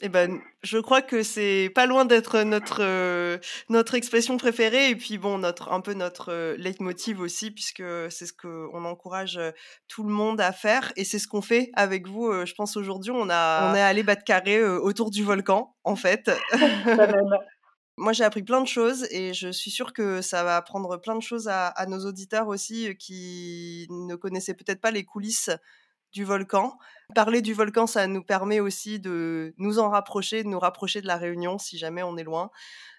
Eh 0.00 0.08
ben, 0.08 0.40
je 0.62 0.78
crois 0.78 1.02
que 1.02 1.22
c'est 1.22 1.70
pas 1.74 1.86
loin 1.86 2.06
d'être 2.06 2.42
notre 2.42 2.80
euh, 2.80 3.36
notre 3.68 3.94
expression 3.94 4.38
préférée 4.38 4.88
et 4.88 4.96
puis 4.96 5.18
bon 5.18 5.38
notre 5.38 5.70
un 5.70 5.80
peu 5.82 5.92
notre 5.92 6.32
euh, 6.32 6.56
leitmotiv 6.56 7.20
aussi 7.20 7.50
puisque 7.50 7.84
c'est 8.10 8.26
ce 8.26 8.32
que 8.32 8.68
on 8.72 8.86
encourage 8.86 9.36
euh, 9.36 9.50
tout 9.88 10.02
le 10.02 10.08
monde 10.08 10.40
à 10.40 10.50
faire 10.52 10.92
et 10.96 11.04
c'est 11.04 11.18
ce 11.18 11.28
qu'on 11.28 11.42
fait 11.42 11.70
avec 11.74 12.08
vous. 12.08 12.32
je 12.46 12.54
pense 12.54 12.76
aujourd'hui 12.76 13.12
on 13.12 13.28
a 13.28 13.70
on 13.70 13.74
est 13.76 13.82
allé 13.82 14.02
battre 14.02 14.24
carré 14.24 14.64
autour 14.64 15.10
du 15.10 15.22
volcan 15.22 15.76
en 15.84 15.96
fait. 15.96 16.30
Moi, 17.98 18.14
j'ai 18.14 18.24
appris 18.24 18.42
plein 18.42 18.62
de 18.62 18.66
choses 18.66 19.06
et 19.10 19.34
je 19.34 19.52
suis 19.52 19.70
sûre 19.70 19.92
que 19.92 20.22
ça 20.22 20.42
va 20.44 20.56
apprendre 20.56 20.96
plein 20.96 21.14
de 21.14 21.20
choses 21.20 21.46
à, 21.46 21.68
à 21.68 21.84
nos 21.84 22.06
auditeurs 22.06 22.48
aussi 22.48 22.96
qui 22.96 23.86
ne 23.90 24.16
connaissaient 24.16 24.54
peut-être 24.54 24.80
pas 24.80 24.90
les 24.90 25.04
coulisses 25.04 25.50
du 26.12 26.24
volcan. 26.24 26.78
Parler 27.14 27.42
du 27.42 27.52
volcan, 27.52 27.86
ça 27.86 28.06
nous 28.06 28.22
permet 28.22 28.60
aussi 28.60 29.00
de 29.00 29.54
nous 29.58 29.78
en 29.78 29.90
rapprocher, 29.90 30.42
de 30.42 30.48
nous 30.48 30.58
rapprocher 30.58 31.00
de 31.00 31.06
la 31.06 31.16
Réunion 31.16 31.58
si 31.58 31.78
jamais 31.78 32.02
on 32.02 32.16
est 32.16 32.24
loin. 32.24 32.50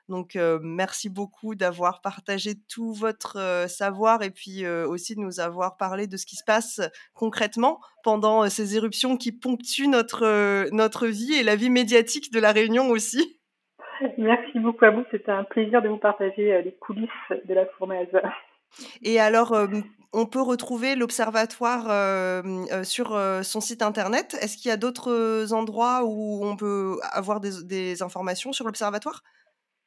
Donc, 0.10 0.36
euh, 0.36 0.60
merci 0.62 1.10
beaucoup 1.10 1.56
d'avoir 1.56 2.02
partagé 2.02 2.52
tout 2.70 2.94
votre 2.94 3.40
euh, 3.40 3.68
savoir 3.68 4.22
et 4.22 4.32
puis 4.32 4.66
euh, 4.66 4.86
aussi 4.86 5.16
de 5.16 5.22
nous 5.22 5.40
avoir 5.40 5.78
parlé 5.78 6.08
de 6.08 6.18
ce 6.18 6.26
qui 6.26 6.36
se 6.36 6.44
passe 6.46 6.82
concrètement 7.14 7.80
pendant 8.04 8.50
ces 8.50 8.76
éruptions 8.76 9.16
qui 9.16 9.32
ponctuent 9.32 9.88
notre, 9.88 10.70
notre 10.74 11.08
vie 11.08 11.36
et 11.36 11.44
la 11.44 11.56
vie 11.56 11.70
médiatique 11.70 12.34
de 12.34 12.40
la 12.40 12.52
Réunion 12.52 12.90
aussi. 12.90 13.40
Merci 14.18 14.60
beaucoup 14.60 14.84
à 14.84 14.90
vous. 14.90 15.06
C'était 15.10 15.32
un 15.32 15.46
plaisir 15.46 15.82
de 15.82 15.88
vous 15.88 15.98
partager 15.98 16.62
les 16.62 16.74
coulisses 16.74 17.10
de 17.46 17.54
la 17.54 17.66
fournaise. 17.78 18.10
Et 19.02 19.20
alors, 19.20 19.56
on 20.14 20.26
peut 20.26 20.42
retrouver 20.42 20.96
l'observatoire 20.96 22.44
sur 22.84 23.18
son 23.44 23.62
site 23.62 23.82
internet. 23.82 24.38
Est-ce 24.42 24.58
qu'il 24.58 24.70
y 24.70 24.72
a 24.72 24.78
d'autres 24.78 25.54
endroits 25.54 26.02
où 26.06 26.46
on 26.46 26.56
peut 26.56 26.98
avoir 27.12 27.40
des, 27.40 28.02
informations 28.02 28.54
sur 28.54 28.66
l'observatoire? 28.66 29.22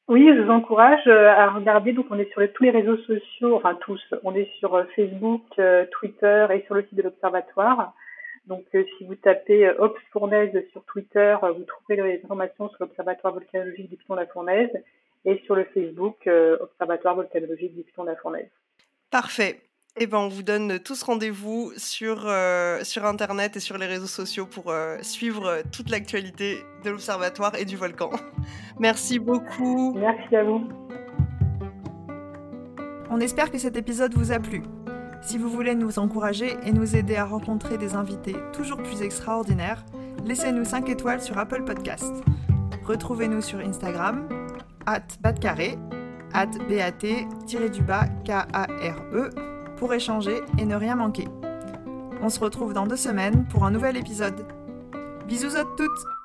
Oui, 0.09 0.29
je 0.29 0.41
vous 0.41 0.51
encourage 0.51 1.07
à 1.07 1.51
regarder. 1.51 1.93
Donc, 1.93 2.07
on 2.11 2.19
est 2.19 2.31
sur 2.33 2.43
tous 2.53 2.65
les 2.65 2.71
réseaux 2.71 2.99
sociaux, 2.99 3.57
enfin 3.57 3.77
tous. 3.81 4.03
On 4.25 4.35
est 4.35 4.51
sur 4.59 4.85
Facebook, 4.95 5.43
Twitter 5.93 6.47
et 6.55 6.65
sur 6.67 6.75
le 6.75 6.83
site 6.83 6.95
de 6.95 7.03
l'observatoire. 7.03 7.93
Donc, 8.47 8.65
si 8.73 9.05
vous 9.05 9.17
tapez 9.17 9.69
Ops 9.79 10.01
Fournaise 10.13 10.53
sur 10.71 10.85
Twitter, 10.85 11.37
vous 11.43 11.65
trouverez 11.65 12.09
les 12.09 12.25
informations 12.25 12.69
sur 12.69 12.85
l'Observatoire 12.85 13.35
volcanologique 13.35 13.91
du 13.91 13.97
Piton 13.97 14.15
de 14.15 14.21
la 14.21 14.27
Fournaise 14.27 14.71
et 15.25 15.43
sur 15.45 15.57
le 15.57 15.65
Facebook 15.65 16.29
Observatoire 16.61 17.17
volcanologique 17.17 17.75
du 17.75 17.83
Piton 17.83 18.05
de 18.05 18.11
la 18.11 18.17
Fournaise. 18.17 18.49
Parfait. 19.17 19.63
Eh 19.97 20.07
ben, 20.07 20.19
on 20.19 20.29
vous 20.29 20.43
donne 20.43 20.79
tous 20.79 21.03
rendez-vous 21.03 21.73
sur, 21.79 22.25
euh, 22.27 22.85
sur 22.85 23.07
Internet 23.07 23.57
et 23.57 23.61
sur 23.61 23.79
les 23.79 23.87
réseaux 23.87 24.07
sociaux 24.07 24.45
pour 24.45 24.71
euh, 24.71 24.99
suivre 25.01 25.47
euh, 25.47 25.63
toute 25.73 25.89
l'actualité 25.89 26.59
de 26.85 26.91
l'Observatoire 26.91 27.55
et 27.55 27.65
du 27.65 27.79
volcan. 27.79 28.11
Merci 28.79 29.19
beaucoup. 29.19 29.95
Merci 29.95 30.37
à 30.37 30.45
vous. 30.45 30.69
On 33.09 33.19
espère 33.21 33.51
que 33.51 33.57
cet 33.57 33.79
épisode 33.79 34.13
vous 34.13 34.33
a 34.33 34.39
plu. 34.39 34.63
Si 35.23 35.39
vous 35.39 35.49
voulez 35.49 35.75
nous 35.75 35.99
encourager 35.99 36.55
et 36.67 36.73
nous 36.73 36.95
aider 36.95 37.17
à 37.17 37.25
rencontrer 37.25 37.79
des 37.79 37.95
invités 37.95 38.37
toujours 38.53 38.83
plus 38.83 39.01
extraordinaires, 39.01 39.83
laissez-nous 40.27 40.67
5 40.67 40.91
étoiles 40.91 41.23
sur 41.23 41.39
Apple 41.39 41.65
Podcast. 41.65 42.13
Retrouvez-nous 42.85 43.41
sur 43.41 43.61
Instagram, 43.61 44.29
at 44.85 45.07
batcarré, 45.23 45.79
at 46.37 46.51
bat-k-a-r-e 47.81 49.31
pour 49.77 49.95
échanger 49.95 50.43
et 50.59 50.67
ne 50.67 50.77
rien 50.77 50.95
manquer. 50.95 51.27
On 52.23 52.29
se 52.29 52.39
retrouve 52.41 52.75
dans 52.75 52.87
deux 52.87 52.97
semaines 52.97 53.47
pour 53.49 53.65
un 53.65 53.71
nouvel 53.71 53.97
épisode. 53.97 54.47
Bisous 55.27 55.57
à 55.57 55.65
toutes 55.77 56.16